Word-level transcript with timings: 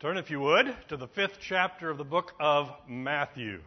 Turn, 0.00 0.16
if 0.16 0.30
you 0.30 0.38
would, 0.38 0.76
to 0.90 0.96
the 0.96 1.08
fifth 1.08 1.38
chapter 1.40 1.90
of 1.90 1.98
the 1.98 2.04
book 2.04 2.32
of 2.38 2.70
Matthew. 2.86 3.60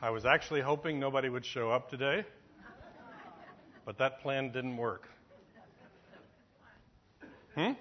I 0.00 0.08
was 0.08 0.24
actually 0.24 0.62
hoping 0.62 0.98
nobody 0.98 1.28
would 1.28 1.44
show 1.44 1.70
up 1.70 1.90
today, 1.90 2.24
but 3.84 3.98
that 3.98 4.22
plan 4.22 4.52
didn't 4.52 4.78
work. 4.78 5.06
Hmm? 7.54 7.72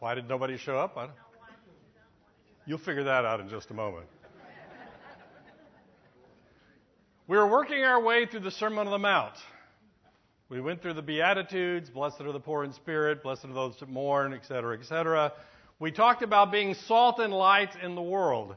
Why 0.00 0.16
did 0.16 0.28
nobody 0.28 0.56
show 0.56 0.76
up? 0.76 0.98
You'll 2.66 2.78
figure 2.78 3.04
that 3.04 3.24
out 3.24 3.38
in 3.38 3.48
just 3.48 3.70
a 3.70 3.74
moment. 3.74 4.06
We 7.28 7.36
were 7.36 7.46
working 7.46 7.84
our 7.84 8.02
way 8.02 8.26
through 8.26 8.40
the 8.40 8.50
Sermon 8.50 8.88
on 8.88 8.90
the 8.90 8.98
Mount. 8.98 9.34
We 10.52 10.60
went 10.60 10.82
through 10.82 10.92
the 10.92 11.00
Beatitudes, 11.00 11.88
blessed 11.88 12.20
are 12.20 12.30
the 12.30 12.38
poor 12.38 12.62
in 12.62 12.74
spirit, 12.74 13.22
blessed 13.22 13.46
are 13.46 13.54
those 13.54 13.74
that 13.80 13.88
mourn, 13.88 14.34
etc., 14.34 14.78
etc. 14.78 15.32
We 15.78 15.92
talked 15.92 16.20
about 16.20 16.52
being 16.52 16.74
salt 16.74 17.20
and 17.20 17.32
light 17.32 17.70
in 17.82 17.94
the 17.94 18.02
world. 18.02 18.54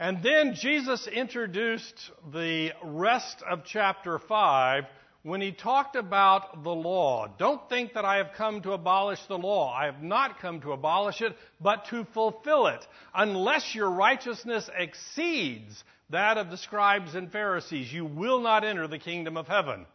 And 0.00 0.20
then 0.20 0.56
Jesus 0.56 1.06
introduced 1.06 2.10
the 2.32 2.72
rest 2.82 3.40
of 3.48 3.62
chapter 3.64 4.18
5 4.18 4.82
when 5.22 5.40
he 5.40 5.52
talked 5.52 5.94
about 5.94 6.64
the 6.64 6.74
law. 6.74 7.28
Don't 7.38 7.68
think 7.68 7.92
that 7.92 8.04
I 8.04 8.16
have 8.16 8.32
come 8.36 8.60
to 8.62 8.72
abolish 8.72 9.24
the 9.28 9.38
law. 9.38 9.72
I 9.72 9.84
have 9.84 10.02
not 10.02 10.40
come 10.40 10.60
to 10.62 10.72
abolish 10.72 11.20
it, 11.20 11.36
but 11.60 11.84
to 11.90 12.04
fulfill 12.14 12.66
it. 12.66 12.84
Unless 13.14 13.76
your 13.76 13.90
righteousness 13.90 14.68
exceeds 14.76 15.84
that 16.10 16.36
of 16.36 16.50
the 16.50 16.56
scribes 16.56 17.14
and 17.14 17.30
Pharisees, 17.30 17.92
you 17.92 18.06
will 18.06 18.40
not 18.40 18.64
enter 18.64 18.88
the 18.88 18.98
kingdom 18.98 19.36
of 19.36 19.46
heaven. 19.46 19.86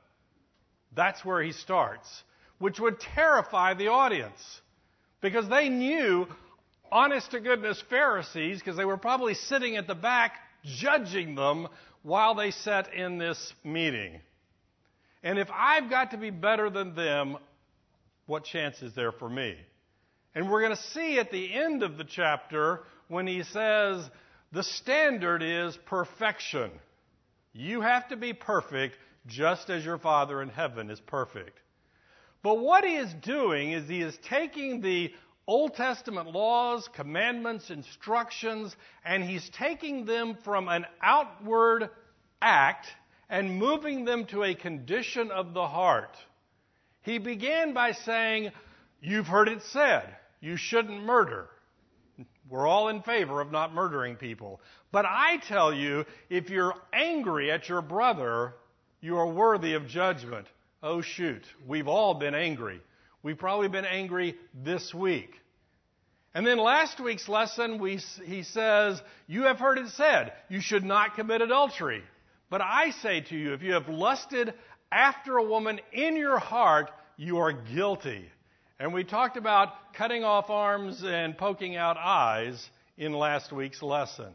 That's 0.96 1.24
where 1.24 1.42
he 1.42 1.52
starts, 1.52 2.24
which 2.60 2.80
would 2.80 3.00
terrify 3.00 3.74
the 3.74 3.88
audience 3.90 4.62
because 5.22 5.48
they 5.50 5.70
knew, 5.70 6.28
honest 6.92 7.32
to 7.32 7.40
goodness, 7.40 7.82
Pharisees, 7.90 8.60
because 8.60 8.78
they 8.78 8.86
were 8.86 8.98
probably 8.98 9.34
sitting 9.34 9.78
at 9.78 9.88
the 9.88 9.96
back 9.96 10.34
judging 10.64 11.36
them 11.36 11.68
while 12.04 12.36
they 12.36 12.52
sat 12.52 12.94
in 12.94 13.18
this 13.18 13.54
meeting. 13.64 14.20
And 15.24 15.40
if 15.40 15.50
I've 15.54 15.90
got 15.90 16.12
to 16.12 16.18
be 16.18 16.30
better 16.30 16.70
than 16.70 16.96
them, 16.96 17.38
what 18.26 18.44
chance 18.44 18.82
is 18.82 18.94
there 18.94 19.12
for 19.12 19.30
me? 19.30 19.56
And 20.36 20.52
we're 20.52 20.62
going 20.62 20.76
to 20.76 20.84
see 20.92 21.20
at 21.20 21.32
the 21.32 21.54
end 21.54 21.84
of 21.84 21.98
the 21.98 22.04
chapter 22.04 22.84
when 23.08 23.26
he 23.26 23.44
says 23.44 24.08
the 24.52 24.64
standard 24.64 25.42
is 25.42 25.78
perfection. 25.88 26.72
You 27.54 27.82
have 27.82 28.08
to 28.10 28.16
be 28.16 28.34
perfect 28.34 28.96
just 29.28 29.70
as 29.70 29.86
your 29.86 29.98
Father 29.98 30.42
in 30.42 30.50
heaven 30.50 30.90
is 30.90 31.00
perfect. 31.00 31.60
But 32.42 32.60
what 32.60 32.84
he 32.84 32.96
is 32.96 33.14
doing 33.14 33.72
is 33.72 33.88
he 33.88 34.02
is 34.02 34.18
taking 34.24 34.82
the 34.82 35.14
Old 35.46 35.76
Testament 35.76 36.32
laws, 36.32 36.90
commandments, 36.94 37.70
instructions, 37.70 38.76
and 39.06 39.24
he's 39.24 39.50
taking 39.50 40.06
them 40.06 40.38
from 40.44 40.68
an 40.68 40.86
outward 41.02 41.90
act 42.42 42.88
and 43.30 43.58
moving 43.58 44.06
them 44.06 44.26
to 44.26 44.44
a 44.44 44.56
condition 44.56 45.32
of 45.32 45.54
the 45.54 45.68
heart. 45.68 46.16
He 47.02 47.18
began 47.18 47.74
by 47.74 47.92
saying, 47.94 48.52
You've 49.00 49.28
heard 49.28 49.48
it 49.48 49.62
said, 49.62 50.16
you 50.40 50.58
shouldn't 50.58 51.04
murder. 51.04 51.50
We're 52.50 52.68
all 52.68 52.90
in 52.90 53.02
favor 53.02 53.42
of 53.42 53.52
not 53.52 53.74
murdering 53.74 54.16
people. 54.16 54.62
But 54.92 55.06
I 55.06 55.38
tell 55.38 55.74
you, 55.74 56.06
if 56.30 56.50
you're 56.50 56.74
angry 56.94 57.52
at 57.52 57.68
your 57.68 57.82
brother, 57.82 58.56
you 59.02 59.18
are 59.18 59.28
worthy 59.28 59.74
of 59.74 59.88
judgment. 59.88 60.48
Oh, 60.82 61.02
shoot. 61.02 61.44
We've 61.66 61.88
all 61.88 62.14
been 62.14 62.36
angry. 62.36 62.82
We've 63.24 63.38
probably 63.38 63.68
been 63.68 63.86
angry 63.86 64.36
this 64.54 64.94
week. 64.94 65.34
And 66.34 66.46
then 66.46 66.60
last 66.60 67.00
week's 67.00 67.28
lesson, 67.28 67.80
we, 67.80 68.00
he 68.26 68.44
says, 68.44 69.02
You 69.28 69.44
have 69.44 69.60
heard 69.60 69.80
it 69.80 69.90
said, 69.90 70.34
you 70.50 70.62
should 70.62 70.84
not 70.84 71.16
commit 71.16 71.42
adultery. 71.42 72.04
But 72.50 72.62
I 72.62 72.92
say 72.92 73.22
to 73.22 73.36
you, 73.36 73.54
if 73.54 73.64
you 73.64 73.74
have 73.74 73.90
lusted 73.90 74.54
after 74.92 75.38
a 75.38 75.44
woman 75.44 75.80
in 75.92 76.16
your 76.16 76.38
heart, 76.38 76.92
you 77.18 77.40
are 77.40 77.52
guilty. 77.52 78.30
And 78.80 78.94
we 78.94 79.04
talked 79.04 79.38
about 79.38 79.94
cutting 79.94 80.24
off 80.24 80.50
arms 80.50 81.04
and 81.04 81.38
poking 81.38 81.76
out 81.76 81.98
eyes 81.98 82.70
in 82.98 83.14
last 83.14 83.52
week's 83.52 83.82
lesson. 83.82 84.32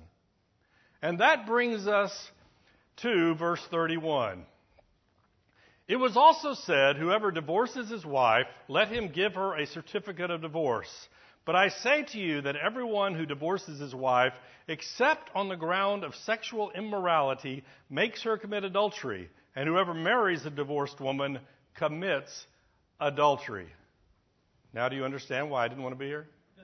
And 1.00 1.20
that 1.20 1.47
brings 1.47 1.86
us 1.86 2.12
to 2.97 3.34
verse 3.36 3.65
31. 3.70 4.44
It 5.92 6.00
was 6.00 6.16
also 6.16 6.54
said, 6.54 6.97
Whoever 6.97 7.30
divorces 7.30 7.91
his 7.91 8.06
wife, 8.06 8.47
let 8.66 8.88
him 8.88 9.08
give 9.08 9.34
her 9.34 9.54
a 9.54 9.66
certificate 9.66 10.30
of 10.30 10.41
divorce. 10.41 10.88
But 11.44 11.54
I 11.54 11.69
say 11.69 12.04
to 12.12 12.19
you 12.19 12.41
that 12.41 12.56
everyone 12.56 13.14
who 13.14 13.26
divorces 13.26 13.78
his 13.78 13.94
wife, 13.94 14.32
except 14.69 15.28
on 15.34 15.50
the 15.50 15.54
ground 15.54 16.03
of 16.03 16.14
sexual 16.14 16.70
immorality, 16.70 17.62
makes 17.91 18.22
her 18.22 18.38
commit 18.38 18.64
adultery. 18.64 19.28
And 19.54 19.69
whoever 19.69 19.92
marries 19.92 20.47
a 20.47 20.50
divorced 20.50 20.98
woman 20.98 21.41
commits 21.75 22.47
adultery. 22.98 23.69
Now, 24.72 24.88
do 24.88 24.97
you 24.97 25.04
understand 25.04 25.50
why 25.50 25.66
I 25.66 25.69
didn't 25.69 25.82
want 25.82 25.94
to 25.94 25.98
be 25.98 26.06
here? 26.06 26.26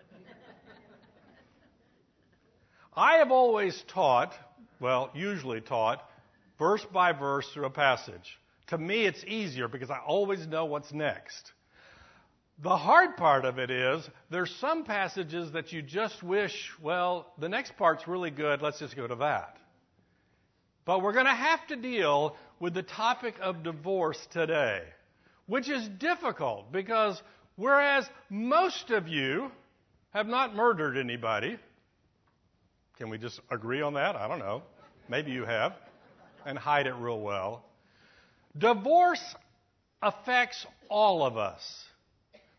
I 2.97 3.19
have 3.19 3.31
always 3.31 3.79
taught, 3.89 4.33
well, 4.81 5.11
usually 5.15 5.61
taught, 5.61 6.03
verse 6.59 6.87
by 6.95 7.13
verse 7.13 7.47
through 7.53 7.67
a 7.67 7.71
passage. 7.71 8.39
To 8.69 8.79
me, 8.79 9.07
it's 9.07 9.25
easier 9.25 9.69
because 9.69 9.91
I 9.91 9.99
always 9.99 10.47
know 10.47 10.67
what's 10.67 10.93
next. 10.93 11.53
The 12.61 12.77
hard 12.77 13.17
part 13.17 13.45
of 13.45 13.59
it 13.59 13.71
is 13.71 14.09
there's 14.31 14.55
some 14.57 14.85
passages 14.85 15.53
that 15.53 15.73
you 15.73 15.81
just 15.81 16.23
wish, 16.23 16.73
well, 16.83 17.33
the 17.39 17.49
next 17.49 17.77
part's 17.77 18.09
really 18.09 18.31
good, 18.31 18.63
let's 18.63 18.81
just 18.81 18.97
go 18.97 19.07
to 19.07 19.15
that. 19.17 19.59
But 20.85 21.03
we're 21.03 21.13
going 21.13 21.27
to 21.27 21.35
have 21.35 21.67
to 21.69 21.77
deal 21.77 22.37
with 22.59 22.75
the 22.75 22.83
topic 22.83 23.37
of 23.41 23.63
divorce 23.63 24.19
today, 24.33 24.83
which 25.47 25.69
is 25.69 25.89
difficult 25.89 26.73
because 26.73 27.23
whereas 27.57 28.09
most 28.29 28.91
of 28.91 29.07
you 29.07 29.53
have 30.11 30.27
not 30.27 30.57
murdered 30.57 30.97
anybody, 30.97 31.59
can 32.99 33.09
we 33.09 33.19
just 33.19 33.41
agree 33.51 33.83
on 33.83 33.95
that? 33.95 34.17
I 34.17 34.27
don't 34.27 34.41
know. 34.41 34.63
Maybe 35.09 35.31
you 35.31 35.45
have, 35.45 35.75
and 36.45 36.59
hide 36.59 36.87
it 36.87 36.95
real 36.95 37.21
well. 37.21 37.65
Divorce 38.59 39.23
affects 40.03 40.67
all 40.89 41.25
of 41.25 41.37
us. 41.37 41.85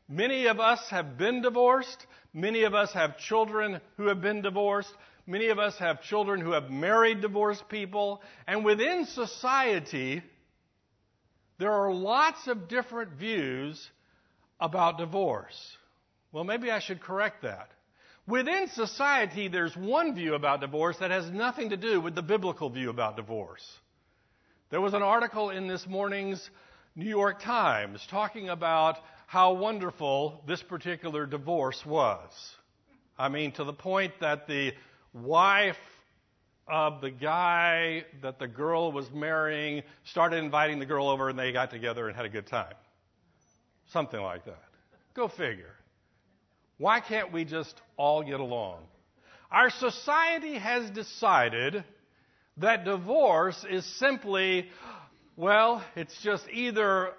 Many 0.07 0.47
of 0.47 0.59
us 0.59 0.79
have 0.89 1.17
been 1.17 1.41
divorced. 1.41 2.05
Many 2.33 2.63
of 2.63 2.73
us 2.73 2.91
have 2.93 3.17
children 3.17 3.81
who 3.97 4.07
have 4.07 4.21
been 4.21 4.41
divorced. 4.41 4.93
Many 5.27 5.49
of 5.49 5.59
us 5.59 5.77
have 5.77 6.01
children 6.01 6.41
who 6.41 6.51
have 6.51 6.71
married 6.71 7.21
divorced 7.21 7.67
people. 7.69 8.21
And 8.47 8.65
within 8.65 9.05
society, 9.05 10.23
there 11.59 11.71
are 11.71 11.93
lots 11.93 12.47
of 12.47 12.67
different 12.67 13.11
views 13.13 13.89
about 14.59 14.97
divorce. 14.97 15.77
Well, 16.31 16.43
maybe 16.43 16.71
I 16.71 16.79
should 16.79 17.01
correct 17.01 17.43
that. 17.43 17.69
Within 18.27 18.67
society, 18.69 19.47
there's 19.47 19.75
one 19.75 20.15
view 20.15 20.35
about 20.35 20.61
divorce 20.61 20.97
that 20.97 21.11
has 21.11 21.29
nothing 21.29 21.69
to 21.69 21.77
do 21.77 21.99
with 21.99 22.15
the 22.15 22.21
biblical 22.21 22.69
view 22.69 22.89
about 22.89 23.15
divorce. 23.15 23.65
There 24.69 24.81
was 24.81 24.93
an 24.93 25.01
article 25.01 25.49
in 25.49 25.67
this 25.67 25.87
morning's 25.87 26.47
New 26.95 27.09
York 27.09 27.41
Times 27.41 28.05
talking 28.11 28.49
about 28.49 28.97
how 29.25 29.53
wonderful 29.53 30.43
this 30.45 30.61
particular 30.61 31.25
divorce 31.25 31.83
was. 31.83 32.29
I 33.17 33.29
mean, 33.29 33.51
to 33.53 33.63
the 33.63 33.73
point 33.73 34.13
that 34.21 34.47
the 34.47 34.73
wife 35.11 35.75
of 36.67 37.01
the 37.01 37.09
guy 37.09 38.05
that 38.21 38.37
the 38.37 38.47
girl 38.47 38.91
was 38.91 39.09
marrying 39.09 39.81
started 40.03 40.35
inviting 40.35 40.77
the 40.77 40.85
girl 40.85 41.09
over 41.09 41.29
and 41.29 41.39
they 41.39 41.51
got 41.51 41.71
together 41.71 42.07
and 42.07 42.15
had 42.15 42.27
a 42.27 42.29
good 42.29 42.45
time. 42.45 42.75
Something 43.87 44.21
like 44.21 44.45
that. 44.45 44.63
Go 45.15 45.29
figure. 45.29 45.73
Why 46.77 46.99
can't 46.99 47.31
we 47.31 47.43
just 47.43 47.81
all 47.97 48.21
get 48.21 48.39
along? 48.39 48.81
Our 49.49 49.71
society 49.71 50.59
has 50.59 50.91
decided 50.91 51.83
that 52.59 52.85
divorce 52.85 53.65
is 53.69 53.85
simply, 53.97 54.69
well, 55.35 55.83
it's 55.95 56.21
just 56.21 56.47
either 56.51 57.13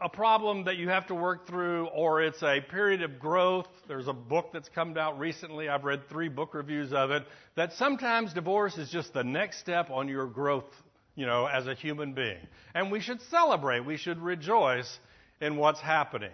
a 0.00 0.08
problem 0.08 0.64
that 0.64 0.76
you 0.76 0.88
have 0.88 1.06
to 1.08 1.14
work 1.14 1.46
through 1.46 1.86
or 1.86 2.22
it's 2.22 2.42
a 2.42 2.60
period 2.60 3.02
of 3.02 3.18
growth. 3.18 3.68
There's 3.88 4.06
a 4.06 4.12
book 4.12 4.50
that's 4.52 4.68
come 4.68 4.96
out 4.96 5.18
recently. 5.18 5.68
I've 5.68 5.84
read 5.84 6.08
three 6.08 6.28
book 6.28 6.54
reviews 6.54 6.92
of 6.92 7.10
it 7.10 7.24
that 7.56 7.72
sometimes 7.74 8.32
divorce 8.32 8.78
is 8.78 8.90
just 8.90 9.12
the 9.12 9.24
next 9.24 9.58
step 9.58 9.90
on 9.90 10.08
your 10.08 10.26
growth, 10.26 10.72
you 11.16 11.26
know, 11.26 11.46
as 11.46 11.66
a 11.66 11.74
human 11.74 12.12
being. 12.14 12.46
And 12.74 12.92
we 12.92 13.00
should 13.00 13.20
celebrate. 13.22 13.84
We 13.84 13.96
should 13.96 14.20
rejoice 14.20 14.98
in 15.40 15.56
what's 15.56 15.80
happening. 15.80 16.30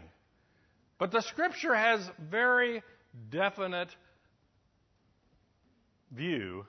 But 0.98 1.10
the 1.10 1.22
scripture 1.22 1.74
has 1.74 2.00
very 2.30 2.82
definite 3.30 3.88
view 6.12 6.66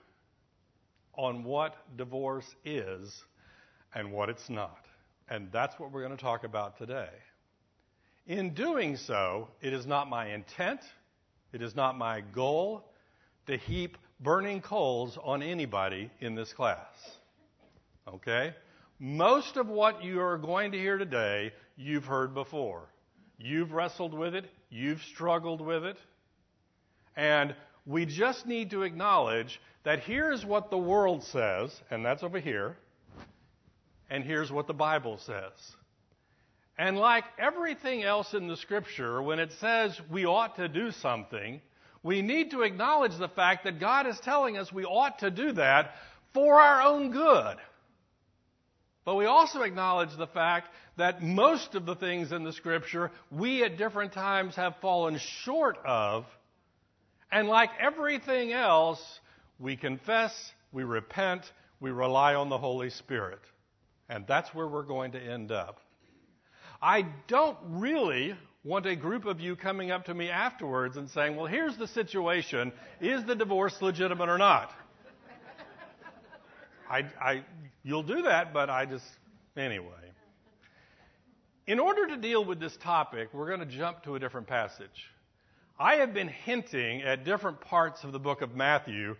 on 1.17 1.43
what 1.43 1.75
divorce 1.97 2.55
is 2.63 3.23
and 3.93 4.11
what 4.11 4.29
it's 4.29 4.49
not. 4.49 4.85
And 5.29 5.51
that's 5.51 5.79
what 5.79 5.91
we're 5.91 6.03
going 6.03 6.15
to 6.15 6.23
talk 6.23 6.43
about 6.43 6.77
today. 6.77 7.09
In 8.27 8.53
doing 8.53 8.97
so, 8.97 9.49
it 9.61 9.73
is 9.73 9.85
not 9.85 10.09
my 10.09 10.33
intent, 10.33 10.81
it 11.53 11.61
is 11.61 11.75
not 11.75 11.97
my 11.97 12.21
goal 12.21 12.83
to 13.47 13.57
heap 13.57 13.97
burning 14.19 14.61
coals 14.61 15.17
on 15.23 15.43
anybody 15.43 16.09
in 16.19 16.35
this 16.35 16.51
class. 16.53 16.95
Okay? 18.07 18.53
Most 18.99 19.57
of 19.57 19.67
what 19.67 20.03
you 20.03 20.21
are 20.21 20.37
going 20.37 20.71
to 20.71 20.77
hear 20.77 20.97
today, 20.97 21.51
you've 21.75 22.05
heard 22.05 22.33
before. 22.33 22.89
You've 23.37 23.73
wrestled 23.73 24.13
with 24.13 24.33
it, 24.33 24.45
you've 24.69 25.01
struggled 25.03 25.61
with 25.61 25.83
it, 25.83 25.97
and 27.15 27.53
we 27.85 28.05
just 28.05 28.45
need 28.45 28.71
to 28.71 28.83
acknowledge 28.83 29.59
that 29.83 29.99
here's 29.99 30.45
what 30.45 30.71
the 30.71 30.77
world 30.77 31.23
says, 31.23 31.71
and 31.91 32.05
that's 32.05 32.23
over 32.23 32.39
here, 32.39 32.75
and 34.09 34.23
here's 34.23 34.51
what 34.51 34.67
the 34.67 34.73
Bible 34.73 35.19
says. 35.19 35.51
And 36.77 36.97
like 36.97 37.23
everything 37.39 38.03
else 38.03 38.33
in 38.33 38.47
the 38.47 38.57
scripture, 38.57 39.21
when 39.21 39.39
it 39.39 39.51
says 39.59 39.97
we 40.11 40.25
ought 40.25 40.57
to 40.57 40.67
do 40.67 40.91
something, 40.91 41.61
we 42.03 42.21
need 42.21 42.51
to 42.51 42.63
acknowledge 42.63 43.17
the 43.17 43.29
fact 43.29 43.63
that 43.63 43.79
God 43.79 44.07
is 44.07 44.19
telling 44.19 44.57
us 44.57 44.71
we 44.71 44.83
ought 44.83 45.19
to 45.19 45.31
do 45.31 45.53
that 45.53 45.95
for 46.33 46.59
our 46.59 46.81
own 46.81 47.11
good. 47.11 47.57
But 49.05 49.15
we 49.15 49.25
also 49.25 49.61
acknowledge 49.61 50.15
the 50.17 50.27
fact 50.27 50.69
that 50.97 51.23
most 51.23 51.75
of 51.75 51.85
the 51.85 51.95
things 51.95 52.31
in 52.31 52.43
the 52.43 52.53
scripture 52.53 53.11
we 53.31 53.63
at 53.63 53.77
different 53.77 54.13
times 54.13 54.55
have 54.55 54.75
fallen 54.81 55.19
short 55.43 55.77
of. 55.85 56.25
And 57.35 57.49
like 57.49 57.71
everything 57.81 58.53
else, 58.53 59.19
we 59.59 59.75
confess, 59.75 60.53
we 60.71 60.85
repent, 60.85 61.51
we 61.81 61.91
rely 61.91 62.33
on 62.33 62.47
the 62.47 62.57
Holy 62.57 62.89
Spirit. 62.89 63.41
And 64.07 64.25
that's 64.25 64.55
where 64.55 64.65
we're 64.65 64.83
going 64.83 65.11
to 65.11 65.19
end 65.19 65.51
up. 65.51 65.81
I 66.81 67.05
don't 67.27 67.57
really 67.67 68.37
want 68.63 68.85
a 68.85 68.95
group 68.95 69.25
of 69.25 69.41
you 69.41 69.57
coming 69.57 69.91
up 69.91 70.05
to 70.05 70.13
me 70.13 70.29
afterwards 70.29 70.95
and 70.95 71.09
saying, 71.09 71.35
well, 71.35 71.45
here's 71.45 71.75
the 71.75 71.87
situation. 71.87 72.71
Is 73.01 73.25
the 73.25 73.35
divorce 73.35 73.81
legitimate 73.81 74.29
or 74.29 74.37
not? 74.37 74.71
I, 76.89 77.03
I, 77.19 77.43
you'll 77.83 78.03
do 78.03 78.21
that, 78.21 78.53
but 78.53 78.69
I 78.69 78.85
just, 78.85 79.03
anyway. 79.57 79.89
In 81.67 81.79
order 81.79 82.07
to 82.07 82.15
deal 82.15 82.45
with 82.45 82.61
this 82.61 82.77
topic, 82.77 83.33
we're 83.33 83.47
going 83.47 83.59
to 83.59 83.65
jump 83.65 84.03
to 84.03 84.15
a 84.15 84.19
different 84.21 84.47
passage. 84.47 85.09
I 85.77 85.95
have 85.95 86.13
been 86.13 86.29
hinting 86.29 87.01
at 87.01 87.25
different 87.25 87.59
parts 87.59 88.05
of 88.05 88.13
the 88.13 88.19
book 88.19 88.41
of 88.41 88.55
Matthew 88.55 89.17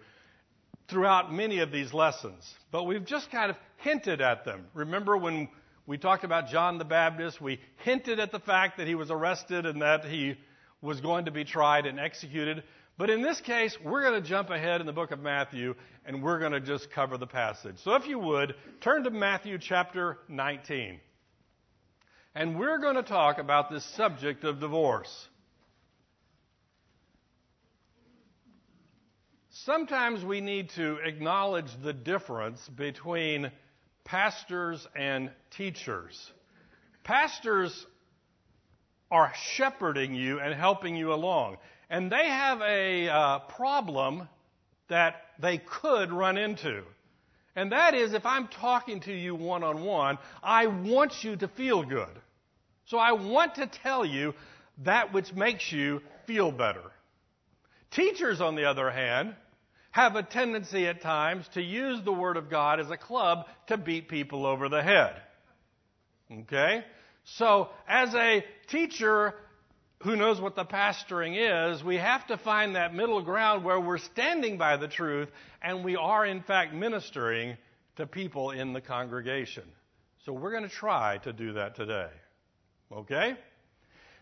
throughout 0.87 1.33
many 1.33 1.59
of 1.59 1.69
these 1.69 1.93
lessons, 1.93 2.53
but 2.71 2.85
we've 2.85 3.03
just 3.03 3.29
kind 3.29 3.49
of 3.51 3.57
hinted 3.77 4.21
at 4.21 4.45
them. 4.45 4.65
Remember 4.73 5.17
when 5.17 5.49
we 5.85 5.97
talked 5.97 6.23
about 6.23 6.47
John 6.47 6.77
the 6.77 6.85
Baptist? 6.85 7.41
We 7.41 7.59
hinted 7.83 8.21
at 8.21 8.31
the 8.31 8.39
fact 8.39 8.77
that 8.77 8.87
he 8.87 8.95
was 8.95 9.11
arrested 9.11 9.65
and 9.65 9.81
that 9.81 10.05
he 10.05 10.37
was 10.81 11.01
going 11.01 11.25
to 11.25 11.31
be 11.31 11.43
tried 11.43 11.85
and 11.87 11.99
executed. 11.99 12.63
But 12.97 13.09
in 13.09 13.21
this 13.21 13.41
case, 13.41 13.77
we're 13.83 14.03
going 14.03 14.21
to 14.21 14.27
jump 14.27 14.49
ahead 14.49 14.79
in 14.79 14.87
the 14.87 14.93
book 14.93 15.11
of 15.11 15.19
Matthew 15.19 15.75
and 16.05 16.23
we're 16.23 16.39
going 16.39 16.53
to 16.53 16.61
just 16.61 16.89
cover 16.89 17.17
the 17.17 17.27
passage. 17.27 17.79
So 17.83 17.95
if 17.95 18.07
you 18.07 18.17
would, 18.17 18.55
turn 18.79 19.03
to 19.03 19.09
Matthew 19.09 19.57
chapter 19.57 20.19
19. 20.29 21.01
And 22.33 22.57
we're 22.57 22.77
going 22.77 22.95
to 22.95 23.03
talk 23.03 23.39
about 23.39 23.69
this 23.69 23.83
subject 23.83 24.45
of 24.45 24.61
divorce. 24.61 25.27
Sometimes 29.65 30.23
we 30.23 30.41
need 30.41 30.69
to 30.75 30.97
acknowledge 31.03 31.71
the 31.81 31.91
difference 31.91 32.69
between 32.75 33.51
pastors 34.03 34.87
and 34.95 35.31
teachers. 35.57 36.31
Pastors 37.03 37.87
are 39.09 39.33
shepherding 39.55 40.13
you 40.13 40.39
and 40.39 40.53
helping 40.53 40.95
you 40.95 41.11
along. 41.13 41.57
And 41.89 42.11
they 42.11 42.27
have 42.27 42.61
a 42.61 43.09
uh, 43.09 43.39
problem 43.57 44.29
that 44.87 45.15
they 45.39 45.57
could 45.57 46.11
run 46.11 46.37
into. 46.37 46.83
And 47.55 47.71
that 47.71 47.95
is 47.95 48.13
if 48.13 48.27
I'm 48.27 48.47
talking 48.47 48.99
to 49.01 49.11
you 49.11 49.33
one 49.33 49.63
on 49.63 49.83
one, 49.83 50.19
I 50.43 50.67
want 50.67 51.23
you 51.23 51.37
to 51.37 51.47
feel 51.47 51.81
good. 51.81 52.21
So 52.85 52.99
I 52.99 53.13
want 53.13 53.55
to 53.55 53.65
tell 53.65 54.05
you 54.05 54.35
that 54.83 55.11
which 55.11 55.33
makes 55.33 55.71
you 55.71 56.03
feel 56.27 56.51
better. 56.51 56.83
Teachers, 57.89 58.41
on 58.41 58.55
the 58.55 58.65
other 58.65 58.91
hand, 58.91 59.33
have 59.95 60.17
a 60.17 60.23
tendency 60.23 60.87
at 60.87 61.01
times 61.01 61.47
to 61.53 61.61
use 61.61 62.03
the 62.03 62.11
Word 62.11 62.35
of 62.35 62.49
God 62.49 62.81
as 62.81 62.91
a 62.91 62.97
club 62.97 63.45
to 63.67 63.77
beat 63.77 64.09
people 64.09 64.45
over 64.45 64.67
the 64.67 64.83
head. 64.83 65.15
Okay? 66.29 66.83
So, 67.23 67.69
as 67.87 68.13
a 68.13 68.43
teacher 68.67 69.33
who 70.03 70.17
knows 70.17 70.41
what 70.41 70.57
the 70.57 70.65
pastoring 70.65 71.37
is, 71.37 71.81
we 71.81 71.95
have 71.95 72.27
to 72.27 72.35
find 72.35 72.75
that 72.75 72.93
middle 72.93 73.21
ground 73.21 73.63
where 73.63 73.79
we're 73.79 73.97
standing 73.97 74.57
by 74.57 74.75
the 74.75 74.89
truth 74.89 75.29
and 75.61 75.85
we 75.85 75.95
are, 75.95 76.25
in 76.25 76.41
fact, 76.41 76.73
ministering 76.73 77.55
to 77.95 78.05
people 78.05 78.51
in 78.51 78.73
the 78.73 78.81
congregation. 78.81 79.63
So, 80.25 80.33
we're 80.33 80.51
going 80.51 80.63
to 80.63 80.75
try 80.75 81.19
to 81.19 81.31
do 81.31 81.53
that 81.53 81.77
today. 81.77 82.09
Okay? 82.91 83.37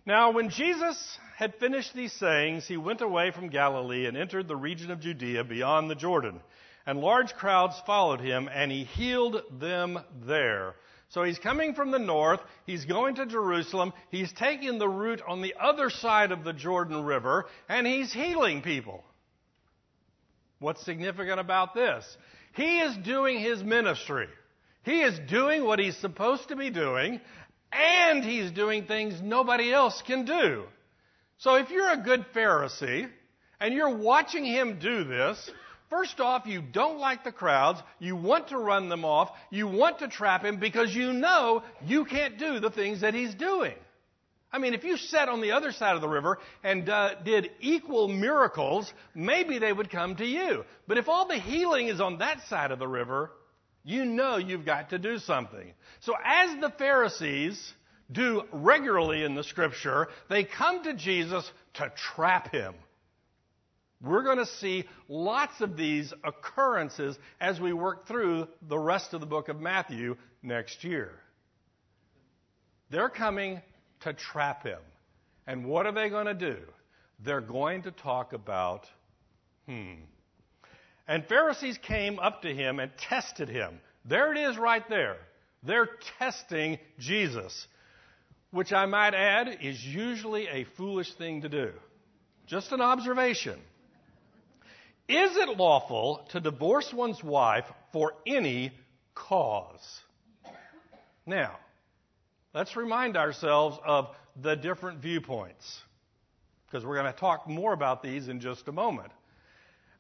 Now, 0.06 0.32
when 0.32 0.50
Jesus 0.50 1.18
had 1.38 1.56
finished 1.56 1.94
these 1.94 2.14
sayings, 2.14 2.68
he 2.68 2.76
went 2.78 3.02
away 3.02 3.32
from 3.32 3.48
Galilee 3.48 4.06
and 4.06 4.18
entered 4.18 4.48
the 4.48 4.56
region 4.56 4.92
of 4.92 5.00
Judea 5.00 5.44
beyond 5.46 5.90
the 5.90 5.96
Jordan. 5.96 6.42
And 6.86 7.00
large 7.00 7.34
crowds 7.34 7.82
followed 7.86 8.20
him, 8.20 8.50
and 8.54 8.70
he 8.70 8.84
healed 8.84 9.42
them 9.60 10.00
there. 10.26 10.76
So 11.10 11.24
he's 11.24 11.40
coming 11.40 11.76
from 11.76 11.92
the 11.92 12.00
north, 12.00 12.42
he's 12.66 12.86
going 12.86 13.16
to 13.16 13.26
Jerusalem, 13.26 13.94
he's 14.10 14.34
taking 14.34 14.80
the 14.80 14.90
route 14.90 15.22
on 15.28 15.42
the 15.42 15.54
other 15.62 15.90
side 15.90 16.32
of 16.32 16.44
the 16.44 16.54
Jordan 16.54 17.04
River, 17.04 17.46
and 17.70 17.86
he's 17.86 18.12
healing 18.12 18.62
people. 18.62 19.04
What's 20.60 20.84
significant 20.84 21.40
about 21.40 21.76
this? 21.76 22.06
He 22.54 22.80
is 22.80 22.98
doing 22.98 23.40
his 23.40 23.64
ministry. 23.64 24.28
He 24.84 25.02
is 25.02 25.18
doing 25.30 25.64
what 25.64 25.80
he's 25.80 25.98
supposed 25.98 26.50
to 26.50 26.56
be 26.56 26.70
doing, 26.70 27.22
and 27.74 28.24
he's 28.24 28.52
doing 28.52 28.86
things 28.86 29.22
nobody 29.22 29.72
else 29.74 30.02
can 30.06 30.26
do. 30.26 30.64
So 31.38 31.56
if 31.56 31.70
you're 31.70 31.92
a 31.92 31.98
good 31.98 32.26
Pharisee 32.34 33.10
and 33.60 33.74
you're 33.74 33.98
watching 33.98 34.46
him 34.46 34.80
do 34.80 35.04
this, 35.04 35.50
first 35.90 36.20
off, 36.20 36.46
you 36.46 36.62
don't 36.62 37.00
like 37.00 37.24
the 37.24 37.32
crowds, 37.32 37.80
you 38.00 38.16
want 38.16 38.50
to 38.50 38.58
run 38.58 38.90
them 38.90 39.04
off, 39.06 39.32
you 39.50 39.68
want 39.68 40.00
to 40.00 40.08
trap 40.08 40.44
him 40.44 40.58
because 40.58 40.94
you 40.94 41.14
know 41.14 41.64
you 41.86 42.06
can't 42.06 42.38
do 42.38 42.60
the 42.60 42.70
things 42.70 43.02
that 43.02 43.14
he's 43.14 43.34
doing. 43.36 43.76
I 44.54 44.60
mean, 44.60 44.76
if 44.76 44.84
you 44.84 44.98
sat 44.98 45.30
on 45.30 45.42
the 45.42 45.52
other 45.52 45.72
side 45.72 45.96
of 45.96 46.02
the 46.02 46.08
river 46.08 46.38
and 46.64 46.88
uh, 46.88 47.16
did 47.24 47.50
equal 47.60 48.08
miracles, 48.08 48.94
maybe 49.16 49.58
they 49.58 49.74
would 49.74 49.90
come 49.90 50.16
to 50.18 50.26
you. 50.26 50.64
But 50.88 51.00
if 51.00 51.10
all 51.10 51.28
the 51.28 51.40
healing 51.40 51.88
is 51.88 52.00
on 52.00 52.20
that 52.20 52.48
side 52.48 52.70
of 52.70 52.78
the 52.78 52.88
river, 52.88 53.32
you 53.84 54.06
know 54.06 54.38
you've 54.38 54.66
got 54.66 54.92
to 54.92 55.00
do 55.00 55.20
something. 55.20 55.74
So 56.02 56.14
as 56.24 56.60
the 56.60 56.70
Pharisees 56.70 57.74
do 58.12 58.44
regularly 58.52 59.24
in 59.24 59.36
the 59.36 59.44
scripture, 59.44 60.08
they 60.30 60.44
come 60.44 60.84
to 60.84 60.94
Jesus 60.94 61.50
to 61.76 61.92
trap 62.16 62.52
him. 62.52 62.74
We're 64.02 64.24
going 64.24 64.38
to 64.38 64.46
see 64.46 64.84
lots 65.08 65.62
of 65.62 65.78
these 65.78 66.14
occurrences 66.24 67.18
as 67.40 67.60
we 67.60 67.72
work 67.72 68.06
through 68.08 68.48
the 68.68 68.78
rest 68.78 69.14
of 69.14 69.22
the 69.22 69.26
book 69.26 69.48
of 69.48 69.62
Matthew 69.62 70.18
next 70.42 70.84
year. 70.84 71.12
They're 72.90 73.10
coming 73.10 73.62
to 74.02 74.14
trap 74.14 74.64
him. 74.64 74.80
And 75.48 75.66
what 75.66 75.86
are 75.86 75.94
they 75.94 76.10
going 76.10 76.26
to 76.26 76.34
do? 76.34 76.58
They're 77.20 77.42
going 77.42 77.84
to 77.84 77.92
talk 77.92 78.34
about, 78.34 78.86
hmm, 79.68 79.94
and 81.08 81.26
Pharisees 81.26 81.78
came 81.80 82.20
up 82.20 82.42
to 82.44 82.54
him 82.54 82.80
and 82.80 82.92
tested 82.98 83.50
him. 83.50 83.80
There 84.06 84.32
it 84.34 84.38
is 84.38 84.58
right 84.58 84.88
there. 84.90 85.18
They're 85.64 85.90
testing 86.20 86.80
Jesus, 87.00 87.68
which 88.52 88.74
I 88.74 88.86
might 88.86 89.14
add 89.14 89.60
is 89.62 89.84
usually 89.84 90.48
a 90.48 90.66
foolish 90.78 91.14
thing 91.14 91.42
to 91.42 91.50
do. 91.50 91.72
Just 92.48 92.72
an 92.72 92.82
observation. 92.82 93.60
Is 95.08 95.36
it 95.36 95.58
lawful 95.58 96.26
to 96.32 96.40
divorce 96.40 96.94
one's 96.94 97.24
wife 97.24 97.66
for 97.92 98.14
any 98.26 98.72
cause? 99.16 100.02
Now, 101.26 101.58
let's 102.54 102.76
remind 102.76 103.16
ourselves 103.16 103.78
of 103.86 104.08
the 104.42 104.56
different 104.56 105.00
viewpoints, 105.00 105.82
because 106.66 106.86
we're 106.86 107.00
going 107.00 107.14
to 107.14 107.20
talk 107.20 107.48
more 107.48 107.72
about 107.72 108.04
these 108.04 108.28
in 108.28 108.40
just 108.40 108.68
a 108.68 108.72
moment. 108.72 109.12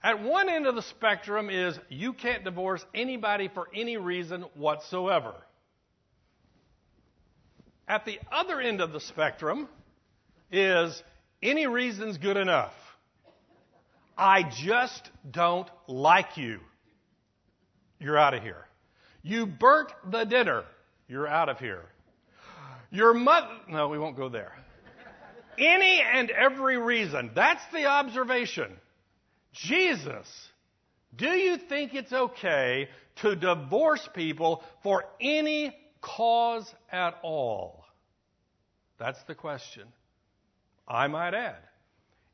At 0.04 0.22
one 0.22 0.50
end 0.50 0.68
of 0.68 0.76
the 0.76 0.82
spectrum 0.82 1.50
is 1.50 1.80
you 1.88 2.12
can't 2.12 2.44
divorce 2.44 2.86
anybody 2.94 3.48
for 3.48 3.70
any 3.74 3.96
reason 3.96 4.42
whatsoever. 4.56 5.34
At 7.88 8.06
the 8.06 8.20
other 8.30 8.60
end 8.60 8.82
of 8.82 8.92
the 8.92 9.00
spectrum 9.00 9.70
is 10.52 11.02
any 11.42 11.68
reason's 11.68 12.18
good 12.18 12.36
enough. 12.36 12.74
I 14.18 14.44
just 14.44 15.10
don't 15.30 15.70
like 15.88 16.38
you. 16.38 16.60
You're 18.00 18.18
out 18.18 18.34
of 18.34 18.44
here. 18.44 18.68
You 19.22 19.46
burnt 19.46 19.90
the 20.12 20.26
dinner. 20.26 20.66
You're 21.08 21.28
out 21.28 21.48
of 21.48 21.60
here. 21.60 21.86
Your 22.92 23.14
mother, 23.14 23.48
no, 23.70 23.88
we 23.88 23.98
won't 23.98 24.18
go 24.18 24.28
there. 24.28 24.52
any 25.58 26.02
and 26.02 26.30
every 26.30 26.78
reason. 26.78 27.32
That's 27.34 27.64
the 27.72 27.86
observation. 27.86 28.78
Jesus, 29.54 30.50
do 31.16 31.30
you 31.30 31.58
think 31.58 31.94
it's 31.94 32.12
okay 32.12 32.90
to 33.18 33.36
divorce 33.36 34.08
people 34.14 34.64
for 34.82 35.06
any 35.22 35.76
cause 36.02 36.74
at 36.92 37.20
all? 37.22 37.86
That's 38.98 39.22
the 39.24 39.36
question. 39.36 39.84
I 40.88 41.08
might 41.08 41.34
add, 41.34 41.60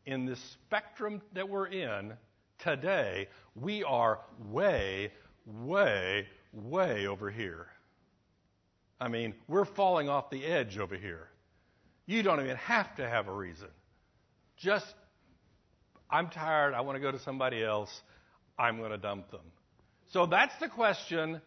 in 0.06 0.26
the 0.26 0.36
spectrum 0.36 1.22
that 1.34 1.48
we're 1.48 1.68
in 1.68 2.14
today, 2.60 3.28
we 3.56 3.84
are 3.84 4.20
way, 4.50 5.12
way, 5.46 6.28
way 6.54 7.08
over 7.08 7.30
here. 7.30 7.68
I 9.00 9.08
mean, 9.08 9.34
we're 9.48 9.66
falling 9.66 10.10
off 10.10 10.30
the 10.30 10.46
edge 10.46 10.78
over 10.78 10.96
here. 10.96 11.30
You 12.06 12.24
don't 12.24 12.40
even 12.42 12.58
have 12.58 12.96
to 12.96 13.08
have 13.08 13.28
a 13.28 13.34
reason. 13.34 13.70
Just, 14.58 14.94
I'm 16.10 16.30
tired, 16.30 16.74
I 16.74 16.82
want 16.82 16.96
to 16.96 17.02
go 17.02 17.12
to 17.12 17.20
somebody 17.20 17.64
else, 17.64 17.90
I'm 18.58 18.78
going 18.78 18.92
to 18.92 18.98
dump 18.98 19.32
them. 19.32 19.42
So 20.12 20.26
that's 20.26 20.58
the 20.60 20.68
question 20.68 21.42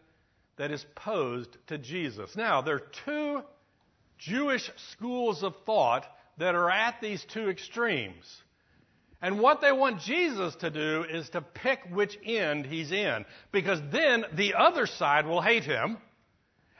that 0.57 0.71
is 0.71 0.85
posed 0.95 1.57
to 1.67 1.77
Jesus. 1.77 2.35
Now, 2.35 2.61
there 2.61 2.75
are 2.75 2.91
two 3.05 3.41
Jewish 4.17 4.69
schools 4.91 5.43
of 5.43 5.53
thought 5.65 6.05
that 6.37 6.55
are 6.55 6.69
at 6.69 7.01
these 7.01 7.23
two 7.33 7.49
extremes. 7.49 8.41
And 9.21 9.39
what 9.39 9.61
they 9.61 9.71
want 9.71 10.01
Jesus 10.01 10.55
to 10.55 10.69
do 10.69 11.05
is 11.09 11.29
to 11.29 11.41
pick 11.41 11.79
which 11.91 12.17
end 12.25 12.65
he's 12.65 12.91
in, 12.91 13.25
because 13.51 13.79
then 13.91 14.25
the 14.33 14.53
other 14.55 14.85
side 14.85 15.25
will 15.25 15.41
hate 15.41 15.63
him, 15.63 15.97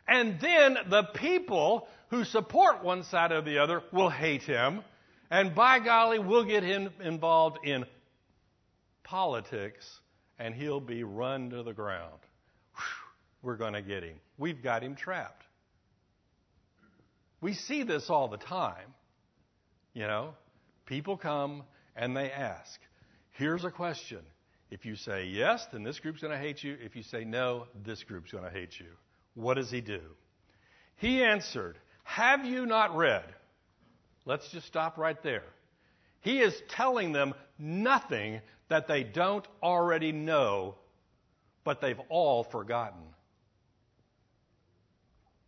and 0.07 0.39
then 0.41 0.77
the 0.89 1.03
people 1.03 1.87
who 2.09 2.25
support 2.25 2.83
one 2.83 3.03
side 3.03 3.31
or 3.31 3.41
the 3.41 3.59
other 3.59 3.81
will 3.91 4.09
hate 4.09 4.43
him, 4.43 4.83
and 5.33 5.55
by 5.55 5.79
golly, 5.79 6.19
we'll 6.19 6.43
get 6.43 6.61
him 6.61 6.91
involved 7.03 7.57
in 7.63 7.85
politics, 9.03 9.83
and 10.37 10.53
he'll 10.53 10.79
be 10.79 11.03
run 11.03 11.49
to 11.49 11.63
the 11.63 11.73
ground. 11.73 12.19
Whew, 12.75 12.83
we're 13.41 13.57
going 13.57 13.73
to 13.73 13.81
get 13.81 14.03
him. 14.03 14.17
We've 14.37 14.61
got 14.61 14.83
him 14.83 14.95
trapped. 14.95 15.43
We 17.41 17.55
see 17.55 17.81
this 17.81 18.11
all 18.11 18.27
the 18.27 18.37
time. 18.37 18.93
You 19.95 20.03
know, 20.03 20.35
people 20.85 21.17
come 21.17 21.63
and 21.95 22.15
they 22.15 22.29
ask, 22.29 22.79
here's 23.31 23.63
a 23.63 23.71
question. 23.71 24.19
If 24.69 24.85
you 24.85 24.95
say 24.95 25.25
yes, 25.25 25.65
then 25.71 25.81
this 25.81 25.99
group's 25.99 26.21
going 26.21 26.33
to 26.33 26.37
hate 26.37 26.63
you. 26.63 26.77
If 26.79 26.95
you 26.95 27.01
say 27.01 27.25
no, 27.25 27.65
this 27.83 28.03
group's 28.03 28.31
going 28.31 28.43
to 28.43 28.51
hate 28.51 28.79
you. 28.79 28.91
What 29.33 29.55
does 29.55 29.71
he 29.71 29.81
do? 29.81 30.01
He 30.97 31.23
answered, 31.23 31.79
Have 32.03 32.45
you 32.45 32.67
not 32.67 32.95
read? 32.95 33.25
Let's 34.25 34.49
just 34.51 34.67
stop 34.67 34.97
right 34.97 35.21
there. 35.23 35.43
He 36.21 36.39
is 36.39 36.53
telling 36.69 37.11
them 37.11 37.33
nothing 37.59 38.41
that 38.69 38.87
they 38.87 39.03
don't 39.03 39.45
already 39.61 40.11
know, 40.11 40.75
but 41.63 41.81
they've 41.81 41.99
all 42.09 42.43
forgotten. 42.43 43.01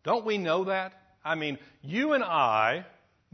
Don't 0.04 0.26
we 0.26 0.38
know 0.38 0.66
that? 0.66 0.94
I 1.24 1.36
mean, 1.36 1.58
you 1.82 2.14
and 2.14 2.24
I 2.24 2.86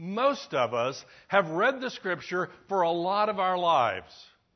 most 0.02 0.52
of 0.52 0.74
us 0.74 1.02
have 1.28 1.48
read 1.50 1.80
the 1.80 1.90
scripture 1.90 2.50
for 2.68 2.82
a 2.82 2.90
lot 2.90 3.28
of 3.28 3.38
our 3.38 3.56
lives. 3.56 4.12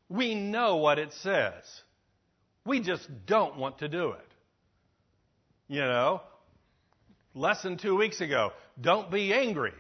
We 0.08 0.34
know 0.34 0.76
what 0.76 0.98
it 0.98 1.12
says. 1.12 1.62
We 2.64 2.80
just 2.80 3.08
don't 3.26 3.56
want 3.56 3.78
to 3.78 3.88
do 3.88 4.10
it. 4.10 4.28
You 5.68 5.82
know, 5.82 6.20
lesson 7.34 7.76
two 7.76 7.96
weeks 7.96 8.20
ago, 8.20 8.52
don't 8.80 9.10
be 9.10 9.32
angry. 9.32 9.72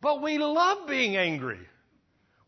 But 0.00 0.22
we 0.22 0.38
love 0.38 0.88
being 0.88 1.16
angry. 1.16 1.60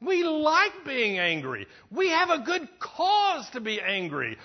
We 0.00 0.22
like 0.22 0.84
being 0.84 1.18
angry. 1.18 1.66
We 1.90 2.08
have 2.10 2.30
a 2.30 2.38
good 2.38 2.68
cause 2.78 3.48
to 3.50 3.60
be 3.60 3.80
angry. 3.80 4.38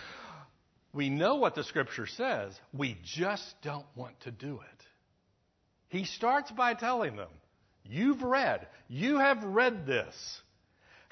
We 0.94 1.10
know 1.10 1.36
what 1.36 1.56
the 1.56 1.64
scripture 1.64 2.08
says. 2.08 2.60
We 2.74 2.98
just 3.04 3.56
don't 3.62 3.86
want 3.96 4.20
to 4.22 4.32
do 4.32 4.60
it. 4.62 4.86
He 5.90 6.06
starts 6.06 6.52
by 6.52 6.74
telling 6.74 7.16
them, 7.16 7.30
You've 7.86 8.24
read, 8.24 8.66
you 8.88 9.20
have 9.20 9.44
read 9.44 9.86
this. 9.86 10.42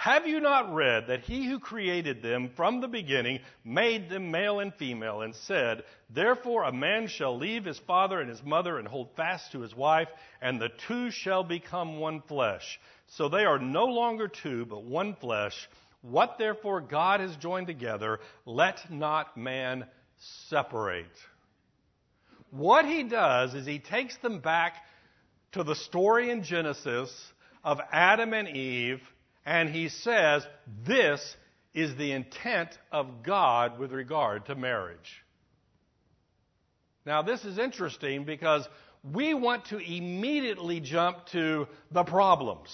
Have 0.01 0.25
you 0.25 0.39
not 0.39 0.73
read 0.73 1.05
that 1.09 1.25
he 1.25 1.45
who 1.45 1.59
created 1.59 2.23
them 2.23 2.49
from 2.55 2.81
the 2.81 2.87
beginning 2.87 3.41
made 3.63 4.09
them 4.09 4.31
male 4.31 4.59
and 4.59 4.73
female 4.73 5.21
and 5.21 5.35
said, 5.35 5.83
Therefore 6.09 6.63
a 6.63 6.73
man 6.73 7.07
shall 7.07 7.37
leave 7.37 7.65
his 7.65 7.77
father 7.77 8.19
and 8.19 8.27
his 8.27 8.41
mother 8.41 8.79
and 8.79 8.87
hold 8.87 9.15
fast 9.15 9.51
to 9.51 9.59
his 9.59 9.75
wife, 9.75 10.07
and 10.41 10.59
the 10.59 10.71
two 10.87 11.11
shall 11.11 11.43
become 11.43 11.99
one 11.99 12.23
flesh. 12.23 12.79
So 13.09 13.29
they 13.29 13.45
are 13.45 13.59
no 13.59 13.85
longer 13.85 14.27
two, 14.27 14.65
but 14.65 14.83
one 14.83 15.13
flesh. 15.17 15.69
What 16.01 16.39
therefore 16.39 16.81
God 16.81 17.19
has 17.19 17.35
joined 17.35 17.67
together, 17.67 18.21
let 18.47 18.91
not 18.91 19.37
man 19.37 19.85
separate. 20.47 21.05
What 22.49 22.85
he 22.85 23.03
does 23.03 23.53
is 23.53 23.67
he 23.67 23.77
takes 23.77 24.17
them 24.17 24.39
back 24.39 24.77
to 25.51 25.63
the 25.63 25.75
story 25.75 26.31
in 26.31 26.41
Genesis 26.41 27.15
of 27.63 27.79
Adam 27.91 28.33
and 28.33 28.47
Eve, 28.47 28.99
and 29.45 29.69
he 29.69 29.89
says, 29.89 30.45
This 30.85 31.35
is 31.73 31.95
the 31.95 32.11
intent 32.11 32.69
of 32.91 33.23
God 33.23 33.79
with 33.79 33.91
regard 33.91 34.45
to 34.47 34.55
marriage. 34.55 35.23
Now, 37.05 37.21
this 37.21 37.43
is 37.45 37.57
interesting 37.57 38.25
because 38.25 38.67
we 39.03 39.33
want 39.33 39.65
to 39.65 39.77
immediately 39.77 40.79
jump 40.79 41.25
to 41.31 41.67
the 41.91 42.03
problems. 42.03 42.69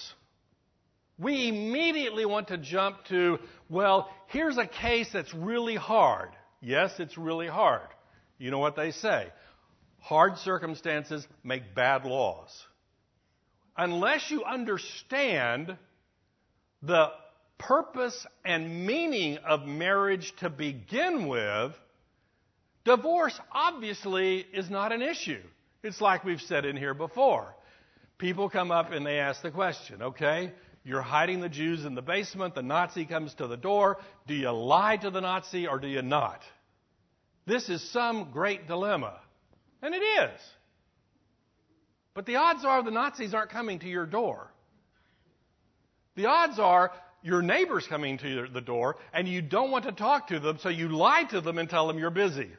We 1.18 1.48
immediately 1.48 2.26
want 2.26 2.48
to 2.48 2.58
jump 2.58 3.04
to, 3.06 3.38
well, 3.68 4.10
here's 4.26 4.58
a 4.58 4.66
case 4.66 5.08
that's 5.12 5.32
really 5.32 5.74
hard. 5.76 6.30
Yes, 6.60 6.92
it's 6.98 7.16
really 7.16 7.48
hard. 7.48 7.88
You 8.38 8.50
know 8.50 8.58
what 8.58 8.76
they 8.76 8.90
say? 8.90 9.28
Hard 10.00 10.38
circumstances 10.38 11.26
make 11.42 11.74
bad 11.74 12.04
laws 12.04 12.50
unless 13.78 14.28
you 14.30 14.44
understand 14.44 15.76
the 16.82 17.10
purpose 17.58 18.26
and 18.44 18.86
meaning 18.86 19.38
of 19.38 19.66
marriage 19.66 20.32
to 20.38 20.48
begin 20.50 21.26
with, 21.28 21.72
divorce 22.84 23.38
obviously 23.52 24.38
is 24.52 24.70
not 24.70 24.92
an 24.92 25.02
issue. 25.02 25.42
It's 25.82 26.00
like 26.00 26.24
we've 26.24 26.40
said 26.40 26.64
in 26.64 26.76
here 26.76 26.94
before. 26.94 27.54
People 28.18 28.48
come 28.48 28.70
up 28.70 28.92
and 28.92 29.06
they 29.06 29.18
ask 29.18 29.42
the 29.42 29.50
question, 29.50 30.02
okay, 30.02 30.52
you're 30.84 31.02
hiding 31.02 31.40
the 31.40 31.48
Jews 31.48 31.84
in 31.84 31.94
the 31.94 32.02
basement, 32.02 32.54
the 32.54 32.62
Nazi 32.62 33.04
comes 33.04 33.34
to 33.34 33.46
the 33.46 33.56
door. 33.56 33.98
Do 34.26 34.34
you 34.34 34.50
lie 34.50 34.96
to 34.96 35.10
the 35.10 35.20
Nazi 35.20 35.66
or 35.66 35.78
do 35.78 35.86
you 35.86 36.02
not? 36.02 36.40
This 37.46 37.68
is 37.68 37.82
some 37.90 38.30
great 38.32 38.66
dilemma. 38.66 39.20
And 39.82 39.94
it 39.94 40.02
is. 40.02 40.40
But 42.14 42.26
the 42.26 42.36
odds 42.36 42.64
are 42.64 42.82
the 42.82 42.90
Nazis 42.90 43.34
aren't 43.34 43.50
coming 43.50 43.78
to 43.80 43.88
your 43.88 44.06
door. 44.06 44.50
The 46.18 46.26
odds 46.26 46.58
are 46.58 46.90
your 47.22 47.42
neighbor's 47.42 47.86
coming 47.86 48.18
to 48.18 48.48
the 48.48 48.60
door 48.60 48.96
and 49.12 49.28
you 49.28 49.40
don't 49.40 49.70
want 49.70 49.84
to 49.84 49.92
talk 49.92 50.26
to 50.26 50.40
them, 50.40 50.58
so 50.58 50.68
you 50.68 50.88
lie 50.88 51.22
to 51.30 51.40
them 51.40 51.58
and 51.58 51.70
tell 51.70 51.86
them 51.86 51.96
you're 51.96 52.10
busy. 52.10 52.50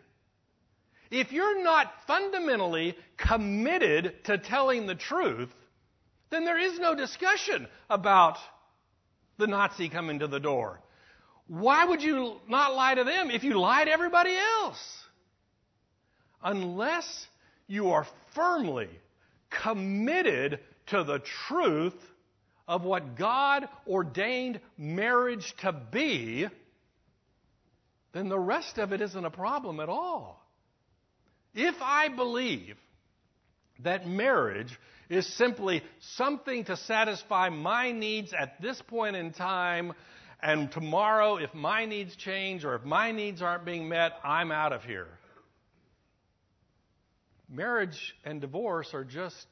If 1.12 1.34
you're 1.34 1.62
not 1.62 1.92
fundamentally 2.08 2.96
committed 3.18 4.24
to 4.24 4.38
telling 4.38 4.88
the 4.88 4.96
truth, 4.96 5.50
then 6.30 6.46
there 6.46 6.58
is 6.58 6.80
no 6.80 6.96
discussion 6.96 7.68
about 7.90 8.38
the 9.38 9.48
Nazi 9.48 9.90
coming 9.90 10.20
to 10.20 10.28
the 10.28 10.40
door. 10.40 10.80
Why 11.48 11.84
would 11.84 12.02
you 12.02 12.36
not 12.48 12.74
lie 12.74 12.96
to 12.96 13.04
them 13.04 13.30
if 13.30 13.44
you 13.44 13.60
lie 13.60 13.84
to 13.84 13.92
everybody 13.92 14.38
else? 14.38 15.04
Unless 16.42 17.28
you 17.68 17.90
are 17.90 18.08
firmly 18.34 18.88
committed 19.50 20.62
to 20.86 21.04
the 21.04 21.20
truth 21.20 21.96
of 22.70 22.84
what 22.84 23.18
God 23.18 23.68
ordained 23.88 24.62
marriage 24.78 25.54
to 25.62 25.74
be, 25.74 26.48
then 28.14 28.30
the 28.30 28.40
rest 28.40 28.78
of 28.78 28.94
it 28.94 29.02
isn't 29.02 29.26
a 29.26 29.32
problem 29.32 29.80
at 29.80 29.90
all. 29.90 30.46
If 31.56 31.76
I 31.82 32.10
believe 32.10 32.78
that 33.80 34.08
marriage 34.08 34.80
is 35.10 35.26
simply 35.36 35.82
something 36.16 36.64
to 36.66 36.78
satisfy 36.78 37.50
my 37.50 37.92
needs 37.92 38.34
at 38.40 38.62
this 38.62 38.80
point 38.84 39.16
in 39.16 39.34
time, 39.34 39.94
and 40.42 40.72
tomorrow, 40.72 41.38
if 41.38 41.54
my 41.56 41.86
needs 41.86 42.16
change 42.16 42.64
or 42.64 42.76
if 42.76 42.84
my 42.84 43.12
needs 43.12 43.42
aren't 43.42 43.66
being 43.66 43.90
met, 43.90 44.14
I'm 44.24 44.52
out 44.52 44.74
of 44.74 44.84
here 44.84 45.08
marriage 47.52 48.16
and 48.24 48.40
divorce 48.40 48.94
are 48.94 49.04
just 49.04 49.48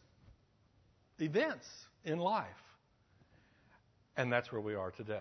events 1.20 1.68
in 2.06 2.20
life. 2.20 2.46
And 4.18 4.34
that's 4.34 4.52
where 4.52 4.62
we 4.62 4.74
are 4.76 4.92
today. 4.92 5.20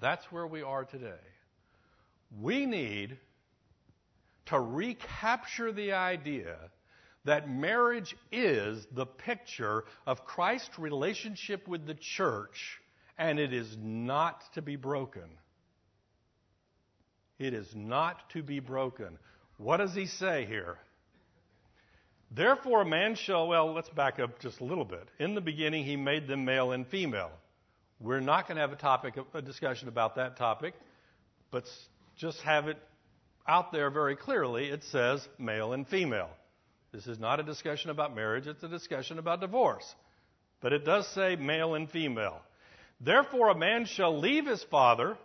That's 0.00 0.24
where 0.30 0.46
we 0.46 0.62
are 0.62 0.84
today. 0.84 1.20
We 2.40 2.66
need 2.66 3.18
to 4.46 4.58
recapture 4.58 5.72
the 5.72 5.92
idea 5.92 6.56
that 7.24 7.48
marriage 7.48 8.16
is 8.30 8.86
the 8.92 9.06
picture 9.06 9.84
of 10.06 10.24
Christ's 10.24 10.78
relationship 10.78 11.68
with 11.68 11.86
the 11.86 11.94
church, 11.94 12.80
and 13.18 13.38
it 13.38 13.52
is 13.52 13.76
not 13.80 14.42
to 14.54 14.62
be 14.62 14.76
broken. 14.76 15.38
It 17.38 17.54
is 17.54 17.74
not 17.74 18.30
to 18.30 18.42
be 18.42 18.60
broken. 18.60 19.18
What 19.56 19.76
does 19.76 19.94
he 19.94 20.06
say 20.06 20.46
here? 20.46 20.78
Therefore, 22.34 22.80
a 22.80 22.86
man 22.86 23.14
shall, 23.14 23.46
well, 23.46 23.74
let's 23.74 23.90
back 23.90 24.18
up 24.18 24.38
just 24.40 24.60
a 24.60 24.64
little 24.64 24.86
bit. 24.86 25.06
In 25.18 25.34
the 25.34 25.42
beginning, 25.42 25.84
he 25.84 25.96
made 25.96 26.26
them 26.26 26.46
male 26.46 26.72
and 26.72 26.86
female. 26.86 27.30
We're 28.00 28.20
not 28.20 28.48
going 28.48 28.56
to 28.56 28.62
have 28.62 28.72
a 28.72 28.76
topic, 28.76 29.14
a 29.34 29.42
discussion 29.42 29.88
about 29.88 30.16
that 30.16 30.38
topic, 30.38 30.74
but 31.50 31.64
just 32.16 32.40
have 32.40 32.68
it 32.68 32.78
out 33.46 33.70
there 33.70 33.90
very 33.90 34.16
clearly. 34.16 34.66
It 34.66 34.82
says 34.84 35.26
male 35.38 35.74
and 35.74 35.86
female. 35.86 36.30
This 36.90 37.06
is 37.06 37.18
not 37.18 37.38
a 37.38 37.42
discussion 37.42 37.90
about 37.90 38.14
marriage, 38.14 38.46
it's 38.46 38.62
a 38.62 38.68
discussion 38.68 39.18
about 39.18 39.40
divorce. 39.40 39.94
But 40.60 40.72
it 40.72 40.84
does 40.84 41.06
say 41.08 41.36
male 41.36 41.74
and 41.74 41.90
female. 41.90 42.40
Therefore, 43.00 43.50
a 43.50 43.58
man 43.58 43.84
shall 43.84 44.18
leave 44.18 44.46
his 44.46 44.62
father 44.64 45.18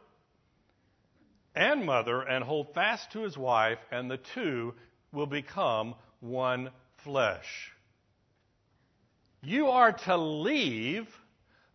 and 1.55 1.85
mother 1.85 2.21
and 2.21 2.43
hold 2.43 2.73
fast 2.73 3.11
to 3.13 3.21
his 3.21 3.37
wife, 3.37 3.79
and 3.91 4.11
the 4.11 4.19
two 4.33 4.73
will 5.11 5.25
become 5.25 5.95
one 6.19 6.69
flesh. 7.07 7.71
You 9.41 9.67
are 9.67 9.93
to 9.93 10.17
leave 10.17 11.07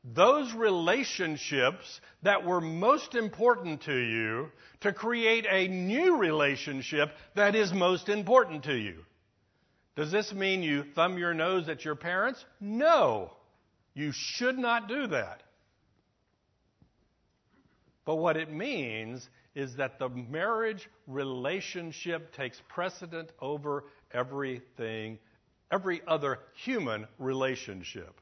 those 0.04 0.52
relationships 0.52 2.00
that 2.22 2.44
were 2.44 2.60
most 2.60 3.14
important 3.14 3.82
to 3.84 3.96
you 3.96 4.50
to 4.80 4.92
create 4.92 5.46
a 5.48 5.68
new 5.68 6.18
relationship 6.18 7.08
that 7.34 7.54
is 7.54 7.72
most 7.72 8.10
important 8.10 8.64
to 8.64 8.74
you. 8.74 8.98
Does 9.96 10.12
this 10.12 10.32
mean 10.34 10.62
you 10.62 10.84
thumb 10.94 11.16
your 11.16 11.32
nose 11.32 11.68
at 11.70 11.84
your 11.84 11.94
parents? 11.94 12.44
No. 12.60 13.32
You 13.94 14.10
should 14.12 14.58
not 14.58 14.86
do 14.86 15.06
that. 15.06 15.42
But 18.04 18.16
what 18.16 18.36
it 18.36 18.52
means 18.52 19.26
is 19.54 19.76
that 19.76 19.98
the 19.98 20.08
marriage 20.08 20.88
relationship 21.06 22.34
takes 22.34 22.60
precedent 22.68 23.30
over 23.40 23.84
everything, 24.12 25.18
every 25.70 26.02
other 26.06 26.38
human 26.64 27.06
relationship. 27.18 28.20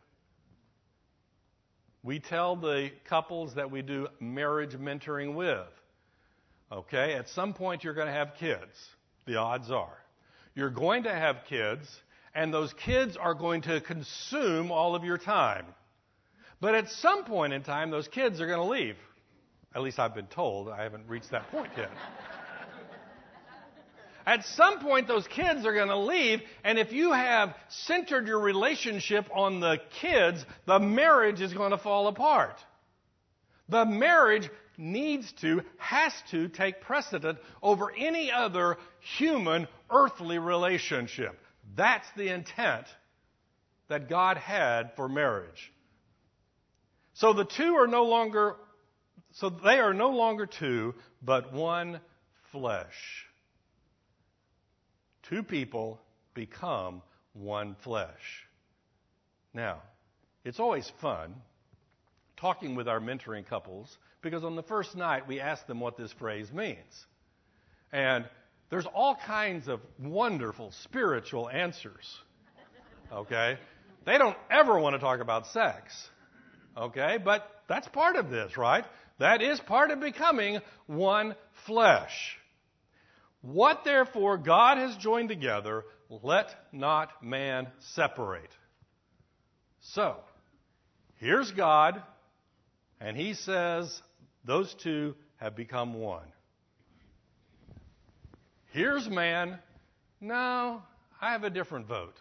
We 2.02 2.18
tell 2.18 2.56
the 2.56 2.90
couples 3.09 3.54
that 3.54 3.70
we 3.70 3.82
do 3.82 4.09
marriage 4.20 4.73
mentoring 4.73 5.35
with, 5.35 5.68
okay, 6.73 7.14
at 7.14 7.28
some 7.28 7.52
point 7.52 7.85
you're 7.85 7.94
going 7.94 8.06
to 8.06 8.12
have 8.12 8.35
kids. 8.38 8.73
The 9.26 9.37
odds 9.37 9.70
are. 9.70 9.99
You're 10.54 10.70
going 10.70 11.04
to 11.04 11.12
have 11.12 11.44
kids, 11.49 11.87
and 12.35 12.52
those 12.52 12.73
kids 12.73 13.16
are 13.16 13.35
going 13.35 13.62
to 13.62 13.80
consume 13.80 14.73
all 14.73 14.94
of 14.94 15.04
your 15.04 15.18
time. 15.18 15.66
But 16.61 16.75
at 16.75 16.88
some 16.90 17.25
point 17.25 17.52
in 17.52 17.62
time, 17.62 17.90
those 17.90 18.09
kids 18.09 18.40
are 18.40 18.47
going 18.47 18.59
to 18.59 18.64
leave. 18.64 18.97
At 19.75 19.82
least 19.82 19.99
I've 19.99 20.14
been 20.14 20.26
told. 20.26 20.68
I 20.68 20.82
haven't 20.82 21.06
reached 21.09 21.30
that 21.30 21.50
point 21.50 21.70
yet. 21.76 21.90
At 24.30 24.44
some 24.44 24.78
point, 24.78 25.08
those 25.08 25.26
kids 25.26 25.66
are 25.66 25.75
going 25.75 25.88
to 25.88 25.99
leave, 25.99 26.40
and 26.62 26.78
if 26.78 26.92
you 26.92 27.10
have 27.10 27.52
centered 27.68 28.28
your 28.28 28.38
relationship 28.38 29.26
on 29.34 29.58
the 29.58 29.78
kids, 30.00 30.46
the 30.68 30.78
marriage 30.78 31.40
is 31.40 31.52
going 31.52 31.72
to 31.72 31.78
fall 31.78 32.06
apart. 32.06 32.54
The 33.68 33.84
marriage 33.84 34.49
needs 34.78 35.32
to, 35.40 35.62
has 35.78 36.12
to 36.30 36.46
take 36.46 36.80
precedent 36.80 37.38
over 37.60 37.90
any 37.90 38.30
other 38.30 38.76
human 39.18 39.66
earthly 39.90 40.38
relationship. 40.38 41.37
That's 41.75 42.06
the 42.16 42.32
intent 42.32 42.87
that 43.88 44.08
God 44.08 44.37
had 44.37 44.92
for 44.94 45.08
marriage. 45.08 45.72
So 47.14 47.32
the 47.32 47.44
two 47.44 47.75
are 47.75 47.88
no 47.88 48.04
longer, 48.04 48.54
so 49.32 49.50
they 49.50 49.80
are 49.80 49.93
no 49.93 50.10
longer 50.10 50.47
two, 50.47 50.95
but 51.21 51.52
one 51.52 51.99
flesh. 52.52 53.26
Two 55.30 55.45
people 55.45 56.00
become 56.34 57.02
one 57.34 57.76
flesh. 57.84 58.47
Now, 59.54 59.80
it's 60.45 60.58
always 60.58 60.90
fun 61.00 61.34
talking 62.36 62.75
with 62.75 62.88
our 62.88 62.99
mentoring 62.99 63.47
couples 63.47 63.97
because 64.23 64.43
on 64.43 64.56
the 64.56 64.62
first 64.64 64.97
night 64.97 65.28
we 65.28 65.40
ask 65.40 65.66
them 65.69 65.78
what 65.78 65.97
this 65.97 66.12
phrase 66.12 66.50
means. 66.52 67.06
And 67.93 68.25
there's 68.71 68.86
all 68.86 69.16
kinds 69.26 69.69
of 69.69 69.80
wonderful 70.00 70.73
spiritual 70.82 71.49
answers. 71.49 72.19
Okay? 73.12 73.56
They 74.06 74.19
don't 74.19 74.36
ever 74.50 74.78
want 74.80 74.95
to 74.95 74.99
talk 74.99 75.21
about 75.21 75.47
sex. 75.49 75.93
Okay? 76.76 77.19
But 77.25 77.49
that's 77.69 77.86
part 77.88 78.16
of 78.16 78.30
this, 78.30 78.56
right? 78.56 78.84
That 79.19 79.43
is 79.43 79.60
part 79.60 79.93
of 79.93 80.00
becoming 80.00 80.60
one 80.86 81.36
flesh. 81.66 82.36
What 83.42 83.84
therefore 83.84 84.36
God 84.36 84.78
has 84.78 84.96
joined 84.96 85.28
together, 85.28 85.84
let 86.22 86.54
not 86.72 87.22
man 87.22 87.68
separate. 87.94 88.50
So, 89.80 90.16
here's 91.16 91.50
God, 91.52 92.02
and 93.00 93.16
he 93.16 93.34
says 93.34 94.02
those 94.44 94.74
two 94.74 95.14
have 95.36 95.56
become 95.56 95.94
one. 95.94 96.26
Here's 98.72 99.08
man. 99.08 99.58
No, 100.20 100.82
I 101.20 101.32
have 101.32 101.44
a 101.44 101.50
different 101.50 101.86
vote. 101.86 102.16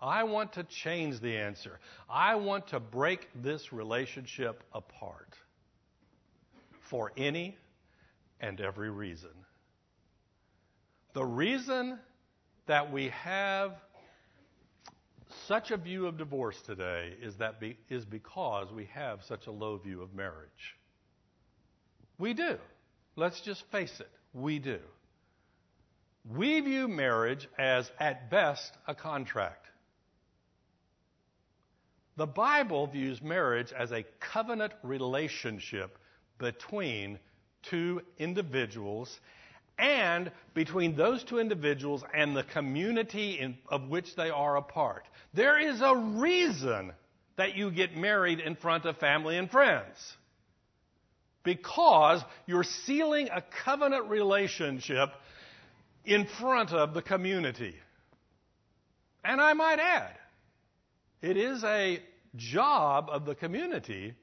I 0.00 0.24
want 0.24 0.54
to 0.54 0.64
change 0.64 1.20
the 1.20 1.36
answer. 1.36 1.78
I 2.08 2.36
want 2.36 2.68
to 2.68 2.80
break 2.80 3.28
this 3.34 3.72
relationship 3.72 4.62
apart 4.72 5.34
for 6.90 7.12
any 7.16 7.56
and 8.40 8.60
every 8.60 8.90
reason. 8.90 9.30
The 11.16 11.24
reason 11.24 11.98
that 12.66 12.92
we 12.92 13.08
have 13.08 13.72
such 15.46 15.70
a 15.70 15.78
view 15.78 16.06
of 16.06 16.18
divorce 16.18 16.60
today 16.66 17.14
is 17.22 17.36
that 17.36 17.58
be, 17.58 17.78
is 17.88 18.04
because 18.04 18.70
we 18.70 18.84
have 18.92 19.24
such 19.24 19.46
a 19.46 19.50
low 19.50 19.78
view 19.78 20.02
of 20.02 20.14
marriage. 20.14 20.76
We 22.18 22.34
do. 22.34 22.58
Let's 23.16 23.40
just 23.40 23.64
face 23.72 23.98
it. 23.98 24.10
We 24.34 24.58
do. 24.58 24.78
We 26.30 26.60
view 26.60 26.86
marriage 26.86 27.48
as, 27.56 27.90
at 27.98 28.30
best, 28.30 28.76
a 28.86 28.94
contract. 28.94 29.68
The 32.18 32.26
Bible 32.26 32.88
views 32.88 33.22
marriage 33.22 33.72
as 33.72 33.90
a 33.90 34.04
covenant 34.20 34.74
relationship 34.82 35.96
between 36.36 37.18
two 37.62 38.02
individuals 38.18 39.18
and 39.78 40.30
between 40.54 40.96
those 40.96 41.22
two 41.24 41.38
individuals 41.38 42.02
and 42.14 42.36
the 42.36 42.42
community 42.42 43.38
in, 43.38 43.58
of 43.68 43.88
which 43.88 44.16
they 44.16 44.30
are 44.30 44.56
a 44.56 44.62
part. 44.62 45.04
There 45.34 45.58
is 45.58 45.80
a 45.80 45.94
reason 45.94 46.92
that 47.36 47.56
you 47.56 47.70
get 47.70 47.96
married 47.96 48.40
in 48.40 48.56
front 48.56 48.86
of 48.86 48.96
family 48.96 49.36
and 49.36 49.50
friends. 49.50 49.96
Because 51.44 52.22
you're 52.46 52.64
sealing 52.64 53.28
a 53.28 53.42
covenant 53.64 54.08
relationship 54.08 55.10
in 56.04 56.26
front 56.26 56.72
of 56.72 56.94
the 56.94 57.02
community. 57.02 57.74
And 59.22 59.40
I 59.40 59.52
might 59.52 59.78
add, 59.78 60.14
it 61.20 61.36
is 61.36 61.62
a 61.62 62.02
job 62.36 63.08
of 63.10 63.26
the 63.26 63.34
community 63.34 64.14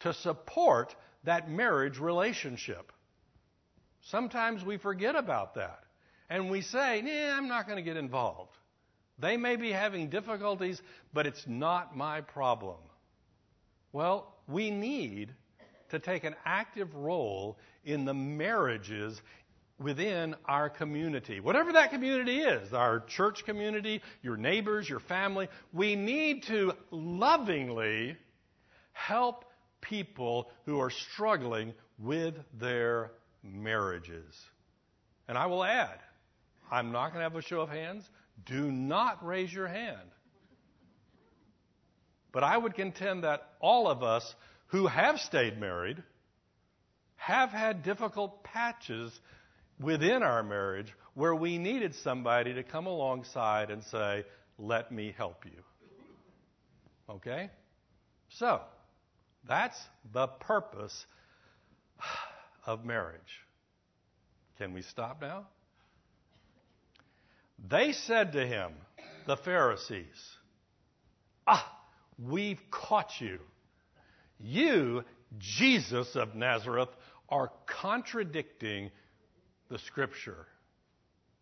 to 0.00 0.12
support 0.12 0.94
that 1.24 1.50
marriage 1.50 1.98
relationship. 1.98 2.91
Sometimes 4.10 4.64
we 4.64 4.78
forget 4.78 5.14
about 5.14 5.54
that. 5.54 5.80
And 6.28 6.50
we 6.50 6.62
say, 6.62 7.00
I'm 7.30 7.48
not 7.48 7.66
going 7.66 7.76
to 7.76 7.82
get 7.82 7.96
involved. 7.96 8.52
They 9.18 9.36
may 9.36 9.56
be 9.56 9.70
having 9.70 10.08
difficulties, 10.08 10.80
but 11.12 11.26
it's 11.26 11.44
not 11.46 11.96
my 11.96 12.22
problem. 12.22 12.78
Well, 13.92 14.34
we 14.48 14.70
need 14.70 15.34
to 15.90 15.98
take 15.98 16.24
an 16.24 16.34
active 16.44 16.94
role 16.94 17.58
in 17.84 18.04
the 18.06 18.14
marriages 18.14 19.20
within 19.78 20.34
our 20.46 20.70
community. 20.70 21.40
Whatever 21.40 21.72
that 21.74 21.90
community 21.90 22.40
is, 22.40 22.72
our 22.72 23.00
church 23.00 23.44
community, 23.44 24.00
your 24.22 24.36
neighbors, 24.36 24.88
your 24.88 25.00
family, 25.00 25.48
we 25.72 25.96
need 25.96 26.44
to 26.44 26.72
lovingly 26.90 28.16
help 28.92 29.44
people 29.80 30.50
who 30.64 30.80
are 30.80 30.90
struggling 30.90 31.74
with 31.98 32.34
their 32.58 33.12
marriages. 33.42 34.34
And 35.28 35.36
I 35.36 35.46
will 35.46 35.64
add, 35.64 35.98
I'm 36.70 36.92
not 36.92 37.08
going 37.08 37.18
to 37.18 37.24
have 37.24 37.36
a 37.36 37.42
show 37.42 37.60
of 37.60 37.68
hands. 37.68 38.08
Do 38.46 38.70
not 38.70 39.24
raise 39.24 39.52
your 39.52 39.68
hand. 39.68 40.08
But 42.32 42.44
I 42.44 42.56
would 42.56 42.74
contend 42.74 43.24
that 43.24 43.46
all 43.60 43.88
of 43.88 44.02
us 44.02 44.34
who 44.68 44.86
have 44.86 45.20
stayed 45.20 45.60
married 45.60 46.02
have 47.16 47.50
had 47.50 47.82
difficult 47.82 48.42
patches 48.42 49.12
within 49.78 50.22
our 50.22 50.42
marriage 50.42 50.92
where 51.14 51.34
we 51.34 51.58
needed 51.58 51.94
somebody 51.96 52.54
to 52.54 52.62
come 52.62 52.86
alongside 52.86 53.70
and 53.70 53.82
say, 53.84 54.24
Let 54.58 54.90
me 54.90 55.14
help 55.16 55.44
you. 55.44 55.62
Okay? 57.08 57.50
So, 58.30 58.62
that's 59.46 59.78
the 60.12 60.26
purpose 60.26 61.04
of 62.66 62.84
marriage. 62.84 63.20
Can 64.58 64.72
we 64.72 64.82
stop 64.82 65.20
now? 65.20 65.46
They 67.68 67.92
said 67.92 68.32
to 68.32 68.46
him, 68.46 68.72
the 69.26 69.36
Pharisees, 69.36 70.36
Ah, 71.46 71.68
we've 72.18 72.60
caught 72.70 73.20
you. 73.20 73.38
You, 74.38 75.04
Jesus 75.38 76.14
of 76.14 76.34
Nazareth, 76.34 76.88
are 77.28 77.50
contradicting 77.66 78.90
the 79.68 79.78
Scripture. 79.78 80.46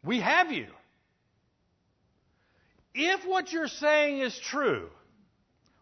We 0.04 0.20
have 0.20 0.52
you. 0.52 0.68
If 2.94 3.26
what 3.26 3.52
you're 3.52 3.68
saying 3.68 4.20
is 4.20 4.38
true, 4.38 4.88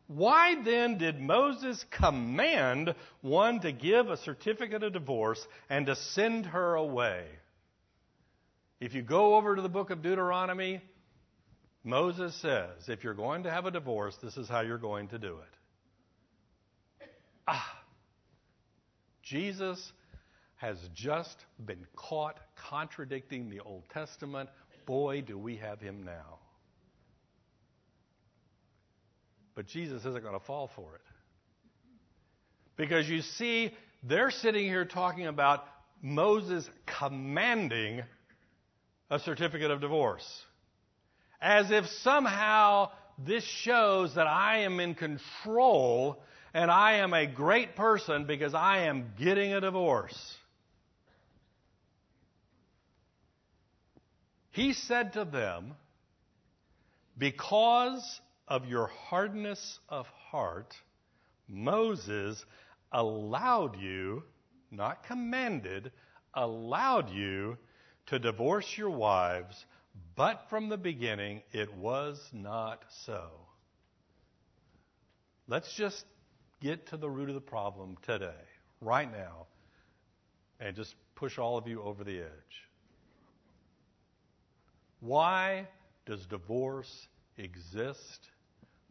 why 0.08 0.54
then 0.64 0.96
did 0.96 1.20
Moses 1.20 1.84
command 1.90 2.94
one 3.20 3.60
to 3.60 3.72
give 3.72 4.08
a 4.08 4.16
certificate 4.16 4.82
of 4.82 4.94
divorce 4.94 5.46
and 5.68 5.86
to 5.86 5.94
send 5.94 6.46
her 6.46 6.74
away? 6.74 7.26
If 8.80 8.94
you 8.94 9.02
go 9.02 9.36
over 9.36 9.54
to 9.54 9.60
the 9.60 9.68
book 9.68 9.90
of 9.90 10.02
Deuteronomy, 10.02 10.80
Moses 11.84 12.34
says, 12.40 12.88
if 12.88 13.04
you're 13.04 13.12
going 13.12 13.42
to 13.42 13.50
have 13.50 13.66
a 13.66 13.70
divorce, 13.70 14.16
this 14.22 14.36
is 14.38 14.48
how 14.48 14.62
you're 14.62 14.78
going 14.78 15.08
to 15.08 15.18
do 15.18 15.36
it. 17.00 17.08
Ah, 17.46 17.78
Jesus 19.22 19.92
has 20.56 20.78
just 20.94 21.36
been 21.64 21.86
caught 21.94 22.38
contradicting 22.70 23.50
the 23.50 23.60
Old 23.60 23.84
Testament. 23.92 24.48
Boy, 24.86 25.20
do 25.20 25.36
we 25.38 25.56
have 25.56 25.80
him 25.80 26.02
now. 26.02 26.37
But 29.58 29.66
Jesus 29.66 30.04
isn't 30.04 30.22
going 30.22 30.38
to 30.38 30.46
fall 30.46 30.70
for 30.76 30.94
it. 30.94 31.00
Because 32.76 33.08
you 33.08 33.22
see, 33.22 33.72
they're 34.04 34.30
sitting 34.30 34.64
here 34.66 34.84
talking 34.84 35.26
about 35.26 35.64
Moses 36.00 36.70
commanding 37.00 38.04
a 39.10 39.18
certificate 39.18 39.72
of 39.72 39.80
divorce. 39.80 40.24
As 41.40 41.72
if 41.72 41.86
somehow 42.04 42.90
this 43.18 43.42
shows 43.42 44.14
that 44.14 44.28
I 44.28 44.58
am 44.58 44.78
in 44.78 44.94
control 44.94 46.22
and 46.54 46.70
I 46.70 46.98
am 46.98 47.12
a 47.12 47.26
great 47.26 47.74
person 47.74 48.26
because 48.26 48.54
I 48.54 48.82
am 48.82 49.06
getting 49.18 49.54
a 49.54 49.60
divorce. 49.60 50.36
He 54.52 54.72
said 54.72 55.14
to 55.14 55.24
them, 55.24 55.74
Because 57.18 58.20
of 58.48 58.66
your 58.66 58.86
hardness 58.86 59.78
of 59.88 60.06
heart, 60.30 60.74
Moses 61.48 62.44
allowed 62.92 63.78
you, 63.78 64.22
not 64.70 65.04
commanded, 65.04 65.92
allowed 66.34 67.10
you 67.10 67.56
to 68.06 68.18
divorce 68.18 68.76
your 68.76 68.90
wives, 68.90 69.66
but 70.16 70.48
from 70.48 70.68
the 70.68 70.76
beginning 70.76 71.42
it 71.52 71.74
was 71.74 72.20
not 72.32 72.82
so. 73.04 73.28
Let's 75.46 75.74
just 75.74 76.04
get 76.60 76.86
to 76.88 76.96
the 76.96 77.08
root 77.08 77.28
of 77.28 77.34
the 77.34 77.40
problem 77.40 77.96
today, 78.02 78.44
right 78.80 79.10
now, 79.10 79.46
and 80.60 80.74
just 80.74 80.94
push 81.14 81.38
all 81.38 81.56
of 81.56 81.66
you 81.66 81.82
over 81.82 82.04
the 82.04 82.18
edge. 82.18 82.68
Why 85.00 85.68
does 86.06 86.26
divorce 86.26 87.08
exist 87.36 88.28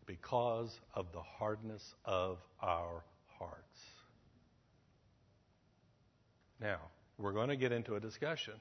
because 0.07 0.79
of 0.95 1.11
the 1.11 1.21
hardness 1.21 1.83
of 2.05 2.39
our 2.61 3.03
hearts. 3.37 3.79
Now, 6.59 6.79
we're 7.19 7.33
going 7.33 7.49
to 7.49 7.55
get 7.55 7.71
into 7.71 7.95
a 7.95 7.99
discussion. 7.99 8.53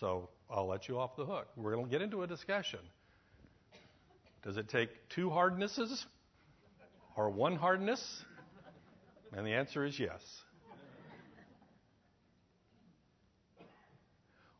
So 0.00 0.28
I'll 0.50 0.66
let 0.66 0.88
you 0.88 0.98
off 0.98 1.16
the 1.16 1.24
hook. 1.24 1.46
We're 1.56 1.72
going 1.72 1.86
to 1.86 1.90
get 1.90 2.02
into 2.02 2.22
a 2.22 2.26
discussion. 2.26 2.80
Does 4.42 4.58
it 4.58 4.68
take 4.68 4.90
two 5.08 5.30
hardnesses 5.30 6.04
or 7.16 7.30
one 7.30 7.56
hardness? 7.56 8.24
And 9.32 9.46
the 9.46 9.52
answer 9.52 9.86
is 9.86 9.98
yes. 9.98 10.20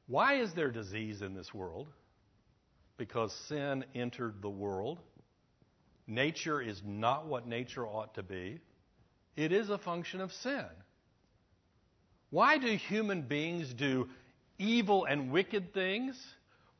Why 0.06 0.34
is 0.34 0.52
there 0.54 0.70
disease 0.70 1.22
in 1.22 1.34
this 1.34 1.52
world? 1.52 1.88
Because 2.96 3.32
sin 3.48 3.84
entered 3.94 4.36
the 4.40 4.50
world. 4.50 5.00
Nature 6.06 6.60
is 6.60 6.82
not 6.84 7.26
what 7.26 7.46
nature 7.46 7.86
ought 7.86 8.14
to 8.14 8.22
be. 8.22 8.60
It 9.36 9.52
is 9.52 9.70
a 9.70 9.78
function 9.78 10.20
of 10.20 10.32
sin. 10.32 10.66
Why 12.30 12.58
do 12.58 12.68
human 12.76 13.22
beings 13.22 13.72
do 13.72 14.08
evil 14.58 15.04
and 15.04 15.30
wicked 15.30 15.72
things? 15.72 16.20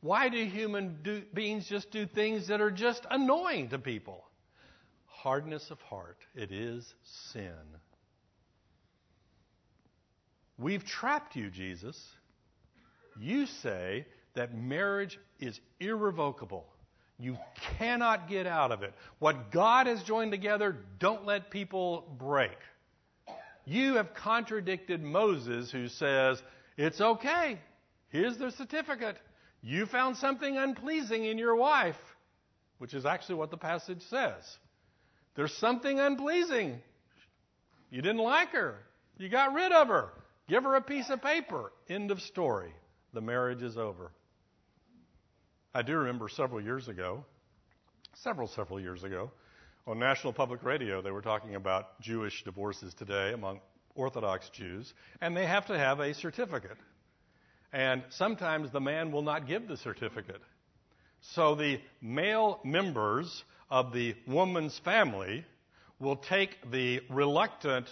Why 0.01 0.29
do 0.29 0.45
human 0.45 0.99
do, 1.03 1.23
beings 1.33 1.67
just 1.67 1.91
do 1.91 2.07
things 2.07 2.49
that 2.49 2.61
are 2.61 2.71
just 2.71 3.07
annoying 3.11 3.71
to 3.71 3.79
people? 3.79 4.25
Hardness 5.07 5.71
of 5.71 5.81
heart. 5.81 6.19
It 6.35 6.53
is 6.53 6.95
sin. 7.33 7.55
We've 10.59 10.85
trapped 10.85 11.37
you, 11.37 11.51
Jesus. 11.51 11.99
You 13.19 13.47
say 13.47 14.07
that 14.35 14.55
marriage 14.55 15.19
is 15.41 15.59
irrevocable. 15.81 16.67
You 17.19 17.37
cannot 17.79 18.29
get 18.29 18.47
out 18.47 18.73
of 18.73 18.83
it. 18.83 18.93
What 19.19 19.51
God 19.53 19.87
has 19.87 20.03
joined 20.03 20.33
together, 20.33 20.77
don't 20.99 21.25
let 21.25 21.51
people 21.51 22.05
break. 22.19 22.57
You 23.65 23.95
have 23.95 24.15
contradicted 24.15 25.03
Moses, 25.03 25.71
who 25.71 25.89
says, 25.89 26.43
It's 26.77 27.01
okay. 27.01 27.59
Here's 28.09 28.37
the 28.37 28.51
certificate. 28.53 29.17
You 29.63 29.87
found 29.87 30.17
something 30.17 30.57
unpleasing 30.57 31.25
in 31.25 31.39
your 31.39 31.57
wife, 31.57 31.97
which 32.79 32.93
is 32.95 33.07
actually 33.07 33.37
what 33.37 33.51
the 33.51 33.57
passage 33.57 34.03
says. 34.11 34.43
There's 35.37 35.55
something 35.55 35.99
unpleasing. 35.99 36.81
You 37.91 38.03
didn't 38.03 38.19
like 38.23 38.51
her. 38.51 38.77
You 39.19 39.29
got 39.29 39.55
rid 39.55 39.73
of 39.73 39.89
her. 39.89 40.11
Give 40.49 40.65
her 40.65 40.75
a 40.75 40.83
piece 40.83 41.09
of 41.11 41.23
paper. 41.23 41.73
End 41.89 42.11
of 42.11 42.21
story. 42.21 42.73
The 43.15 43.21
marriage 43.21 43.63
is 43.63 43.79
over. 43.79 44.11
I 45.77 45.83
do 45.83 45.97
remember 45.97 46.29
several 46.29 46.61
years 46.61 46.87
ago, 46.87 47.25
several, 48.23 48.47
several 48.47 48.79
years 48.79 49.03
ago, 49.03 49.33
on 49.89 49.99
National 49.99 50.33
Public 50.33 50.63
Radio, 50.63 51.03
they 51.03 51.11
were 51.11 51.21
talking 51.21 51.57
about 51.57 52.01
Jewish 52.01 52.45
divorces 52.45 52.95
today 52.95 53.33
among 53.33 53.59
Orthodox 53.97 54.49
Jews, 54.51 54.95
and 55.21 55.37
they 55.37 55.47
have 55.47 55.67
to 55.67 55.77
have 55.77 55.99
a 55.99 56.15
certificate. 56.15 56.77
And 57.73 58.05
sometimes 58.11 58.71
the 58.71 58.81
man 58.81 59.11
will 59.11 59.23
not 59.23 59.49
give 59.49 59.67
the 59.67 59.77
certificate. 59.77 60.41
So 61.21 61.57
the 61.57 61.81
male 62.01 62.61
members 62.63 63.43
of 63.69 63.93
the 63.93 64.15
woman's 64.29 64.79
family 64.85 65.45
will 65.99 66.17
take 66.17 66.71
the 66.71 67.01
reluctant 67.11 67.89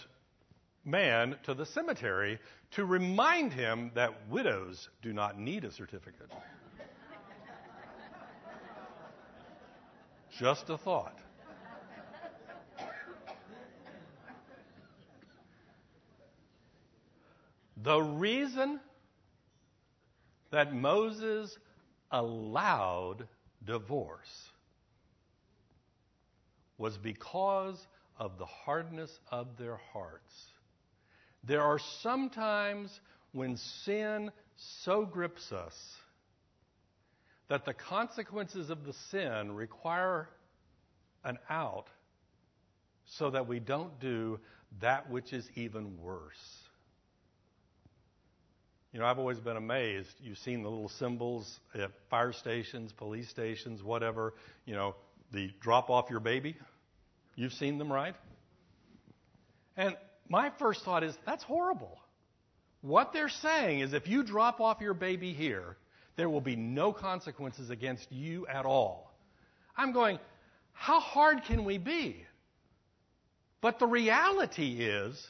man 0.85 1.37
to 1.47 1.55
the 1.55 1.67
cemetery 1.67 2.39
to 2.77 2.85
remind 2.85 3.53
him 3.53 3.91
that 3.97 4.29
widows 4.31 4.89
do 5.03 5.13
not 5.13 5.37
need 5.37 5.65
a 5.65 5.73
certificate. 5.73 6.31
Just 10.39 10.71
a 10.71 10.79
thought. 10.79 11.19
The 17.83 18.01
reason 18.01 18.81
that 20.51 20.73
Moses 20.73 21.59
allowed 22.11 23.27
divorce 23.65 24.51
was 26.79 26.97
because 26.97 27.87
of 28.17 28.39
the 28.39 28.47
hardness 28.47 29.19
of 29.31 29.57
their 29.57 29.81
hearts. 29.93 30.53
There 31.45 31.63
are 31.63 31.79
some 31.79 32.31
times 32.31 33.01
when 33.33 33.57
sin 33.57 34.31
so 34.57 35.05
grips 35.05 35.51
us 35.51 35.97
that 37.49 37.65
the 37.65 37.75
consequences 37.75 38.71
of 38.71 38.85
the 38.85 38.93
sin 39.11 39.53
require 39.53 40.29
an 41.25 41.39
out 41.51 41.87
so 43.05 43.31
that 43.31 43.47
we 43.47 43.61
don't 43.61 44.01
do 44.01 44.39
that 44.81 45.11
which 45.11 45.33
is 45.33 45.47
even 45.55 45.99
worse. 46.01 46.63
You 48.93 49.01
know, 49.01 49.07
I've 49.07 49.19
always 49.19 49.39
been 49.39 49.57
amazed. 49.57 50.11
You've 50.21 50.39
seen 50.39 50.63
the 50.63 50.69
little 50.69 50.91
symbols 50.91 51.61
at 51.75 51.91
fire 52.11 52.33
stations, 52.33 52.93
police 52.93 53.29
stations, 53.29 53.83
whatever, 53.83 54.35
you 54.67 54.75
know, 54.75 54.95
the 55.33 55.51
drop 55.61 55.89
off 55.89 56.11
your 56.11 56.21
baby. 56.21 56.57
You've 57.35 57.55
seen 57.55 57.79
them, 57.79 57.91
right? 57.91 58.15
And 59.79 59.97
my 60.29 60.51
first 60.59 60.85
thought 60.85 61.05
is 61.05 61.17
that's 61.25 61.43
horrible. 61.43 61.99
What 62.83 63.13
they're 63.13 63.31
saying 63.31 63.81
is 63.81 63.95
if 63.95 64.09
you 64.09 64.23
drop 64.23 64.61
off 64.61 64.81
your 64.81 64.95
baby 64.95 65.33
here, 65.33 65.77
there 66.17 66.29
will 66.29 66.41
be 66.41 66.57
no 66.57 66.93
consequences 66.93 67.71
against 67.71 68.11
you 68.13 68.47
at 68.47 68.67
all. 68.67 69.13
I'm 69.77 69.93
going, 69.93 70.19
how 70.73 71.01
hard 71.01 71.45
can 71.45 71.65
we 71.65 71.79
be? 71.79 72.25
But 73.61 73.79
the 73.79 73.87
reality 73.87 74.81
is, 74.81 75.27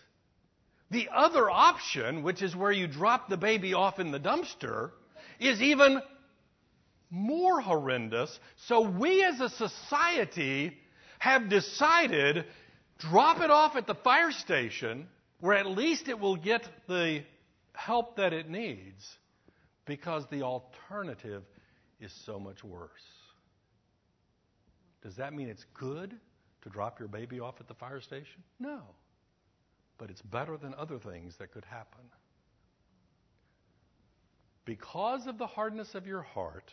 the 0.90 1.08
other 1.14 1.50
option, 1.50 2.22
which 2.22 2.42
is 2.42 2.56
where 2.56 2.72
you 2.72 2.86
drop 2.86 3.28
the 3.28 3.36
baby 3.36 3.74
off 3.74 3.98
in 3.98 4.10
the 4.10 4.20
dumpster, 4.20 4.90
is 5.38 5.60
even 5.62 6.00
more 7.10 7.60
horrendous. 7.60 8.38
So 8.66 8.88
we 8.88 9.22
as 9.24 9.40
a 9.40 9.50
society 9.50 10.76
have 11.18 11.48
decided 11.48 12.46
drop 12.98 13.40
it 13.40 13.50
off 13.50 13.76
at 13.76 13.86
the 13.86 13.94
fire 13.94 14.32
station 14.32 15.06
where 15.40 15.56
at 15.56 15.66
least 15.66 16.08
it 16.08 16.18
will 16.18 16.36
get 16.36 16.66
the 16.88 17.22
help 17.74 18.16
that 18.16 18.32
it 18.32 18.48
needs 18.48 19.16
because 19.84 20.24
the 20.30 20.42
alternative 20.42 21.42
is 22.00 22.12
so 22.24 22.38
much 22.38 22.62
worse. 22.64 22.90
Does 25.02 25.16
that 25.16 25.32
mean 25.32 25.48
it's 25.48 25.64
good 25.74 26.14
to 26.62 26.68
drop 26.68 26.98
your 26.98 27.08
baby 27.08 27.40
off 27.40 27.56
at 27.60 27.68
the 27.68 27.74
fire 27.74 28.00
station? 28.00 28.42
No. 28.58 28.80
But 29.98 30.10
it's 30.10 30.22
better 30.22 30.56
than 30.56 30.74
other 30.74 30.98
things 30.98 31.36
that 31.38 31.52
could 31.52 31.64
happen. 31.64 32.04
Because 34.64 35.26
of 35.26 35.38
the 35.38 35.46
hardness 35.46 35.94
of 35.94 36.06
your 36.06 36.22
heart, 36.22 36.72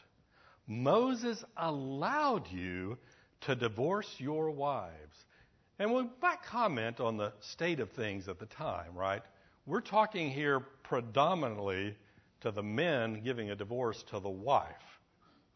Moses 0.67 1.43
allowed 1.57 2.47
you 2.51 2.97
to 3.41 3.55
divorce 3.55 4.07
your 4.19 4.51
wives. 4.51 5.25
And 5.79 5.93
we 5.93 6.03
might 6.21 6.43
comment 6.43 6.99
on 6.99 7.17
the 7.17 7.33
state 7.39 7.79
of 7.79 7.91
things 7.91 8.27
at 8.27 8.37
the 8.37 8.45
time, 8.45 8.93
right? 8.93 9.23
We're 9.65 9.81
talking 9.81 10.29
here 10.29 10.59
predominantly 10.83 11.95
to 12.41 12.51
the 12.51 12.63
men 12.63 13.21
giving 13.23 13.49
a 13.49 13.55
divorce 13.55 14.03
to 14.11 14.19
the 14.19 14.29
wife. 14.29 14.99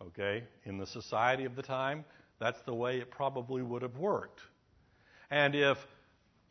Okay? 0.02 0.44
In 0.66 0.78
the 0.78 0.88
society 0.88 1.46
of 1.46 1.56
the 1.56 1.62
time, 1.62 2.06
that's 2.40 2.62
the 2.64 2.74
way 2.74 2.98
it 2.98 3.12
probably 3.12 3.62
would 3.62 3.82
have 3.82 3.98
worked. 3.98 4.42
And 5.30 5.56
if 5.56 5.78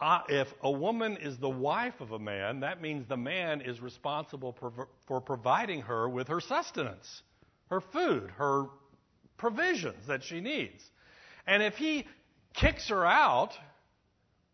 uh, 0.00 0.20
if 0.28 0.48
a 0.62 0.70
woman 0.70 1.16
is 1.18 1.38
the 1.38 1.48
wife 1.48 2.00
of 2.00 2.10
a 2.10 2.18
man, 2.18 2.60
that 2.60 2.82
means 2.82 3.06
the 3.06 3.16
man 3.16 3.60
is 3.60 3.80
responsible 3.80 4.56
for, 4.58 4.88
for 5.06 5.20
providing 5.20 5.82
her 5.82 6.08
with 6.08 6.26
her 6.26 6.40
sustenance, 6.40 7.22
her 7.70 7.80
food, 7.80 8.28
her 8.36 8.64
provisions 9.36 10.08
that 10.08 10.24
she 10.24 10.40
needs. 10.40 10.82
And 11.46 11.62
if 11.62 11.76
he 11.76 12.06
kicks 12.52 12.88
her 12.88 13.06
out 13.06 13.52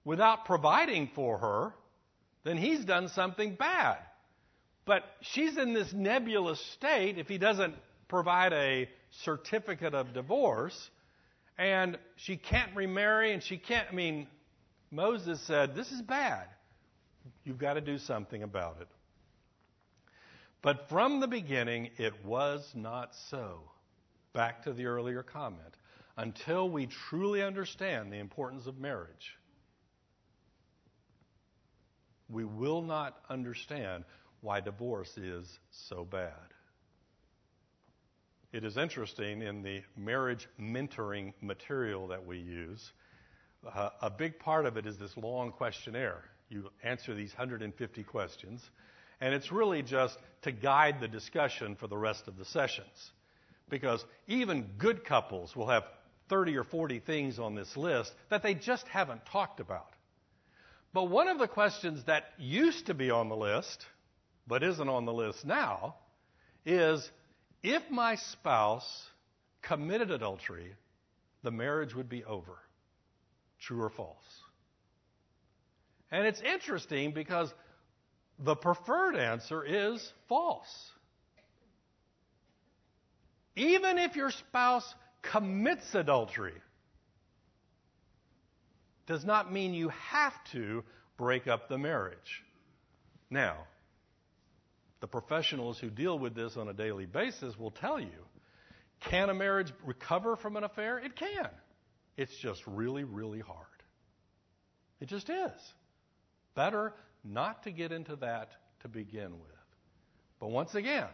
without 0.04 0.44
providing 0.44 1.10
for 1.14 1.38
her, 1.38 1.74
then 2.44 2.58
he's 2.58 2.84
done 2.84 3.08
something 3.08 3.54
bad. 3.54 3.98
But 4.88 5.04
she's 5.20 5.58
in 5.58 5.74
this 5.74 5.92
nebulous 5.92 6.58
state 6.72 7.18
if 7.18 7.28
he 7.28 7.36
doesn't 7.36 7.74
provide 8.08 8.54
a 8.54 8.88
certificate 9.22 9.92
of 9.92 10.14
divorce, 10.14 10.90
and 11.58 11.98
she 12.16 12.38
can't 12.38 12.74
remarry, 12.74 13.34
and 13.34 13.42
she 13.42 13.58
can't, 13.58 13.86
I 13.92 13.94
mean, 13.94 14.26
Moses 14.90 15.42
said, 15.46 15.74
This 15.74 15.92
is 15.92 16.00
bad. 16.00 16.46
You've 17.44 17.58
got 17.58 17.74
to 17.74 17.82
do 17.82 17.98
something 17.98 18.42
about 18.42 18.78
it. 18.80 18.88
But 20.62 20.88
from 20.88 21.20
the 21.20 21.28
beginning, 21.28 21.90
it 21.98 22.24
was 22.24 22.66
not 22.74 23.10
so. 23.30 23.60
Back 24.32 24.62
to 24.62 24.72
the 24.72 24.86
earlier 24.86 25.22
comment. 25.22 25.74
Until 26.16 26.70
we 26.70 26.86
truly 27.10 27.42
understand 27.42 28.10
the 28.10 28.20
importance 28.20 28.66
of 28.66 28.78
marriage, 28.78 29.36
we 32.30 32.46
will 32.46 32.80
not 32.80 33.18
understand 33.28 34.04
why 34.40 34.60
divorce 34.60 35.16
is 35.16 35.58
so 35.70 36.04
bad. 36.04 36.32
It 38.52 38.64
is 38.64 38.76
interesting 38.76 39.42
in 39.42 39.62
the 39.62 39.82
marriage 39.96 40.48
mentoring 40.58 41.34
material 41.40 42.08
that 42.08 42.24
we 42.24 42.38
use 42.38 42.92
uh, 43.66 43.90
a 44.02 44.10
big 44.10 44.38
part 44.38 44.66
of 44.66 44.76
it 44.76 44.86
is 44.86 44.98
this 44.98 45.16
long 45.16 45.52
questionnaire. 45.52 46.22
You 46.48 46.70
answer 46.82 47.14
these 47.14 47.32
150 47.32 48.02
questions, 48.04 48.62
and 49.20 49.34
it's 49.34 49.52
really 49.52 49.82
just 49.82 50.16
to 50.42 50.52
guide 50.52 51.00
the 51.00 51.08
discussion 51.08 51.76
for 51.76 51.88
the 51.88 51.96
rest 51.96 52.28
of 52.28 52.36
the 52.36 52.44
sessions. 52.44 53.10
Because 53.68 54.02
even 54.28 54.70
good 54.78 55.04
couples 55.04 55.54
will 55.54 55.68
have 55.68 55.84
30 56.30 56.56
or 56.56 56.64
40 56.64 57.00
things 57.00 57.38
on 57.38 57.54
this 57.54 57.76
list 57.76 58.12
that 58.30 58.42
they 58.42 58.54
just 58.54 58.86
haven't 58.88 59.26
talked 59.26 59.60
about. 59.60 59.90
But 60.94 61.04
one 61.04 61.28
of 61.28 61.38
the 61.38 61.48
questions 61.48 62.04
that 62.04 62.24
used 62.38 62.86
to 62.86 62.94
be 62.94 63.10
on 63.10 63.28
the 63.28 63.36
list, 63.36 63.84
but 64.48 64.62
isn't 64.62 64.88
on 64.88 65.04
the 65.04 65.12
list 65.12 65.44
now, 65.44 65.94
is 66.64 67.08
if 67.62 67.82
my 67.90 68.16
spouse 68.16 69.06
committed 69.62 70.10
adultery, 70.10 70.72
the 71.42 71.50
marriage 71.50 71.94
would 71.94 72.08
be 72.08 72.24
over. 72.24 72.58
True 73.60 73.82
or 73.82 73.90
false? 73.90 74.16
And 76.10 76.26
it's 76.26 76.40
interesting 76.40 77.12
because 77.12 77.52
the 78.38 78.54
preferred 78.54 79.16
answer 79.16 79.64
is 79.64 80.12
false. 80.28 80.90
Even 83.56 83.98
if 83.98 84.16
your 84.16 84.30
spouse 84.30 84.94
commits 85.22 85.94
adultery, 85.94 86.54
does 89.06 89.24
not 89.24 89.52
mean 89.52 89.74
you 89.74 89.88
have 89.88 90.32
to 90.52 90.84
break 91.16 91.48
up 91.48 91.68
the 91.68 91.78
marriage. 91.78 92.44
Now, 93.30 93.56
the 95.00 95.06
professionals 95.06 95.78
who 95.78 95.90
deal 95.90 96.18
with 96.18 96.34
this 96.34 96.56
on 96.56 96.68
a 96.68 96.72
daily 96.72 97.06
basis 97.06 97.58
will 97.58 97.70
tell 97.70 98.00
you 98.00 98.24
can 99.00 99.30
a 99.30 99.34
marriage 99.34 99.72
recover 99.84 100.36
from 100.36 100.56
an 100.56 100.64
affair? 100.64 100.98
It 100.98 101.16
can. 101.16 101.48
It's 102.16 102.36
just 102.38 102.62
really, 102.66 103.04
really 103.04 103.40
hard. 103.40 103.66
It 105.00 105.08
just 105.08 105.30
is. 105.30 105.52
Better 106.56 106.92
not 107.22 107.62
to 107.64 107.70
get 107.70 107.92
into 107.92 108.16
that 108.16 108.48
to 108.80 108.88
begin 108.88 109.32
with. 109.32 109.58
But 110.40 110.50
once 110.50 110.74
again, 110.74 111.08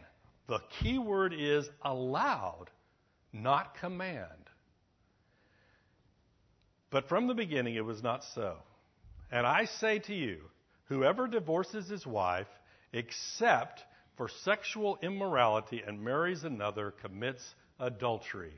the 0.49 0.61
key 0.81 0.99
word 0.99 1.35
is 1.37 1.69
allowed, 1.83 2.67
not 3.33 3.77
command. 3.77 4.29
But 6.91 7.09
from 7.09 7.27
the 7.27 7.35
beginning, 7.35 7.75
it 7.75 7.85
was 7.85 8.03
not 8.03 8.25
so. 8.35 8.57
And 9.31 9.47
I 9.47 9.65
say 9.65 9.99
to 10.01 10.15
you, 10.15 10.39
whoever 10.85 11.27
divorces 11.27 11.89
his 11.89 12.07
wife, 12.07 12.47
except 12.95 13.83
for 14.17 14.29
sexual 14.29 14.97
immorality, 15.03 15.83
and 15.85 16.03
marries 16.03 16.45
another, 16.45 16.93
commits 17.03 17.43
adultery. 17.81 18.53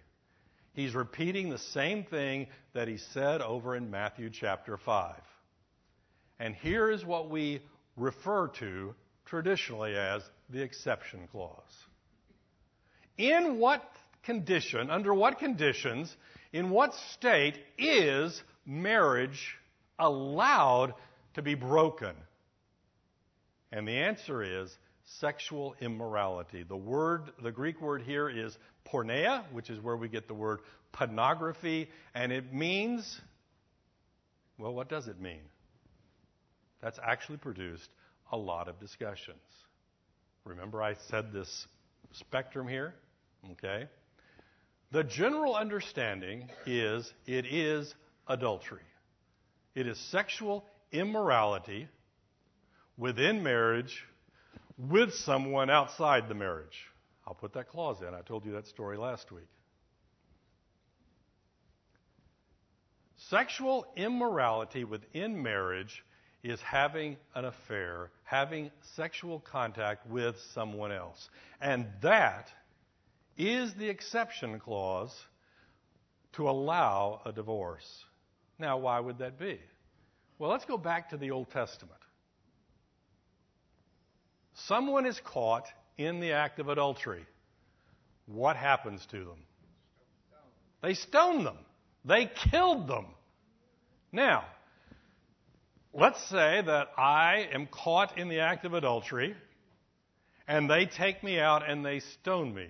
He's 0.74 0.94
repeating 0.94 1.48
the 1.48 1.58
same 1.58 2.04
thing 2.04 2.48
that 2.74 2.86
he 2.86 2.98
said 2.98 3.40
over 3.40 3.74
in 3.74 3.90
Matthew 3.90 4.28
chapter 4.28 4.76
5. 4.76 5.14
And 6.38 6.54
here 6.54 6.90
is 6.90 7.02
what 7.04 7.30
we 7.30 7.62
refer 7.96 8.48
to 8.58 8.94
traditionally 9.24 9.96
as 9.96 10.22
the 10.50 10.62
exception 10.62 11.26
clause. 11.32 11.86
In 13.16 13.58
what 13.58 13.82
condition, 14.22 14.90
under 14.90 15.14
what 15.14 15.38
conditions, 15.38 16.14
in 16.52 16.68
what 16.68 16.94
state 17.14 17.58
is 17.78 18.42
marriage 18.66 19.56
allowed 19.98 20.92
to 21.34 21.40
be 21.40 21.54
broken? 21.54 22.14
And 23.76 23.86
the 23.86 23.98
answer 23.98 24.42
is 24.42 24.74
sexual 25.04 25.76
immorality. 25.82 26.62
The 26.62 26.78
word, 26.78 27.30
the 27.42 27.52
Greek 27.52 27.78
word 27.82 28.00
here 28.00 28.26
is 28.26 28.56
porneia, 28.90 29.44
which 29.52 29.68
is 29.68 29.78
where 29.80 29.98
we 29.98 30.08
get 30.08 30.28
the 30.28 30.34
word 30.34 30.60
pornography, 30.92 31.90
and 32.14 32.32
it 32.32 32.54
means, 32.54 33.20
well, 34.56 34.72
what 34.72 34.88
does 34.88 35.08
it 35.08 35.20
mean? 35.20 35.42
That's 36.80 36.98
actually 37.06 37.36
produced 37.36 37.90
a 38.32 38.36
lot 38.38 38.68
of 38.68 38.80
discussions. 38.80 39.36
Remember, 40.46 40.82
I 40.82 40.94
said 41.10 41.30
this 41.30 41.66
spectrum 42.12 42.66
here? 42.66 42.94
Okay? 43.52 43.88
The 44.90 45.04
general 45.04 45.54
understanding 45.54 46.48
is 46.64 47.12
it 47.26 47.44
is 47.44 47.94
adultery. 48.26 48.80
It 49.74 49.86
is 49.86 49.98
sexual 49.98 50.64
immorality 50.92 51.88
within 52.96 53.42
marriage 53.42 54.04
with 54.78 55.14
someone 55.14 55.70
outside 55.70 56.28
the 56.28 56.34
marriage. 56.34 56.86
I'll 57.26 57.34
put 57.34 57.54
that 57.54 57.68
clause 57.68 58.02
in. 58.02 58.14
I 58.14 58.20
told 58.20 58.44
you 58.44 58.52
that 58.52 58.66
story 58.66 58.96
last 58.96 59.32
week. 59.32 59.48
Sexual 63.28 63.86
immorality 63.96 64.84
within 64.84 65.42
marriage 65.42 66.04
is 66.44 66.60
having 66.60 67.16
an 67.34 67.44
affair, 67.44 68.10
having 68.22 68.70
sexual 68.94 69.40
contact 69.40 70.06
with 70.06 70.36
someone 70.54 70.92
else. 70.92 71.28
And 71.60 71.86
that 72.02 72.48
is 73.36 73.74
the 73.74 73.88
exception 73.88 74.60
clause 74.60 75.14
to 76.34 76.48
allow 76.48 77.20
a 77.24 77.32
divorce. 77.32 78.04
Now, 78.58 78.78
why 78.78 79.00
would 79.00 79.18
that 79.18 79.38
be? 79.38 79.58
Well, 80.38 80.50
let's 80.50 80.64
go 80.64 80.78
back 80.78 81.10
to 81.10 81.16
the 81.16 81.30
Old 81.32 81.50
Testament. 81.50 81.98
Someone 84.64 85.06
is 85.06 85.20
caught 85.24 85.66
in 85.96 86.20
the 86.20 86.32
act 86.32 86.58
of 86.58 86.68
adultery, 86.68 87.24
what 88.26 88.56
happens 88.56 89.04
to 89.06 89.18
them? 89.18 89.42
They 90.82 90.94
stone 90.94 91.44
them. 91.44 91.58
They 92.04 92.30
killed 92.50 92.88
them. 92.88 93.06
Now, 94.12 94.44
let's 95.92 96.22
say 96.28 96.62
that 96.64 96.88
I 96.96 97.48
am 97.52 97.66
caught 97.66 98.18
in 98.18 98.28
the 98.28 98.40
act 98.40 98.64
of 98.64 98.74
adultery 98.74 99.34
and 100.48 100.70
they 100.70 100.86
take 100.86 101.22
me 101.24 101.40
out 101.40 101.68
and 101.68 101.84
they 101.84 102.00
stone 102.00 102.54
me. 102.54 102.68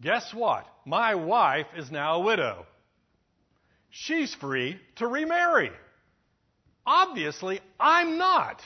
Guess 0.00 0.32
what? 0.34 0.66
My 0.84 1.14
wife 1.14 1.66
is 1.76 1.90
now 1.90 2.16
a 2.16 2.20
widow. 2.20 2.66
She's 3.90 4.34
free 4.34 4.78
to 4.96 5.06
remarry. 5.06 5.72
Obviously, 6.84 7.60
I'm 7.80 8.18
not. 8.18 8.60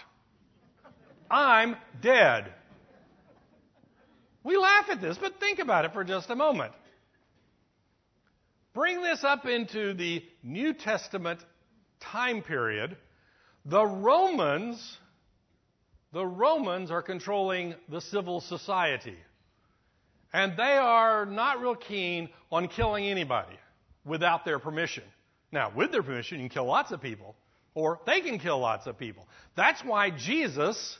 I'm 1.30 1.76
dead. 2.02 2.52
We 4.42 4.56
laugh 4.56 4.86
at 4.90 5.00
this, 5.00 5.16
but 5.18 5.38
think 5.38 5.58
about 5.58 5.84
it 5.84 5.92
for 5.92 6.02
just 6.02 6.30
a 6.30 6.36
moment. 6.36 6.72
Bring 8.74 9.02
this 9.02 9.22
up 9.24 9.46
into 9.46 9.94
the 9.94 10.22
New 10.42 10.72
Testament 10.72 11.40
time 12.00 12.42
period. 12.42 12.96
The 13.64 13.84
Romans, 13.84 14.98
the 16.12 16.26
Romans 16.26 16.90
are 16.90 17.02
controlling 17.02 17.74
the 17.88 18.00
civil 18.00 18.40
society. 18.40 19.16
And 20.32 20.56
they 20.56 20.76
are 20.76 21.26
not 21.26 21.60
real 21.60 21.74
keen 21.74 22.28
on 22.50 22.68
killing 22.68 23.04
anybody 23.04 23.56
without 24.04 24.44
their 24.44 24.58
permission. 24.58 25.04
Now, 25.52 25.72
with 25.74 25.90
their 25.90 26.02
permission, 26.02 26.38
you 26.38 26.48
can 26.48 26.54
kill 26.54 26.66
lots 26.66 26.92
of 26.92 27.02
people, 27.02 27.34
or 27.74 27.98
they 28.06 28.20
can 28.20 28.38
kill 28.38 28.60
lots 28.60 28.86
of 28.86 28.96
people. 28.96 29.26
That's 29.56 29.82
why 29.84 30.10
Jesus, 30.10 30.98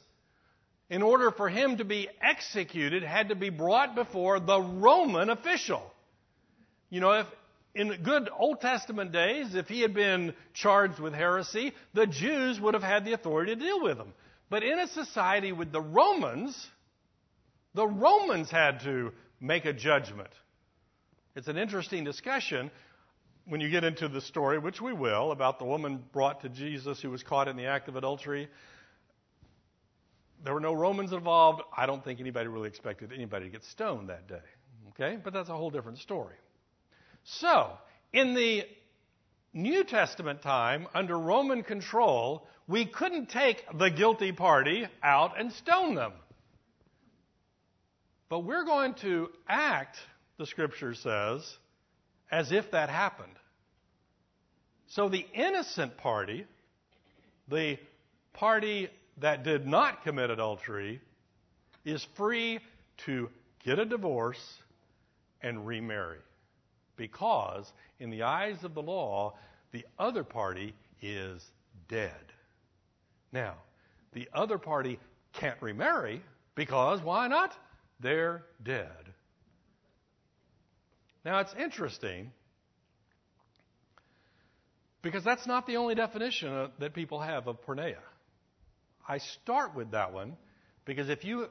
in 0.90 1.02
order 1.02 1.30
for 1.30 1.48
him 1.48 1.76
to 1.76 1.84
be 1.84 2.08
executed, 2.20 3.04
had 3.04 3.28
to 3.28 3.36
be 3.36 3.48
brought 3.48 3.94
before 3.94 4.40
the 4.40 4.60
Roman 4.60 5.30
official. 5.30 5.82
You 6.90 7.00
know, 7.00 7.12
if 7.12 7.26
in 7.74 8.02
good 8.02 8.28
Old 8.36 8.60
Testament 8.60 9.12
days, 9.12 9.54
if 9.54 9.68
he 9.68 9.80
had 9.80 9.94
been 9.94 10.34
charged 10.52 10.98
with 10.98 11.14
heresy, 11.14 11.72
the 11.94 12.06
Jews 12.06 12.60
would 12.60 12.74
have 12.74 12.82
had 12.82 13.04
the 13.04 13.12
authority 13.12 13.54
to 13.54 13.60
deal 13.60 13.80
with 13.80 13.96
him. 13.96 14.12
But 14.50 14.64
in 14.64 14.80
a 14.80 14.88
society 14.88 15.52
with 15.52 15.70
the 15.70 15.80
Romans, 15.80 16.68
the 17.74 17.86
Romans 17.86 18.50
had 18.50 18.80
to 18.80 19.12
make 19.40 19.66
a 19.66 19.72
judgment. 19.72 20.30
It's 21.36 21.46
an 21.46 21.56
interesting 21.56 22.02
discussion 22.02 22.72
when 23.46 23.60
you 23.60 23.70
get 23.70 23.84
into 23.84 24.08
the 24.08 24.20
story, 24.20 24.58
which 24.58 24.80
we 24.80 24.92
will, 24.92 25.30
about 25.30 25.60
the 25.60 25.64
woman 25.64 26.02
brought 26.12 26.42
to 26.42 26.48
Jesus 26.48 27.00
who 27.00 27.10
was 27.10 27.22
caught 27.22 27.46
in 27.46 27.56
the 27.56 27.66
act 27.66 27.88
of 27.88 27.94
adultery. 27.94 28.48
There 30.44 30.54
were 30.54 30.60
no 30.60 30.72
Romans 30.72 31.12
involved. 31.12 31.62
I 31.76 31.86
don't 31.86 32.02
think 32.02 32.20
anybody 32.20 32.48
really 32.48 32.68
expected 32.68 33.12
anybody 33.12 33.46
to 33.46 33.50
get 33.50 33.64
stoned 33.64 34.08
that 34.08 34.26
day. 34.28 34.40
Okay? 34.90 35.18
But 35.22 35.32
that's 35.32 35.48
a 35.48 35.54
whole 35.54 35.70
different 35.70 35.98
story. 35.98 36.34
So, 37.24 37.72
in 38.12 38.34
the 38.34 38.64
New 39.52 39.84
Testament 39.84 40.42
time, 40.42 40.86
under 40.94 41.18
Roman 41.18 41.62
control, 41.62 42.46
we 42.66 42.86
couldn't 42.86 43.28
take 43.28 43.64
the 43.76 43.90
guilty 43.90 44.32
party 44.32 44.86
out 45.02 45.38
and 45.38 45.52
stone 45.52 45.94
them. 45.94 46.12
But 48.28 48.40
we're 48.40 48.64
going 48.64 48.94
to 49.02 49.28
act, 49.48 49.98
the 50.38 50.46
scripture 50.46 50.94
says, 50.94 51.58
as 52.30 52.52
if 52.52 52.70
that 52.70 52.88
happened. 52.88 53.32
So 54.86 55.08
the 55.08 55.26
innocent 55.34 55.96
party, 55.98 56.46
the 57.48 57.78
party 58.32 58.88
that 59.20 59.42
did 59.44 59.66
not 59.66 60.02
commit 60.02 60.30
adultery, 60.30 61.00
is 61.84 62.06
free 62.16 62.60
to 63.06 63.28
get 63.64 63.78
a 63.78 63.84
divorce 63.84 64.42
and 65.42 65.66
remarry. 65.66 66.18
Because, 66.96 67.70
in 67.98 68.10
the 68.10 68.22
eyes 68.22 68.62
of 68.62 68.74
the 68.74 68.82
law, 68.82 69.34
the 69.72 69.86
other 69.98 70.24
party 70.24 70.74
is 71.00 71.42
dead. 71.88 72.32
Now, 73.32 73.54
the 74.12 74.28
other 74.34 74.58
party 74.58 74.98
can't 75.34 75.60
remarry 75.62 76.22
because 76.54 77.00
why 77.02 77.28
not? 77.28 77.52
They're 78.00 78.42
dead. 78.62 78.88
Now 81.24 81.40
it's 81.40 81.54
interesting 81.58 82.32
because 85.02 85.22
that's 85.22 85.46
not 85.46 85.66
the 85.66 85.76
only 85.76 85.94
definition 85.94 86.48
uh, 86.48 86.68
that 86.78 86.94
people 86.94 87.20
have 87.20 87.46
of 87.46 87.62
porneia. 87.64 87.96
I 89.10 89.18
start 89.18 89.74
with 89.74 89.90
that 89.90 90.12
one 90.12 90.36
because 90.84 91.08
if 91.08 91.24
you 91.24 91.48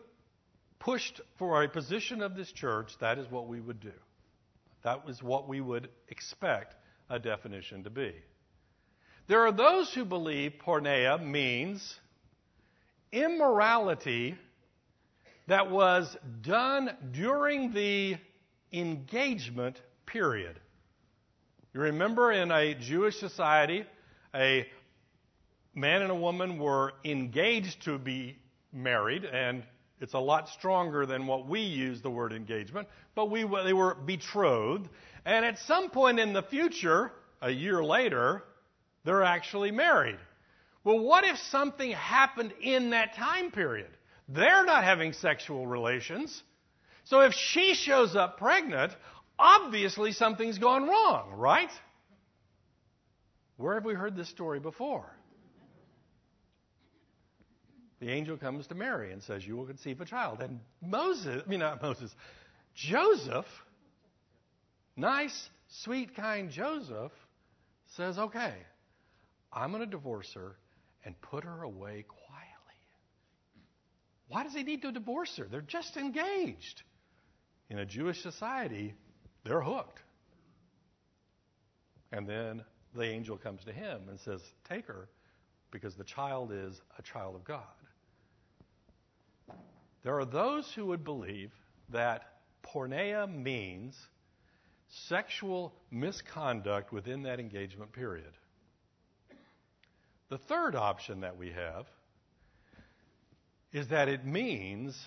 pushed 0.80 1.20
for 1.38 1.62
a 1.62 1.68
position 1.68 2.22
of 2.22 2.34
this 2.34 2.50
church, 2.54 2.90
that 3.02 3.18
is 3.18 3.30
what 3.30 3.50
we 3.50 3.60
would 3.60 3.82
do. 3.82 3.92
That 4.84 5.06
was 5.06 5.22
what 5.22 5.50
we 5.50 5.60
would 5.60 5.90
expect 6.08 6.74
a 7.10 7.20
definition 7.20 7.84
to 7.84 7.90
be. 7.90 8.14
There 9.28 9.46
are 9.46 9.52
those 9.52 9.94
who 9.94 10.06
believe 10.06 10.54
porneia 10.66 11.22
means 11.22 12.00
immorality 13.12 14.38
that 15.48 15.70
was 15.70 16.16
done 16.40 16.96
during 17.12 17.74
the 17.74 18.16
engagement 18.72 19.82
period. 20.06 20.58
You 21.74 21.82
remember 21.82 22.32
in 22.32 22.52
a 22.52 22.74
Jewish 22.74 23.20
society, 23.20 23.86
a 24.34 24.66
man 25.80 26.02
and 26.02 26.12
a 26.12 26.16
woman 26.16 26.60
were 26.60 26.94
engaged 27.06 27.84
to 27.86 27.98
be 27.98 28.38
married, 28.74 29.24
and 29.26 29.64
it's 30.02 30.14
a 30.14 30.20
lot 30.20 30.50
stronger 30.50 31.06
than 31.06 31.26
what 31.28 31.48
we 31.48 31.62
use 31.62 32.02
the 32.02 32.10
word 32.10 32.34
engagement, 32.34 32.88
but 33.16 33.30
we, 33.30 33.44
they 33.64 33.74
were 33.74 33.96
betrothed. 33.96 34.88
And 35.26 35.46
at 35.46 35.60
some 35.60 35.90
point 35.90 36.20
in 36.20 36.34
the 36.34 36.44
future, 36.44 37.12
a 37.42 37.50
year 37.50 37.84
later, 37.84 38.44
they're 39.04 39.24
actually 39.24 39.72
married. 39.72 40.18
Well, 40.84 41.00
what 41.00 41.26
if 41.26 41.38
something 41.38 41.92
happened 41.92 42.54
in 42.62 42.92
that 42.92 43.16
time 43.16 43.52
period? 43.52 43.90
They're 44.28 44.66
not 44.66 44.84
having 44.84 45.14
sexual 45.14 45.68
relations. 45.68 46.44
So 47.06 47.22
if 47.22 47.34
she 47.34 47.74
shows 47.74 48.16
up 48.16 48.38
pregnant, 48.38 48.94
obviously 49.38 50.12
something's 50.12 50.58
gone 50.58 50.88
wrong, 50.88 51.32
right? 51.36 51.72
Where 53.58 53.74
have 53.74 53.86
we 53.86 53.94
heard 53.94 54.16
this 54.16 54.30
story 54.30 54.60
before? 54.60 55.06
The 58.00 58.10
angel 58.10 58.38
comes 58.38 58.66
to 58.68 58.76
Mary 58.76 59.12
and 59.12 59.22
says, 59.22 59.46
You 59.46 59.58
will 59.58 59.66
conceive 59.66 60.00
a 60.00 60.06
child. 60.06 60.42
And 60.42 60.60
Moses, 60.82 61.44
I 61.46 61.50
mean, 61.50 61.60
not 61.60 61.82
Moses, 61.82 62.14
Joseph, 62.74 63.46
nice, 64.96 65.50
sweet, 65.68 66.16
kind 66.16 66.50
Joseph, 66.50 67.12
says, 67.98 68.18
Okay, 68.18 68.54
I'm 69.52 69.72
going 69.72 69.84
to 69.84 69.90
divorce 69.90 70.32
her 70.36 70.56
and 71.04 71.20
put 71.22 71.44
her 71.44 71.64
away 71.64 72.06
quietly. 72.08 72.46
why 74.28 74.44
does 74.44 74.54
he 74.54 74.64
need 74.64 74.82
to 74.84 74.92
divorce 74.92 75.36
her? 75.38 75.46
They're 75.50 75.62
just 75.62 75.98
engaged. 75.98 76.84
In 77.70 77.80
a 77.80 77.86
Jewish 77.86 78.22
society, 78.22 78.94
they're 79.44 79.62
hooked. 79.62 80.00
And 82.12 82.28
then 82.28 82.64
the 82.96 83.04
angel 83.04 83.38
comes 83.38 83.64
to 83.66 83.74
him 83.74 84.02
and 84.10 84.20
says, 84.22 84.42
Take 84.68 84.88
her, 84.88 85.10
because 85.72 85.96
the 85.96 86.04
child 86.04 86.52
is 86.52 86.82
a 86.98 87.02
child 87.02 87.36
of 87.36 87.44
God. 87.44 87.64
There 90.04 90.18
are 90.18 90.26
those 90.26 90.72
who 90.74 90.86
would 90.88 91.04
believe 91.04 91.52
that 91.90 92.24
porneia 92.64 93.28
means 93.28 93.98
sexual 94.88 95.74
misconduct 95.92 96.92
within 96.92 97.24
that 97.24 97.40
engagement 97.40 97.92
period. 97.92 98.32
The 100.30 100.38
third 100.38 100.76
option 100.76 101.22
that 101.22 101.38
we 101.38 101.52
have 101.52 101.86
is 103.72 103.88
that 103.90 104.08
it 104.08 104.26
means 104.26 105.00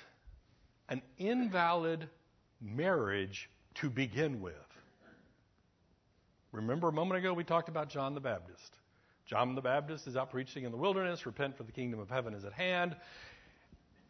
an 0.89 1.03
invalid 1.19 2.09
marriage 2.61 3.49
to 3.75 3.89
begin 3.89 4.41
with. 4.41 4.55
Remember 6.53 6.89
a 6.89 6.93
moment 6.93 7.19
ago 7.19 7.33
we 7.33 7.45
talked 7.45 7.69
about 7.69 7.89
John 7.89 8.15
the 8.15 8.21
Baptist. 8.21 8.77
John 9.25 9.55
the 9.55 9.63
Baptist 9.63 10.07
is 10.07 10.17
out 10.17 10.31
preaching 10.31 10.65
in 10.65 10.71
the 10.71 10.77
wilderness, 10.77 11.25
repent 11.25 11.57
for 11.57 11.63
the 11.63 11.73
kingdom 11.73 11.99
of 11.99 12.11
heaven 12.11 12.35
is 12.35 12.45
at 12.45 12.53
hand. 12.53 12.95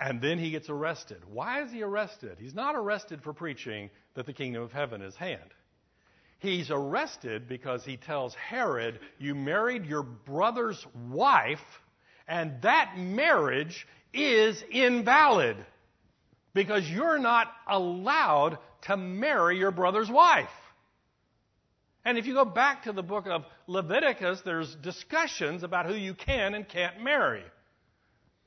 And 0.03 0.21
then 0.21 0.41
he 0.41 0.51
gets 0.51 0.69
arrested. 0.69 1.19
Why 1.33 1.63
is 1.63 1.71
he 1.71 1.85
arrested? 1.85 2.37
He's 2.41 2.57
not 2.57 2.75
arrested 2.75 3.23
for 3.23 3.33
preaching 3.33 3.89
that 4.15 4.27
the 4.27 4.33
kingdom 4.33 4.61
of 4.61 4.73
heaven 4.73 5.01
is 5.01 5.15
hand. 5.15 5.55
He's 6.41 6.73
arrested 6.73 7.49
because 7.49 7.85
he 7.85 7.97
tells 7.99 8.35
Herod, 8.35 8.99
You 9.21 9.37
married 9.37 9.87
your 9.87 10.03
brother's 10.03 10.85
wife, 11.09 11.61
and 12.27 12.61
that 12.63 12.99
marriage 12.99 13.87
is 14.13 14.61
invalid 14.73 15.57
because 16.53 16.91
you're 16.91 17.21
not 17.21 17.47
allowed 17.69 18.59
to 18.83 18.97
marry 18.97 19.57
your 19.57 19.71
brother's 19.71 20.11
wife. 20.11 20.51
And 22.05 22.19
if 22.19 22.27
you 22.27 22.35
go 22.35 22.45
back 22.45 22.85
to 22.85 22.93
the 22.93 23.05
book 23.05 23.29
of 23.29 23.45
Leviticus, 23.69 24.41
there's 24.45 24.75
discussions 24.75 25.63
about 25.63 25.87
who 25.87 25.95
you 25.95 26.15
can 26.15 26.55
and 26.55 26.69
can't 26.69 27.05
marry. 27.05 27.45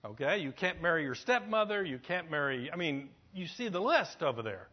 Okay? 0.06 0.38
You 0.38 0.52
can't 0.52 0.82
marry 0.82 1.04
your 1.04 1.16
stepmother. 1.16 1.84
You 1.84 1.98
can't 1.98 2.30
marry, 2.30 2.70
I 2.72 2.76
mean, 2.76 3.10
you 3.34 3.48
see 3.48 3.70
the 3.70 3.80
list 3.80 4.22
over 4.22 4.42
there. 4.44 4.68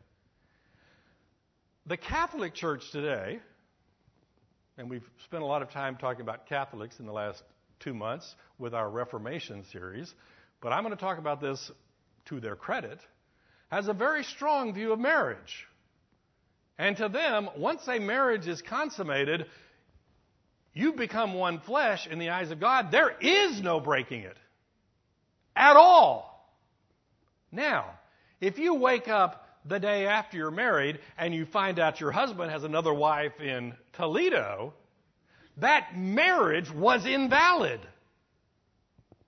The 1.87 1.97
Catholic 1.97 2.55
Church 2.55 2.83
today, 2.93 3.41
and 4.78 4.89
we've 4.89 5.09
spent 5.24 5.43
a 5.43 5.47
lot 5.47 5.62
of 5.62 5.70
time 5.70 5.97
talking 5.97 6.20
about 6.20 6.47
Catholics 6.47 7.01
in 7.01 7.07
the 7.07 7.12
last 7.12 7.43
two 7.80 7.95
months 7.95 8.35
with 8.59 8.74
our 8.74 8.89
Reformation 8.89 9.64
series, 9.72 10.12
but 10.61 10.72
I'm 10.72 10.85
going 10.85 10.95
to 10.95 11.01
talk 11.01 11.18
about 11.18 11.41
this 11.41 11.72
to 12.26 12.39
their 12.39 12.55
credit, 12.55 13.01
has 13.70 13.89
a 13.89 13.93
very 13.93 14.22
strong 14.22 14.74
view 14.74 14.93
of 14.93 15.01
marriage. 15.01 15.66
And 16.78 16.97
to 16.99 17.09
them, 17.09 17.49
once 17.57 17.83
a 17.89 17.99
marriage 17.99 18.47
is 18.47 18.62
consummated, 18.62 19.47
you 20.72 20.93
become 20.93 21.35
one 21.35 21.61
flesh 21.61 22.07
in 22.07 22.18
the 22.18 22.30
eyes 22.30 22.51
of 22.51 22.61
God. 22.61 22.93
There 22.93 23.11
is 23.20 23.61
no 23.61 23.80
breaking 23.80 24.20
it 24.20 24.37
at 25.57 25.76
all. 25.76 26.50
Now, 27.50 27.86
if 28.40 28.59
you 28.59 28.74
wake 28.74 29.09
up 29.09 29.46
the 29.64 29.78
day 29.78 30.07
after 30.07 30.36
you're 30.36 30.50
married 30.50 30.98
and 31.16 31.34
you 31.34 31.46
find 31.46 31.78
out 31.78 32.00
your 32.00 32.11
husband 32.11 32.50
has 32.50 32.64
another 32.64 32.92
wife 32.92 33.40
in 33.40 33.74
Toledo, 33.92 34.72
that 35.59 35.96
marriage 35.96 36.70
was 36.70 37.07
invalid. 37.07 37.80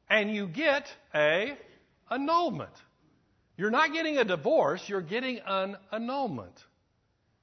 And 0.08 0.34
you 0.34 0.46
get 0.46 0.86
a 1.14 1.56
annulment. 2.10 2.72
You're 3.56 3.70
not 3.70 3.92
getting 3.92 4.18
a 4.18 4.24
divorce, 4.24 4.82
you're 4.88 5.00
getting 5.00 5.40
an 5.46 5.76
annulment. 5.92 6.64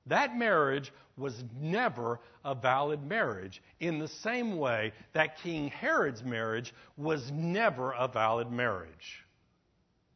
That 0.07 0.35
marriage 0.35 0.91
was 1.21 1.41
never 1.59 2.19
a 2.43 2.53
valid 2.53 3.07
marriage, 3.07 3.61
in 3.79 3.99
the 3.99 4.07
same 4.07 4.57
way 4.57 4.91
that 5.13 5.37
King 5.37 5.69
Herod's 5.69 6.23
marriage 6.23 6.73
was 6.97 7.31
never 7.31 7.93
a 7.93 8.07
valid 8.07 8.51
marriage. 8.51 9.23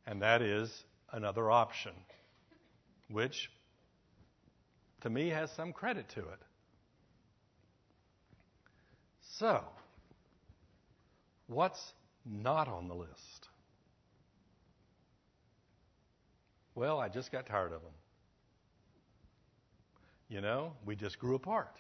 And 0.05 0.21
that 0.21 0.41
is 0.41 0.83
another 1.11 1.49
option, 1.49 1.93
which 3.09 3.49
to 5.01 5.09
me 5.09 5.29
has 5.29 5.51
some 5.51 5.71
credit 5.71 6.09
to 6.09 6.21
it. 6.21 6.39
So, 9.37 9.63
what's 11.47 11.93
not 12.25 12.67
on 12.67 12.87
the 12.87 12.95
list? 12.95 13.49
Well, 16.73 16.99
I 16.99 17.07
just 17.09 17.31
got 17.31 17.45
tired 17.45 17.71
of 17.71 17.81
them. 17.81 17.93
You 20.27 20.41
know, 20.41 20.73
we 20.85 20.95
just 20.95 21.19
grew 21.19 21.35
apart. 21.35 21.75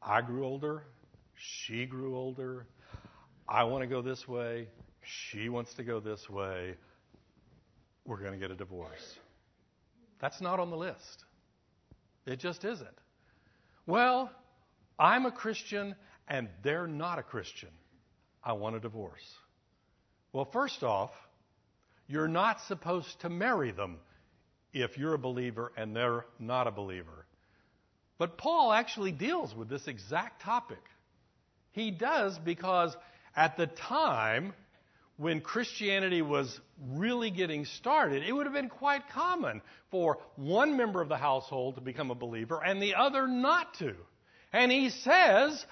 I 0.00 0.20
grew 0.22 0.44
older. 0.44 0.84
She 1.34 1.86
grew 1.86 2.16
older. 2.16 2.66
I 3.48 3.64
want 3.64 3.82
to 3.82 3.88
go 3.88 4.02
this 4.02 4.26
way. 4.28 4.68
She 5.02 5.48
wants 5.48 5.74
to 5.74 5.82
go 5.82 6.00
this 6.00 6.30
way. 6.30 6.76
We're 8.04 8.18
going 8.18 8.32
to 8.32 8.38
get 8.38 8.50
a 8.50 8.54
divorce. 8.54 9.18
That's 10.20 10.40
not 10.40 10.60
on 10.60 10.70
the 10.70 10.76
list. 10.76 11.24
It 12.26 12.38
just 12.38 12.64
isn't. 12.64 12.88
Well, 13.86 14.30
I'm 14.98 15.26
a 15.26 15.32
Christian 15.32 15.96
and 16.28 16.48
they're 16.62 16.86
not 16.86 17.18
a 17.18 17.22
Christian. 17.22 17.70
I 18.44 18.52
want 18.52 18.76
a 18.76 18.80
divorce. 18.80 19.24
Well, 20.32 20.44
first 20.44 20.84
off, 20.84 21.10
you're 22.06 22.28
not 22.28 22.60
supposed 22.62 23.20
to 23.20 23.28
marry 23.28 23.72
them 23.72 23.98
if 24.72 24.98
you're 24.98 25.14
a 25.14 25.18
believer 25.18 25.72
and 25.76 25.94
they're 25.94 26.24
not 26.38 26.66
a 26.66 26.70
believer. 26.70 27.26
But 28.18 28.38
Paul 28.38 28.72
actually 28.72 29.12
deals 29.12 29.54
with 29.54 29.68
this 29.68 29.86
exact 29.88 30.42
topic. 30.42 30.82
He 31.72 31.90
does 31.90 32.38
because 32.38 32.96
at 33.34 33.56
the 33.56 33.66
time 33.66 34.52
when 35.16 35.40
Christianity 35.40 36.22
was 36.22 36.60
really 36.90 37.30
getting 37.30 37.64
started, 37.64 38.22
it 38.22 38.32
would 38.32 38.46
have 38.46 38.54
been 38.54 38.68
quite 38.68 39.08
common 39.10 39.62
for 39.90 40.18
one 40.36 40.76
member 40.76 41.00
of 41.00 41.08
the 41.08 41.16
household 41.16 41.76
to 41.76 41.80
become 41.80 42.10
a 42.10 42.14
believer 42.14 42.62
and 42.62 42.80
the 42.80 42.94
other 42.94 43.26
not 43.26 43.74
to. 43.74 43.94
And 44.52 44.70
he 44.70 44.90
says, 44.90 45.64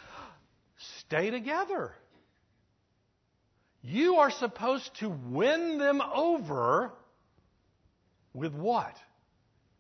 stay 1.01 1.31
together. 1.31 1.93
You 3.83 4.17
are 4.17 4.31
supposed 4.31 4.95
to 5.01 5.09
win 5.09 5.79
them 5.79 6.01
over 6.01 6.93
with 8.35 8.55
what? 8.55 8.97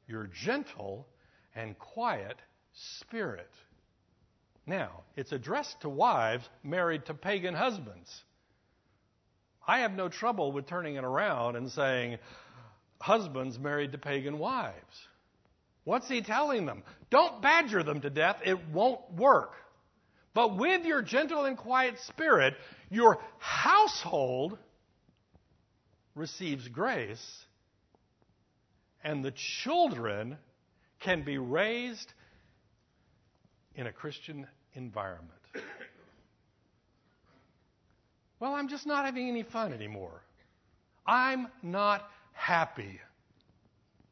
Your 0.06 0.28
gentle 0.44 1.06
and 1.54 1.78
quiet 1.78 2.36
spirit. 2.72 3.50
Now, 4.66 5.02
it's 5.16 5.32
addressed 5.32 5.80
to 5.82 5.88
wives 5.88 6.48
married 6.62 7.06
to 7.06 7.14
pagan 7.14 7.54
husbands. 7.54 8.24
I 9.66 9.80
have 9.80 9.92
no 9.92 10.08
trouble 10.08 10.52
with 10.52 10.66
turning 10.66 10.96
it 10.96 11.04
around 11.04 11.56
and 11.56 11.70
saying, 11.70 12.18
husbands 13.00 13.58
married 13.58 13.92
to 13.92 13.98
pagan 13.98 14.38
wives. 14.38 15.06
What's 15.84 16.08
he 16.08 16.22
telling 16.22 16.66
them? 16.66 16.82
Don't 17.10 17.40
badger 17.40 17.82
them 17.82 18.00
to 18.02 18.10
death, 18.10 18.40
it 18.44 18.68
won't 18.68 19.00
work. 19.12 19.54
But 20.34 20.56
with 20.56 20.84
your 20.84 21.02
gentle 21.02 21.44
and 21.44 21.56
quiet 21.56 21.98
spirit, 22.06 22.54
your 22.90 23.18
household 23.38 24.58
receives 26.14 26.68
grace 26.68 27.44
and 29.02 29.24
the 29.24 29.32
children 29.32 30.36
can 31.00 31.22
be 31.22 31.38
raised 31.38 32.12
in 33.74 33.86
a 33.86 33.92
Christian 33.92 34.46
environment. 34.74 35.32
Well, 38.38 38.54
I'm 38.54 38.68
just 38.68 38.86
not 38.86 39.04
having 39.04 39.28
any 39.28 39.42
fun 39.42 39.72
anymore. 39.72 40.22
I'm 41.06 41.48
not 41.62 42.08
happy. 42.32 42.98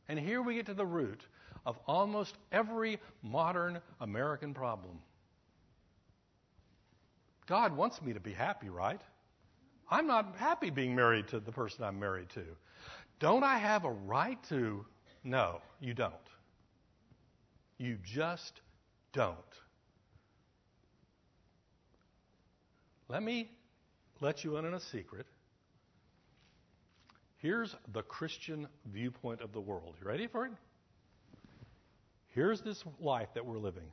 And 0.08 0.18
here 0.18 0.42
we 0.42 0.54
get 0.54 0.66
to 0.66 0.74
the 0.74 0.86
root 0.86 1.20
of 1.64 1.76
almost 1.86 2.34
every 2.52 2.98
modern 3.22 3.80
American 4.00 4.54
problem. 4.54 4.98
God 7.46 7.74
wants 7.76 8.00
me 8.02 8.12
to 8.12 8.20
be 8.20 8.32
happy, 8.32 8.68
right? 8.68 9.00
I'm 9.90 10.06
not 10.06 10.36
happy 10.36 10.68
being 10.68 10.94
married 10.94 11.28
to 11.28 11.40
the 11.40 11.52
person 11.52 11.84
I'm 11.84 11.98
married 11.98 12.28
to. 12.30 12.44
Don't 13.18 13.42
I 13.42 13.58
have 13.58 13.84
a 13.84 13.90
right 13.90 14.42
to? 14.48 14.84
No, 15.24 15.60
you 15.80 15.94
don't. 15.94 16.14
You 17.78 17.98
just 18.04 18.60
don't. 19.12 19.36
Let 23.08 23.22
me 23.22 23.50
let 24.20 24.44
you 24.44 24.56
in 24.56 24.66
on 24.66 24.74
a 24.74 24.80
secret. 24.80 25.26
Here's 27.38 27.74
the 27.92 28.02
Christian 28.02 28.66
viewpoint 28.86 29.40
of 29.40 29.52
the 29.52 29.60
world. 29.60 29.94
You 30.00 30.08
ready 30.08 30.26
for 30.26 30.46
it? 30.46 30.52
Here's 32.28 32.60
this 32.60 32.84
life 33.00 33.28
that 33.34 33.46
we're 33.46 33.58
living. 33.58 33.90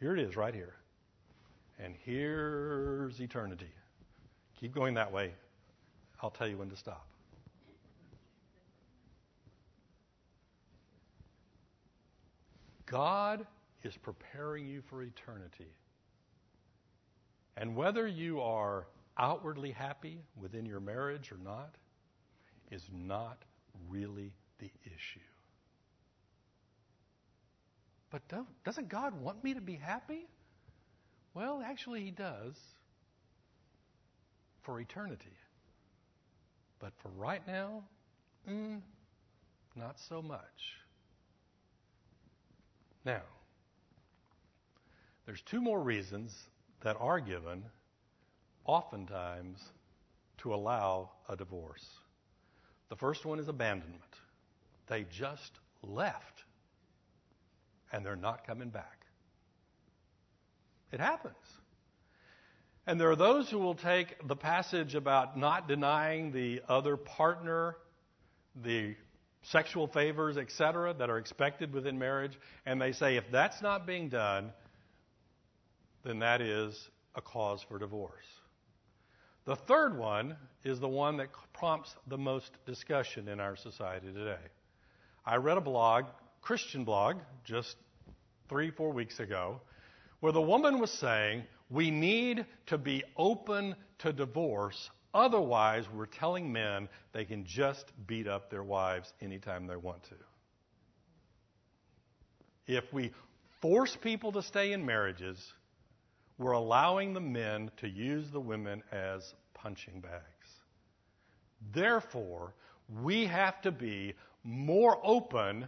Here 0.00 0.14
it 0.14 0.20
is, 0.20 0.36
right 0.36 0.54
here. 0.54 0.74
And 1.78 1.94
here's 2.04 3.20
eternity. 3.20 3.70
Keep 4.60 4.74
going 4.74 4.94
that 4.94 5.12
way. 5.12 5.32
I'll 6.22 6.30
tell 6.30 6.48
you 6.48 6.56
when 6.58 6.70
to 6.70 6.76
stop. 6.76 7.06
God 12.86 13.46
is 13.82 13.96
preparing 13.96 14.66
you 14.66 14.82
for 14.88 15.02
eternity. 15.02 15.72
And 17.56 17.74
whether 17.74 18.06
you 18.06 18.40
are 18.40 18.86
outwardly 19.18 19.72
happy 19.72 20.18
within 20.40 20.66
your 20.66 20.80
marriage 20.80 21.32
or 21.32 21.38
not 21.42 21.74
is 22.70 22.84
not 22.92 23.38
really 23.88 24.32
the 24.58 24.70
issue. 24.84 25.20
But 28.10 28.22
doesn't 28.64 28.88
God 28.88 29.20
want 29.20 29.42
me 29.42 29.54
to 29.54 29.60
be 29.60 29.74
happy? 29.74 30.26
Well, 31.34 31.62
actually, 31.64 32.04
He 32.04 32.10
does 32.10 32.56
for 34.62 34.80
eternity. 34.80 35.36
But 36.78 36.92
for 37.02 37.08
right 37.10 37.46
now, 37.46 37.82
mm, 38.48 38.80
not 39.74 39.98
so 40.08 40.22
much. 40.22 40.76
Now, 43.06 43.22
there's 45.26 45.40
two 45.42 45.60
more 45.60 45.80
reasons 45.80 46.36
that 46.82 46.96
are 46.98 47.20
given, 47.20 47.62
oftentimes, 48.64 49.62
to 50.38 50.52
allow 50.52 51.10
a 51.28 51.36
divorce. 51.36 51.86
The 52.88 52.96
first 52.96 53.24
one 53.24 53.38
is 53.38 53.46
abandonment. 53.46 54.02
They 54.88 55.04
just 55.04 55.52
left, 55.82 56.42
and 57.92 58.04
they're 58.04 58.16
not 58.16 58.44
coming 58.44 58.70
back. 58.70 59.06
It 60.90 60.98
happens. 60.98 61.36
And 62.88 63.00
there 63.00 63.10
are 63.10 63.16
those 63.16 63.48
who 63.48 63.58
will 63.58 63.74
take 63.76 64.26
the 64.26 64.36
passage 64.36 64.96
about 64.96 65.38
not 65.38 65.68
denying 65.68 66.32
the 66.32 66.60
other 66.68 66.96
partner 66.96 67.76
the 68.56 68.96
sexual 69.50 69.86
favors, 69.86 70.36
etc., 70.36 70.94
that 70.94 71.10
are 71.10 71.18
expected 71.18 71.72
within 71.72 71.98
marriage, 71.98 72.38
and 72.64 72.80
they 72.80 72.92
say 72.92 73.16
if 73.16 73.24
that's 73.30 73.62
not 73.62 73.86
being 73.86 74.08
done, 74.08 74.50
then 76.04 76.18
that 76.20 76.40
is 76.40 76.88
a 77.14 77.20
cause 77.20 77.64
for 77.68 77.78
divorce. 77.78 78.24
The 79.44 79.56
third 79.56 79.96
one 79.96 80.36
is 80.64 80.80
the 80.80 80.88
one 80.88 81.16
that 81.18 81.28
prompts 81.52 81.94
the 82.08 82.18
most 82.18 82.50
discussion 82.66 83.28
in 83.28 83.38
our 83.38 83.56
society 83.56 84.12
today. 84.12 84.42
I 85.24 85.36
read 85.36 85.56
a 85.56 85.60
blog, 85.60 86.06
Christian 86.42 86.84
blog, 86.84 87.16
just 87.44 87.76
three, 88.48 88.70
four 88.70 88.92
weeks 88.92 89.20
ago, 89.20 89.60
where 90.20 90.32
the 90.32 90.42
woman 90.42 90.80
was 90.80 90.90
saying, 90.90 91.44
We 91.70 91.90
need 91.90 92.44
to 92.66 92.78
be 92.78 93.04
open 93.16 93.76
to 93.98 94.12
divorce, 94.12 94.90
otherwise, 95.16 95.84
we're 95.92 96.06
telling 96.06 96.52
men 96.52 96.88
they 97.12 97.24
can 97.24 97.44
just 97.44 97.90
beat 98.06 98.28
up 98.28 98.50
their 98.50 98.62
wives 98.62 99.12
anytime 99.20 99.66
they 99.66 99.76
want 99.76 100.02
to. 100.04 100.14
If 102.66 102.92
we 102.92 103.12
force 103.60 103.96
people 103.96 104.32
to 104.32 104.42
stay 104.42 104.72
in 104.72 104.84
marriages, 104.84 105.52
we're 106.38 106.52
allowing 106.52 107.14
the 107.14 107.20
men 107.20 107.70
to 107.78 107.88
use 107.88 108.30
the 108.30 108.40
women 108.40 108.82
as 108.92 109.34
punching 109.54 110.00
bags. 110.00 110.22
Therefore, 111.72 112.52
we 113.02 113.26
have 113.26 113.60
to 113.62 113.72
be 113.72 114.14
more 114.44 115.00
open 115.02 115.66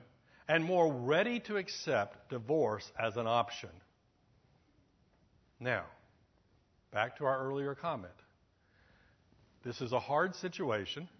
and 0.48 0.64
more 0.64 0.92
ready 0.92 1.40
to 1.40 1.56
accept 1.56 2.30
divorce 2.30 2.92
as 2.98 3.16
an 3.16 3.26
option. 3.26 3.70
Now, 5.60 5.84
back 6.92 7.16
to 7.18 7.24
our 7.24 7.42
earlier 7.42 7.74
comment. 7.74 8.12
This 9.68 9.82
is 9.82 9.92
a 9.92 10.00
hard 10.00 10.34
situation. 10.34 11.10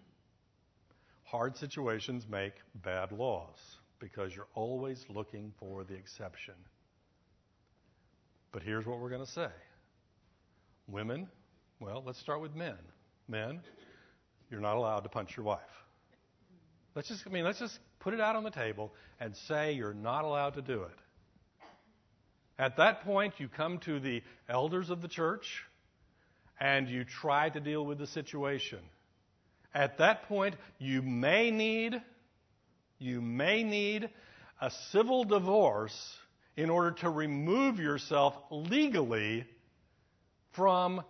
Hard 1.25 1.55
situations 1.55 2.25
make 2.27 2.53
bad 2.73 3.11
laws 3.11 3.59
because 3.99 4.35
you're 4.35 4.47
always 4.55 5.05
looking 5.07 5.53
for 5.59 5.83
the 5.83 5.93
exception. 5.93 6.55
But 8.51 8.63
here's 8.63 8.87
what 8.87 8.97
we're 8.97 9.11
going 9.11 9.23
to 9.23 9.31
say 9.31 9.51
Women, 10.87 11.27
well, 11.79 12.01
let's 12.03 12.17
start 12.17 12.41
with 12.41 12.55
men. 12.55 12.79
Men, 13.27 13.61
you're 14.49 14.61
not 14.61 14.77
allowed 14.77 15.01
to 15.01 15.09
punch 15.09 15.37
your 15.37 15.45
wife. 15.45 15.59
Let's 16.95 17.09
just, 17.09 17.27
I 17.27 17.29
mean, 17.29 17.43
let's 17.43 17.59
just 17.59 17.77
put 17.99 18.15
it 18.15 18.19
out 18.19 18.35
on 18.35 18.43
the 18.43 18.49
table 18.49 18.91
and 19.19 19.35
say 19.35 19.73
you're 19.73 19.93
not 19.93 20.25
allowed 20.25 20.55
to 20.55 20.63
do 20.63 20.81
it. 20.81 20.97
At 22.57 22.77
that 22.77 23.03
point, 23.03 23.35
you 23.37 23.47
come 23.47 23.77
to 23.81 23.99
the 23.99 24.23
elders 24.49 24.89
of 24.89 25.03
the 25.03 25.07
church 25.07 25.65
and 26.59 26.89
you 26.89 27.03
try 27.03 27.49
to 27.49 27.59
deal 27.59 27.85
with 27.85 27.97
the 27.97 28.07
situation. 28.07 28.79
At 29.73 29.99
that 29.99 30.23
point, 30.23 30.55
you 30.77 31.01
may 31.01 31.51
need, 31.51 32.01
you 32.97 33.21
may 33.21 33.63
need 33.63 34.09
a 34.59 34.71
civil 34.91 35.23
divorce 35.23 36.17
in 36.57 36.69
order 36.69 36.91
to 36.91 37.09
remove 37.09 37.79
yourself 37.79 38.35
legally 38.51 39.45
from 40.51 41.01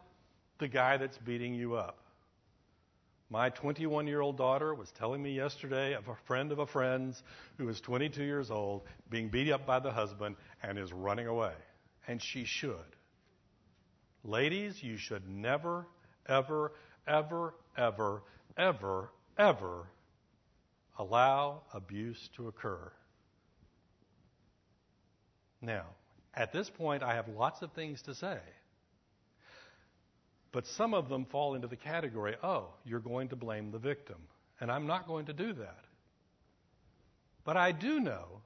the 0.60 0.68
guy 0.68 0.98
that's 0.98 1.18
beating 1.18 1.56
you 1.56 1.76
up. 1.76 1.98
My 3.32 3.50
21 3.50 4.08
year 4.08 4.22
old 4.22 4.38
daughter 4.38 4.74
was 4.74 4.92
telling 4.92 5.22
me 5.22 5.36
yesterday 5.36 5.94
of 5.94 6.08
a 6.08 6.16
friend 6.26 6.52
of 6.52 6.60
a 6.60 6.66
friend's 6.66 7.22
who 7.58 7.70
is 7.70 7.80
22 7.82 8.24
years 8.24 8.50
old 8.50 8.82
being 9.10 9.30
beat 9.30 9.52
up 9.52 9.66
by 9.66 9.80
the 9.80 9.92
husband 9.92 10.36
and 10.64 10.78
is 10.78 10.92
running 10.92 11.28
away. 11.28 11.54
And 12.08 12.22
she 12.22 12.46
should. 12.46 12.76
Ladies, 14.24 14.82
you 14.84 14.98
should 14.98 15.28
never, 15.30 15.88
ever, 16.28 16.74
ever, 17.08 17.54
ever, 17.78 18.22
ever, 18.58 19.10
ever 19.38 19.88
allow 20.98 21.62
abuse 21.74 22.30
to 22.36 22.48
occur. 22.48 22.92
Now, 25.62 25.86
at 26.34 26.52
this 26.52 26.70
point, 26.70 27.04
I 27.04 27.16
have 27.16 27.28
lots 27.30 27.62
of 27.62 27.72
things 27.72 28.02
to 28.04 28.16
say. 28.16 28.40
But 30.52 30.68
some 30.68 30.94
of 30.94 31.10
them 31.10 31.26
fall 31.26 31.56
into 31.56 31.68
the 31.68 31.76
category 31.76 32.36
oh, 32.44 32.68
you're 32.84 33.00
going 33.00 33.30
to 33.30 33.36
blame 33.36 33.72
the 33.72 33.78
victim. 33.78 34.18
And 34.60 34.72
I'm 34.72 34.88
not 34.88 35.08
going 35.08 35.28
to 35.28 35.34
do 35.34 35.54
that. 35.54 35.86
But 37.46 37.56
I 37.56 37.72
do 37.72 38.00
know 38.00 38.42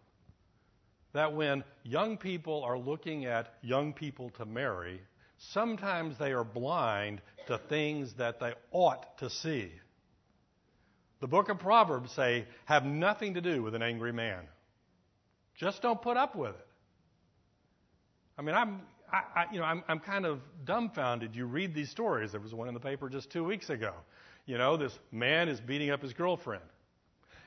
that 1.14 1.34
when 1.34 1.64
young 1.84 2.18
people 2.18 2.64
are 2.64 2.78
looking 2.78 3.26
at 3.26 3.54
young 3.62 3.94
people 3.94 4.30
to 4.32 4.46
marry, 4.46 5.02
sometimes 5.38 6.18
they 6.18 6.32
are 6.32 6.44
blind 6.44 7.22
to 7.48 7.58
things 7.58 8.14
that 8.16 8.40
they 8.40 8.54
ought 8.72 9.18
to 9.20 9.30
see. 9.30 9.72
The 11.22 11.28
book 11.28 11.50
of 11.50 11.60
Proverbs 11.60 12.12
say, 12.12 12.46
have 12.66 12.86
nothing 12.86 13.36
to 13.36 13.42
do 13.42 13.64
with 13.64 13.76
an 13.76 13.82
angry 13.82 14.12
man. 14.12 14.44
Just 15.56 15.82
don't 15.82 16.02
put 16.02 16.18
up 16.18 16.36
with 16.36 16.56
it. 16.56 16.68
I 18.38 18.42
mean, 18.42 18.56
I'm, 18.56 18.82
I, 19.12 19.42
I, 19.42 19.46
you 19.54 19.60
know, 19.60 19.66
I'm, 19.66 19.84
I'm 19.88 20.00
kind 20.00 20.26
of 20.26 20.40
dumbfounded. 20.66 21.36
You 21.36 21.46
read 21.46 21.76
these 21.76 21.90
stories. 21.90 22.32
There 22.32 22.42
was 22.42 22.54
one 22.54 22.68
in 22.68 22.74
the 22.74 22.80
paper 22.80 23.10
just 23.10 23.30
two 23.30 23.44
weeks 23.44 23.70
ago. 23.70 23.94
You 24.46 24.58
know, 24.58 24.76
this 24.76 24.98
man 25.12 25.48
is 25.48 25.62
beating 25.62 25.92
up 25.92 26.02
his 26.02 26.14
girlfriend, 26.14 26.64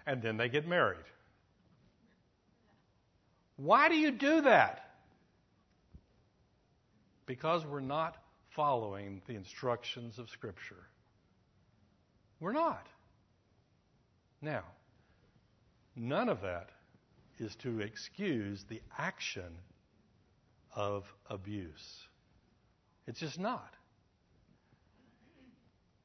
and 0.07 0.23
then 0.23 0.37
they 0.37 0.49
get 0.49 0.67
married. 0.67 1.05
Why 3.57 3.89
do 3.89 3.97
you 3.97 4.13
do 4.13 4.43
that? 4.43 4.86
Because 7.27 7.65
we're 7.67 7.81
not 7.81 8.17
following 8.55 9.21
the 9.27 9.35
instructions 9.35 10.19
of 10.19 10.31
Scripture. 10.31 10.87
We're 12.41 12.53
not. 12.53 12.87
Now, 14.41 14.65
none 15.95 16.29
of 16.29 16.43
that 16.43 16.71
is 17.39 17.55
to 17.57 17.81
excuse 17.81 18.65
the 18.69 18.81
action 18.97 19.59
of 20.75 21.05
abuse. 21.29 22.07
It's 23.07 23.21
just 23.21 23.39
not. 23.39 23.75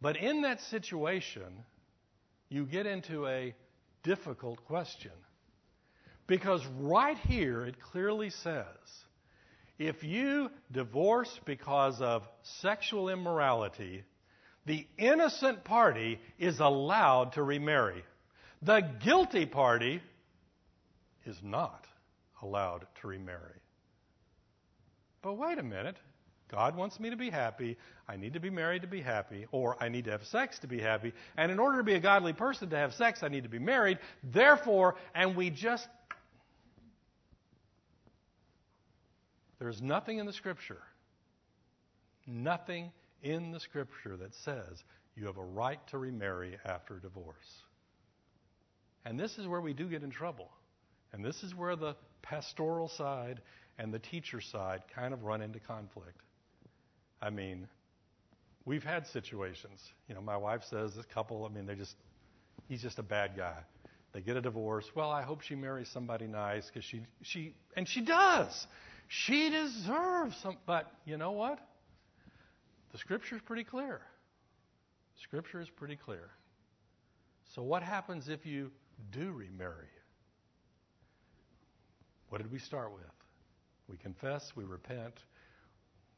But 0.02 0.18
in 0.18 0.42
that 0.42 0.62
situation, 0.62 1.66
you 2.50 2.66
get 2.66 2.86
into 2.86 3.28
a 3.28 3.54
difficult 4.04 4.66
question. 4.66 5.12
Because 6.28 6.66
right 6.80 7.18
here 7.18 7.66
it 7.66 7.80
clearly 7.80 8.30
says 8.30 8.66
if 9.88 10.04
you 10.04 10.52
divorce 10.72 11.40
because 11.46 12.02
of 12.02 12.28
sexual 12.62 13.10
immorality, 13.10 14.04
the 14.66 14.86
innocent 14.98 15.64
party 15.64 16.20
is 16.38 16.60
allowed 16.60 17.34
to 17.34 17.44
remarry. 17.44 18.04
The 18.62 18.82
guilty 19.04 19.48
party 19.48 20.02
is 21.26 21.36
not 21.42 21.86
allowed 22.44 22.86
to 23.02 23.08
remarry. 23.08 23.60
But 25.24 25.34
wait 25.34 25.58
a 25.58 25.64
minute. 25.64 25.98
God 26.52 26.76
wants 26.76 27.00
me 27.00 27.10
to 27.10 27.16
be 27.16 27.30
happy. 27.30 27.78
I 28.08 28.18
need 28.18 28.34
to 28.34 28.40
be 28.40 28.50
married 28.50 28.82
to 28.84 28.88
be 28.88 29.02
happy, 29.02 29.48
or 29.52 29.82
I 29.82 29.90
need 29.90 30.06
to 30.06 30.12
have 30.12 30.26
sex 30.26 30.60
to 30.60 30.68
be 30.68 30.80
happy. 30.80 31.14
And 31.38 31.52
in 31.52 31.60
order 31.60 31.78
to 31.78 31.84
be 31.84 31.94
a 31.94 32.00
godly 32.00 32.34
person 32.34 32.70
to 32.70 32.78
have 32.78 32.94
sex, 32.94 33.24
I 33.24 33.30
need 33.30 33.44
to 33.44 33.50
be 33.50 33.60
married. 33.60 33.98
Therefore, 34.24 34.96
and 35.16 35.36
we 35.36 35.50
just. 35.50 35.88
There's 39.62 39.80
nothing 39.80 40.18
in 40.18 40.26
the 40.26 40.34
Scripture, 40.34 40.82
nothing 42.26 42.92
in 43.22 43.52
the 43.52 43.60
Scripture 43.60 44.18
that 44.18 44.34
says 44.34 44.84
you 45.16 45.28
have 45.28 45.38
a 45.38 45.44
right 45.44 45.80
to 45.90 46.00
remarry 46.00 46.58
after 46.66 46.98
divorce. 46.98 47.36
And 49.06 49.20
this 49.20 49.38
is 49.38 49.48
where 49.48 49.62
we 49.62 49.74
do 49.74 49.88
get 49.88 50.02
in 50.02 50.10
trouble. 50.10 50.50
And 51.14 51.24
this 51.24 51.44
is 51.44 51.54
where 51.54 51.76
the 51.76 51.96
pastoral 52.24 52.88
side 52.88 53.40
and 53.78 53.94
the 53.94 54.00
teacher 54.00 54.42
side 54.42 54.82
kind 54.96 55.14
of 55.14 55.22
run 55.22 55.44
into 55.44 55.60
conflict. 55.60 56.24
I 57.22 57.30
mean, 57.30 57.68
we've 58.66 58.84
had 58.84 59.06
situations. 59.06 59.80
You 60.10 60.16
know, 60.16 60.22
my 60.22 60.38
wife 60.38 60.64
says 60.72 60.96
this 60.96 61.06
couple, 61.14 61.46
I 61.46 61.54
mean, 61.54 61.68
they 61.68 61.76
just, 61.76 61.98
he's 62.68 62.82
just 62.82 62.98
a 62.98 63.04
bad 63.04 63.38
guy. 63.38 63.60
They 64.14 64.22
get 64.22 64.38
a 64.38 64.42
divorce. 64.42 64.86
Well, 64.96 65.12
I 65.12 65.22
hope 65.22 65.42
she 65.42 65.54
marries 65.54 65.88
somebody 65.88 66.26
nice 66.26 66.66
because 66.66 66.84
she, 66.84 67.02
she, 67.22 67.54
and 67.78 67.88
she 67.88 68.02
does. 68.02 68.66
She 69.14 69.50
deserves 69.50 70.38
some, 70.38 70.56
but 70.66 70.90
you 71.04 71.18
know 71.18 71.34
what? 71.34 71.60
The 72.94 72.98
scripture 72.98 73.36
is 73.36 73.42
pretty 73.42 73.66
clear. 73.66 74.00
Scripture 75.22 75.60
is 75.60 75.70
pretty 75.70 75.98
clear. 75.98 76.30
So, 77.54 77.62
what 77.62 77.84
happens 77.84 78.30
if 78.30 78.46
you 78.46 78.72
do 79.12 79.34
remarry? 79.34 79.90
What 82.30 82.42
did 82.42 82.50
we 82.54 82.58
start 82.58 82.94
with? 82.94 83.04
We 83.90 83.98
confess, 83.98 84.54
we 84.56 84.64
repent, 84.64 85.26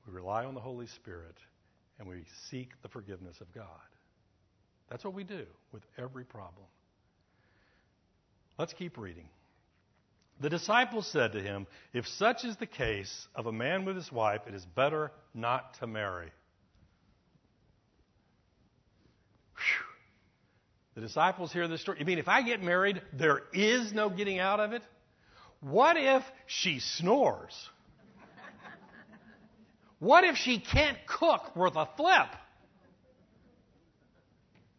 we 0.05 0.13
rely 0.13 0.45
on 0.45 0.53
the 0.53 0.61
Holy 0.61 0.85
Spirit, 0.85 1.37
and 1.97 2.07
we 2.07 2.25
seek 2.51 2.79
the 2.83 2.89
forgiveness 2.89 3.41
of 3.41 3.51
God. 3.55 3.65
That's 4.91 5.03
what 5.03 5.15
we 5.15 5.23
do 5.23 5.47
with 5.71 5.81
every 5.97 6.25
problem. 6.25 6.67
Let's 8.59 8.73
keep 8.73 8.99
reading. 8.99 9.29
The 10.43 10.49
disciples 10.49 11.07
said 11.07 11.31
to 11.31 11.41
him, 11.41 11.67
If 11.93 12.05
such 12.05 12.43
is 12.43 12.57
the 12.57 12.65
case 12.65 13.29
of 13.33 13.45
a 13.45 13.51
man 13.53 13.85
with 13.85 13.95
his 13.95 14.11
wife, 14.11 14.41
it 14.45 14.53
is 14.53 14.65
better 14.65 15.09
not 15.33 15.75
to 15.75 15.87
marry. 15.87 16.33
Whew. 19.55 19.85
The 20.95 20.99
disciples 20.99 21.53
hear 21.53 21.69
this 21.69 21.79
story. 21.79 21.99
You 22.01 22.05
mean 22.05 22.17
if 22.17 22.27
I 22.27 22.41
get 22.41 22.61
married, 22.61 23.01
there 23.13 23.43
is 23.53 23.93
no 23.93 24.09
getting 24.09 24.39
out 24.39 24.59
of 24.59 24.73
it? 24.73 24.81
What 25.61 25.95
if 25.95 26.23
she 26.45 26.81
snores? 26.81 27.55
What 29.99 30.25
if 30.25 30.35
she 30.35 30.59
can't 30.59 30.97
cook 31.07 31.55
worth 31.55 31.77
a 31.77 31.87
flip? 31.95 32.27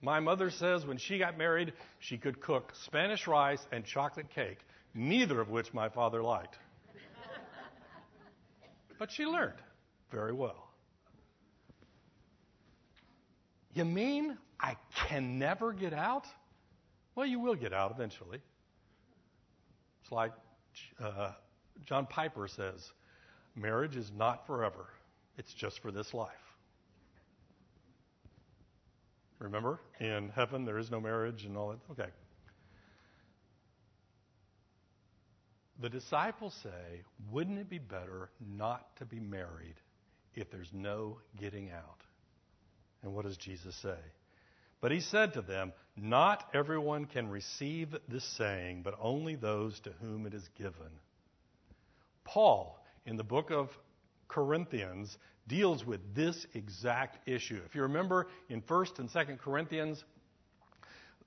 My 0.03 0.21
mother 0.21 0.51
says 0.51 0.85
when 0.85 0.99
she 0.99 1.19
got 1.19 1.39
married, 1.39 1.73
she 2.01 2.19
could 2.19 2.43
cook 2.43 2.75
Spanish 2.85 3.27
rice 3.27 3.67
and 3.73 3.87
chocolate 3.87 4.29
cake, 4.29 4.59
neither 4.95 5.41
of 5.41 5.51
which 5.51 5.75
my 5.75 5.89
father 5.89 6.23
liked. 6.23 6.59
but 8.99 9.11
she 9.11 9.27
learned 9.27 9.59
very 10.11 10.33
well. 10.33 10.69
You 13.75 13.85
mean 13.85 14.39
I 14.61 14.77
can 14.95 15.39
never 15.39 15.73
get 15.73 15.93
out? 15.93 16.27
Well, 17.17 17.27
you 17.27 17.41
will 17.41 17.57
get 17.57 17.73
out 17.73 17.91
eventually. 17.91 18.41
It's 20.03 20.13
like 20.13 20.33
uh, 21.03 21.33
John 21.85 22.07
Piper 22.07 22.47
says 22.47 22.93
marriage 23.57 23.97
is 23.97 24.13
not 24.17 24.47
forever, 24.47 24.87
it's 25.39 25.53
just 25.53 25.81
for 25.81 25.91
this 25.91 26.15
life. 26.15 26.31
Remember, 29.39 29.81
in 30.01 30.31
heaven 30.31 30.65
there 30.65 30.79
is 30.79 30.91
no 30.91 31.01
marriage 31.01 31.45
and 31.45 31.57
all 31.57 31.71
that. 31.71 31.79
Okay. 31.91 32.11
The 35.81 35.89
disciples 35.89 36.55
say, 36.63 37.03
wouldn't 37.31 37.59
it 37.59 37.69
be 37.69 37.79
better 37.79 38.31
not 38.41 38.97
to 38.97 39.05
be 39.05 39.19
married 39.19 39.75
if 40.35 40.51
there's 40.51 40.71
no 40.73 41.19
getting 41.39 41.71
out? 41.71 42.01
And 43.03 43.13
what 43.13 43.25
does 43.25 43.37
Jesus 43.37 43.75
say? 43.77 43.99
But 44.81 44.93
he 44.93 45.01
said 45.01 45.33
to 45.35 45.43
them, 45.43 45.73
Not 45.97 46.49
everyone 46.53 47.07
can 47.07 47.29
receive 47.29 47.97
this 48.09 48.25
saying, 48.37 48.83
but 48.83 48.99
only 49.01 49.35
those 49.35 49.81
to 49.81 49.91
whom 50.01 50.27
it 50.27 50.35
is 50.35 50.49
given. 50.59 50.91
Paul, 52.25 52.79
in 53.07 53.17
the 53.17 53.25
book 53.25 53.51
of 53.51 53.71
Corinthians, 54.29 55.17
deals 55.47 55.85
with 55.85 56.15
this 56.15 56.47
exact 56.55 57.29
issue. 57.29 57.61
If 57.67 57.75
you 57.75 57.83
remember 57.83 58.29
in 58.49 58.63
1st 58.63 58.99
and 58.99 59.11
2nd 59.11 59.39
Corinthians, 59.39 60.05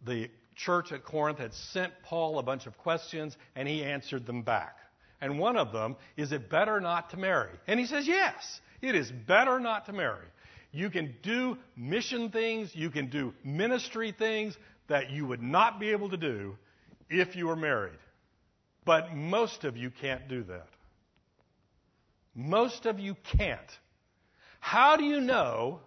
the 0.05 0.29
church 0.57 0.91
at 0.91 1.03
Corinth 1.03 1.39
had 1.39 1.53
sent 1.53 1.93
Paul 2.03 2.39
a 2.39 2.43
bunch 2.43 2.65
of 2.65 2.77
questions, 2.77 3.37
and 3.55 3.67
he 3.67 3.83
answered 3.83 4.25
them 4.25 4.41
back. 4.41 4.75
And 5.21 5.39
one 5.39 5.57
of 5.57 5.71
them, 5.71 5.95
is 6.15 6.31
it 6.31 6.49
better 6.49 6.79
not 6.79 7.11
to 7.11 7.17
marry? 7.17 7.51
And 7.67 7.79
he 7.79 7.85
says, 7.85 8.07
yes, 8.07 8.61
it 8.81 8.95
is 8.95 9.11
better 9.11 9.59
not 9.59 9.85
to 9.85 9.93
marry. 9.93 10.25
You 10.71 10.89
can 10.89 11.15
do 11.23 11.57
mission 11.75 12.29
things, 12.29 12.75
you 12.75 12.89
can 12.89 13.09
do 13.09 13.33
ministry 13.43 14.13
things 14.17 14.55
that 14.87 15.09
you 15.09 15.25
would 15.25 15.41
not 15.41 15.79
be 15.79 15.89
able 15.89 16.09
to 16.09 16.17
do 16.17 16.57
if 17.09 17.35
you 17.35 17.47
were 17.47 17.55
married. 17.55 17.97
But 18.85 19.13
most 19.13 19.63
of 19.63 19.75
you 19.75 19.89
can't 19.89 20.27
do 20.27 20.43
that. 20.43 20.67
Most 22.35 22.85
of 22.85 22.99
you 22.99 23.15
can't. 23.37 23.79
How 24.59 24.97
do 24.97 25.03
you 25.03 25.19
know 25.19 25.79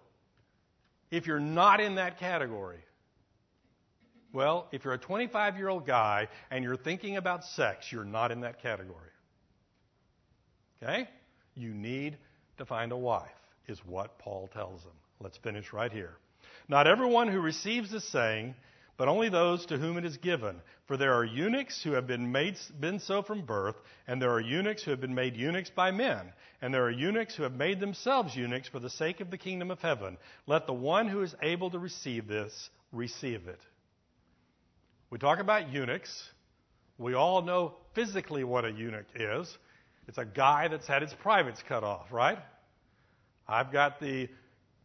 if 1.10 1.26
you're 1.26 1.38
not 1.40 1.80
in 1.80 1.96
that 1.96 2.18
category? 2.18 2.80
Well, 4.32 4.68
if 4.72 4.84
you're 4.84 4.94
a 4.94 4.98
25 4.98 5.56
year 5.56 5.68
old 5.68 5.86
guy 5.86 6.28
and 6.50 6.64
you're 6.64 6.76
thinking 6.76 7.16
about 7.16 7.44
sex, 7.44 7.90
you're 7.90 8.04
not 8.04 8.30
in 8.30 8.42
that 8.42 8.62
category. 8.62 9.10
Okay? 10.82 11.08
You 11.54 11.74
need 11.74 12.16
to 12.58 12.64
find 12.64 12.92
a 12.92 12.96
wife 12.96 13.28
is 13.66 13.78
what 13.84 14.18
Paul 14.18 14.48
tells 14.52 14.82
them. 14.82 14.92
Let's 15.20 15.36
finish 15.38 15.72
right 15.72 15.92
here. 15.92 16.16
Not 16.68 16.86
everyone 16.86 17.28
who 17.28 17.40
receives 17.40 17.90
this 17.90 18.08
saying, 18.10 18.54
but 18.96 19.08
only 19.08 19.28
those 19.28 19.66
to 19.66 19.78
whom 19.78 19.96
it 19.96 20.04
is 20.04 20.18
given. 20.18 20.60
For 20.86 20.96
there 20.96 21.14
are 21.14 21.24
eunuchs 21.24 21.82
who 21.82 21.92
have 21.92 22.06
been 22.06 22.32
made 22.32 22.56
been 22.78 22.98
so 23.00 23.22
from 23.22 23.46
birth, 23.46 23.76
and 24.06 24.20
there 24.20 24.30
are 24.30 24.40
eunuchs 24.40 24.82
who 24.82 24.90
have 24.90 25.00
been 25.00 25.14
made 25.14 25.36
eunuchs 25.36 25.70
by 25.70 25.90
men, 25.90 26.32
and 26.60 26.72
there 26.72 26.84
are 26.84 26.90
eunuchs 26.90 27.34
who 27.34 27.42
have 27.44 27.54
made 27.54 27.80
themselves 27.80 28.36
eunuchs 28.36 28.68
for 28.68 28.78
the 28.78 28.90
sake 28.90 29.20
of 29.20 29.30
the 29.30 29.38
kingdom 29.38 29.70
of 29.70 29.80
heaven. 29.80 30.18
Let 30.46 30.66
the 30.66 30.74
one 30.74 31.08
who 31.08 31.22
is 31.22 31.34
able 31.42 31.70
to 31.70 31.78
receive 31.78 32.28
this 32.28 32.70
receive 32.92 33.48
it. 33.48 33.60
We 35.10 35.18
talk 35.18 35.40
about 35.40 35.72
eunuchs. 35.72 36.28
We 36.96 37.14
all 37.14 37.42
know 37.42 37.74
physically 37.94 38.44
what 38.44 38.64
a 38.64 38.70
eunuch 38.70 39.06
is. 39.14 39.58
It's 40.06 40.18
a 40.18 40.24
guy 40.24 40.68
that's 40.68 40.86
had 40.86 41.02
his 41.02 41.12
privates 41.14 41.62
cut 41.66 41.82
off, 41.82 42.12
right? 42.12 42.38
I've 43.48 43.72
got 43.72 44.00
the 44.00 44.28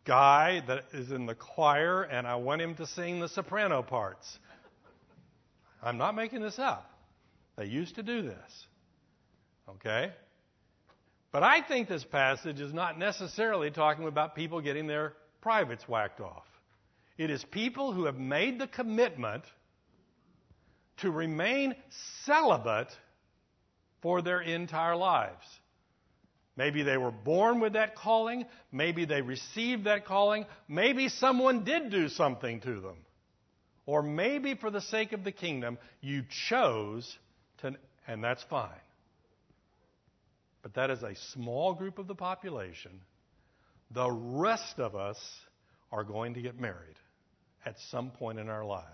guy 0.04 0.64
that 0.68 0.86
is 0.94 1.12
in 1.12 1.28
the 1.28 1.36
choir, 1.36 2.04
and 2.04 2.26
I 2.26 2.36
want 2.36 2.62
him 2.62 2.76
to 2.76 2.88
sing 2.88 3.20
the 3.20 3.30
soprano 3.30 3.84
parts. 3.84 4.40
I'm 5.84 5.98
not 5.98 6.16
making 6.16 6.42
this 6.42 6.58
up. 6.58 6.90
They 7.56 7.66
used 7.66 7.96
to 7.96 8.04
do 8.04 8.24
this. 8.24 8.68
Okay? 9.70 10.12
But 11.32 11.44
I 11.44 11.62
think 11.62 11.88
this 11.88 12.04
passage 12.04 12.60
is 12.60 12.74
not 12.74 12.98
necessarily 12.98 13.70
talking 13.70 14.08
about 14.08 14.36
people 14.36 14.62
getting 14.62 14.88
their 14.88 15.14
privates 15.42 15.88
whacked 15.88 16.22
off. 16.22 16.46
It 17.18 17.30
is 17.30 17.44
people 17.52 17.94
who 17.94 18.06
have 18.06 18.18
made 18.18 18.60
the 18.60 18.68
commitment 18.68 19.44
to 20.98 21.12
remain 21.12 21.76
celibate 22.26 22.92
for 24.02 24.22
their 24.22 24.42
entire 24.42 24.96
lives. 24.96 25.46
Maybe 26.58 26.84
they 26.84 26.98
were 26.98 27.12
born 27.12 27.60
with 27.60 27.74
that 27.74 27.96
calling. 27.96 28.46
Maybe 28.72 29.06
they 29.06 29.22
received 29.22 29.86
that 29.86 30.06
calling. 30.06 30.46
Maybe 30.68 31.10
someone 31.10 31.64
did 31.64 31.92
do 31.92 32.08
something 32.08 32.62
to 32.62 32.80
them. 32.80 32.98
Or 33.86 34.02
maybe 34.02 34.56
for 34.56 34.72
the 34.72 34.82
sake 34.82 35.12
of 35.12 35.24
the 35.24 35.32
kingdom, 35.32 35.78
you 36.02 36.24
chose 36.50 37.18
to, 37.60 37.76
and 38.08 38.24
that's 38.24 38.44
fine. 38.44 38.70
But 40.64 40.76
that 40.76 40.90
is 40.90 41.04
a 41.04 41.16
small 41.34 41.74
group 41.74 42.00
of 42.00 42.08
the 42.08 42.16
population. 42.16 43.02
The 43.92 44.10
rest 44.10 44.80
of 44.80 44.96
us 44.96 45.18
are 45.92 46.04
going 46.04 46.34
to 46.36 46.42
get 46.42 46.60
married 46.60 46.96
at 47.66 47.76
some 47.92 48.12
point 48.12 48.40
in 48.40 48.50
our 48.50 48.66
lives. 48.66 48.86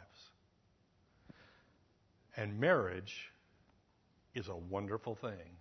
And 2.37 2.59
marriage 2.59 3.31
is 4.33 4.47
a 4.47 4.55
wonderful 4.55 5.15
thing. 5.15 5.57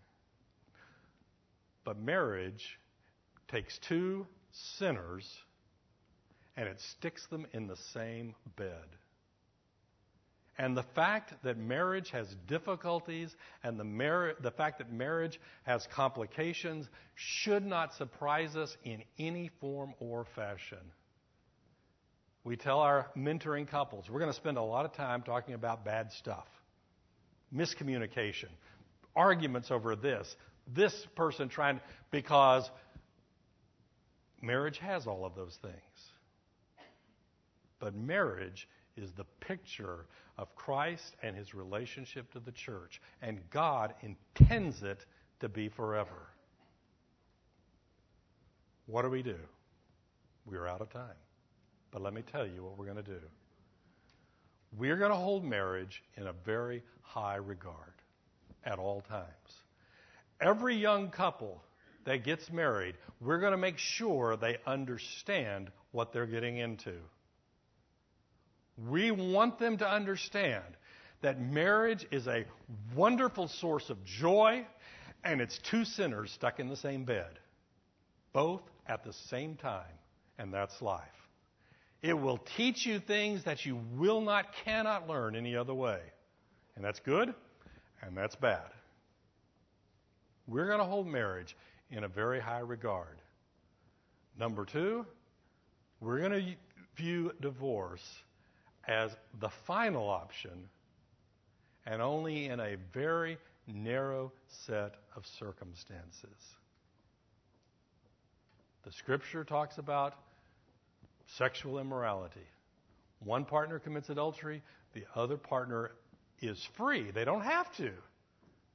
But 1.84 1.98
marriage 1.98 2.78
takes 3.48 3.78
two 3.88 4.26
sinners 4.52 5.28
and 6.56 6.68
it 6.68 6.80
sticks 6.80 7.26
them 7.26 7.46
in 7.52 7.66
the 7.66 7.76
same 7.92 8.34
bed. 8.56 8.86
And 10.58 10.76
the 10.76 10.84
fact 10.94 11.32
that 11.42 11.56
marriage 11.56 12.10
has 12.10 12.28
difficulties 12.46 13.34
and 13.64 13.80
the, 13.80 13.84
mar- 13.84 14.34
the 14.40 14.50
fact 14.50 14.78
that 14.78 14.92
marriage 14.92 15.40
has 15.62 15.86
complications 15.94 16.86
should 17.14 17.64
not 17.64 17.94
surprise 17.94 18.56
us 18.56 18.76
in 18.84 19.02
any 19.18 19.50
form 19.60 19.94
or 20.00 20.26
fashion. 20.34 20.92
We 22.44 22.56
tell 22.56 22.80
our 22.80 23.10
mentoring 23.16 23.68
couples, 23.68 24.10
we're 24.10 24.20
going 24.20 24.32
to 24.32 24.36
spend 24.36 24.58
a 24.58 24.62
lot 24.62 24.84
of 24.84 24.92
time 24.92 25.22
talking 25.22 25.54
about 25.54 25.84
bad 25.84 26.12
stuff 26.12 26.46
miscommunication, 27.54 28.48
arguments 29.14 29.70
over 29.70 29.96
this, 29.96 30.36
this 30.72 31.06
person 31.16 31.48
trying, 31.48 31.80
because 32.10 32.70
marriage 34.40 34.78
has 34.78 35.06
all 35.06 35.24
of 35.24 35.34
those 35.34 35.58
things. 35.60 35.74
But 37.78 37.94
marriage 37.94 38.68
is 38.96 39.12
the 39.12 39.24
picture 39.40 40.06
of 40.38 40.54
Christ 40.54 41.16
and 41.22 41.34
his 41.36 41.54
relationship 41.54 42.32
to 42.32 42.40
the 42.40 42.52
church, 42.52 43.00
and 43.22 43.38
God 43.50 43.94
intends 44.02 44.82
it 44.82 45.04
to 45.40 45.48
be 45.48 45.68
forever. 45.68 46.28
What 48.86 49.02
do 49.02 49.08
we 49.10 49.22
do? 49.22 49.36
We're 50.46 50.66
out 50.66 50.80
of 50.80 50.90
time. 50.90 51.16
But 51.90 52.02
let 52.02 52.12
me 52.12 52.22
tell 52.22 52.46
you 52.46 52.62
what 52.62 52.78
we're 52.78 52.86
going 52.86 52.96
to 52.96 53.02
do. 53.02 53.20
We're 54.76 54.96
going 54.96 55.10
to 55.10 55.16
hold 55.16 55.44
marriage 55.44 56.02
in 56.16 56.26
a 56.26 56.32
very 56.32 56.82
high 57.02 57.36
regard 57.36 57.94
at 58.64 58.78
all 58.78 59.00
times 59.02 59.60
every 60.40 60.76
young 60.76 61.10
couple 61.10 61.62
that 62.04 62.24
gets 62.24 62.50
married, 62.50 62.94
we're 63.20 63.40
going 63.40 63.52
to 63.52 63.58
make 63.58 63.78
sure 63.78 64.36
they 64.36 64.56
understand 64.66 65.70
what 65.92 66.12
they're 66.12 66.26
getting 66.26 66.56
into. 66.56 66.94
We 68.88 69.10
want 69.10 69.58
them 69.58 69.76
to 69.78 69.88
understand 69.88 70.64
that 71.20 71.40
marriage 71.40 72.06
is 72.10 72.26
a 72.26 72.46
wonderful 72.96 73.48
source 73.48 73.90
of 73.90 74.02
joy 74.04 74.66
and 75.22 75.42
it's 75.42 75.58
two 75.58 75.84
sinners 75.84 76.30
stuck 76.32 76.60
in 76.60 76.68
the 76.68 76.76
same 76.76 77.04
bed, 77.04 77.38
both 78.32 78.62
at 78.86 79.04
the 79.04 79.12
same 79.12 79.56
time, 79.56 79.98
and 80.38 80.54
that's 80.54 80.80
life. 80.80 81.19
It 82.02 82.14
will 82.14 82.38
teach 82.56 82.86
you 82.86 82.98
things 82.98 83.44
that 83.44 83.66
you 83.66 83.80
will 83.96 84.20
not, 84.20 84.46
cannot 84.64 85.08
learn 85.08 85.36
any 85.36 85.54
other 85.56 85.74
way. 85.74 86.00
And 86.76 86.84
that's 86.84 87.00
good, 87.00 87.34
and 88.02 88.16
that's 88.16 88.36
bad. 88.36 88.70
We're 90.46 90.66
going 90.66 90.78
to 90.78 90.84
hold 90.84 91.06
marriage 91.06 91.54
in 91.90 92.04
a 92.04 92.08
very 92.08 92.40
high 92.40 92.60
regard. 92.60 93.20
Number 94.38 94.64
two, 94.64 95.04
we're 96.00 96.20
going 96.20 96.32
to 96.32 96.54
view 96.96 97.32
divorce 97.40 98.04
as 98.88 99.10
the 99.38 99.50
final 99.66 100.08
option 100.08 100.68
and 101.86 102.00
only 102.00 102.46
in 102.46 102.60
a 102.60 102.76
very 102.92 103.38
narrow 103.66 104.32
set 104.66 104.94
of 105.16 105.26
circumstances. 105.38 106.56
The 108.84 108.92
scripture 108.92 109.44
talks 109.44 109.78
about 109.78 110.14
sexual 111.36 111.78
immorality. 111.78 112.46
one 113.20 113.44
partner 113.44 113.78
commits 113.78 114.08
adultery, 114.08 114.62
the 114.94 115.04
other 115.14 115.36
partner 115.36 115.92
is 116.40 116.64
free. 116.76 117.10
They 117.10 117.24
don't 117.24 117.42
have 117.42 117.70
to, 117.76 117.92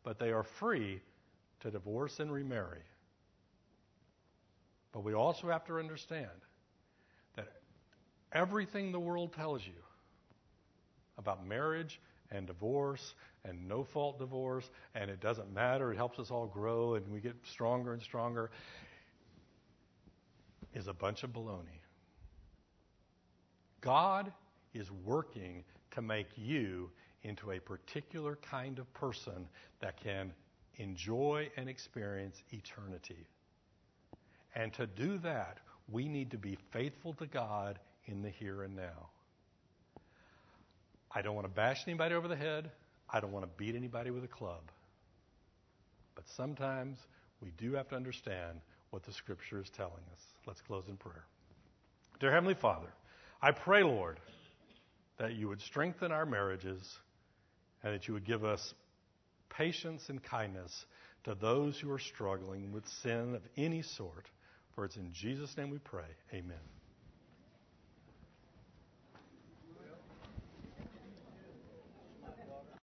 but 0.03 0.19
they 0.19 0.31
are 0.31 0.43
free 0.43 1.01
to 1.61 1.71
divorce 1.71 2.19
and 2.19 2.31
remarry. 2.31 2.83
But 4.91 5.03
we 5.03 5.13
also 5.13 5.49
have 5.49 5.65
to 5.65 5.77
understand 5.77 6.29
that 7.35 7.47
everything 8.31 8.91
the 8.91 8.99
world 8.99 9.33
tells 9.33 9.65
you 9.65 9.73
about 11.17 11.45
marriage 11.45 11.99
and 12.31 12.45
divorce 12.47 13.15
and 13.43 13.67
no 13.67 13.83
fault 13.83 14.19
divorce 14.19 14.69
and 14.93 15.09
it 15.09 15.19
doesn't 15.19 15.51
matter, 15.53 15.91
it 15.91 15.97
helps 15.97 16.19
us 16.19 16.31
all 16.31 16.47
grow 16.47 16.95
and 16.95 17.11
we 17.11 17.19
get 17.19 17.35
stronger 17.51 17.93
and 17.93 18.01
stronger 18.01 18.51
is 20.73 20.87
a 20.87 20.93
bunch 20.93 21.23
of 21.23 21.31
baloney. 21.31 21.79
God 23.85 24.33
is 24.73 24.89
working 25.05 25.63
to 25.91 26.01
make 26.01 26.27
you 26.35 26.89
into 27.23 27.51
a 27.51 27.59
particular 27.59 28.37
kind 28.37 28.79
of 28.79 28.91
person 28.93 29.47
that 29.79 30.01
can 30.01 30.33
enjoy 30.77 31.49
and 31.55 31.69
experience 31.69 32.41
eternity. 32.51 33.27
And 34.55 34.73
to 34.73 34.87
do 34.87 35.19
that, 35.19 35.59
we 35.91 36.07
need 36.07 36.31
to 36.31 36.37
be 36.37 36.57
faithful 36.71 37.13
to 37.13 37.27
God 37.27 37.77
in 38.05 38.23
the 38.23 38.29
here 38.29 38.63
and 38.63 38.75
now. 38.75 39.09
I 41.13 41.21
don't 41.21 41.35
want 41.35 41.45
to 41.45 41.53
bash 41.53 41.83
anybody 41.87 42.15
over 42.15 42.27
the 42.27 42.35
head. 42.35 42.71
I 43.09 43.19
don't 43.19 43.31
want 43.31 43.45
to 43.45 43.51
beat 43.55 43.75
anybody 43.75 44.09
with 44.09 44.23
a 44.23 44.27
club. 44.27 44.71
But 46.15 46.27
sometimes 46.27 46.97
we 47.39 47.51
do 47.57 47.73
have 47.73 47.87
to 47.89 47.95
understand 47.95 48.59
what 48.89 49.03
the 49.03 49.13
Scripture 49.13 49.61
is 49.61 49.69
telling 49.69 49.93
us. 50.13 50.21
Let's 50.47 50.61
close 50.61 50.85
in 50.87 50.97
prayer. 50.97 51.25
Dear 52.19 52.31
Heavenly 52.31 52.55
Father, 52.55 52.87
I 53.45 53.51
pray, 53.51 53.83
Lord, 53.83 54.19
that 55.19 55.35
you 55.35 55.47
would 55.49 55.61
strengthen 55.61 56.11
our 56.11 56.25
marriages 56.25 56.81
and 57.83 57.93
that 57.93 58.07
you 58.07 58.15
would 58.15 58.25
give 58.25 58.43
us 58.43 58.73
patience 59.49 60.09
and 60.09 60.23
kindness 60.23 60.87
to 61.25 61.35
those 61.35 61.79
who 61.79 61.91
are 61.91 61.99
struggling 61.99 62.71
with 62.71 62.87
sin 63.03 63.35
of 63.35 63.43
any 63.55 63.83
sort. 63.83 64.25
For 64.73 64.83
it's 64.83 64.95
in 64.95 65.13
Jesus' 65.13 65.55
name 65.57 65.69
we 65.69 65.77
pray. 65.77 66.07
Amen. 66.33 66.57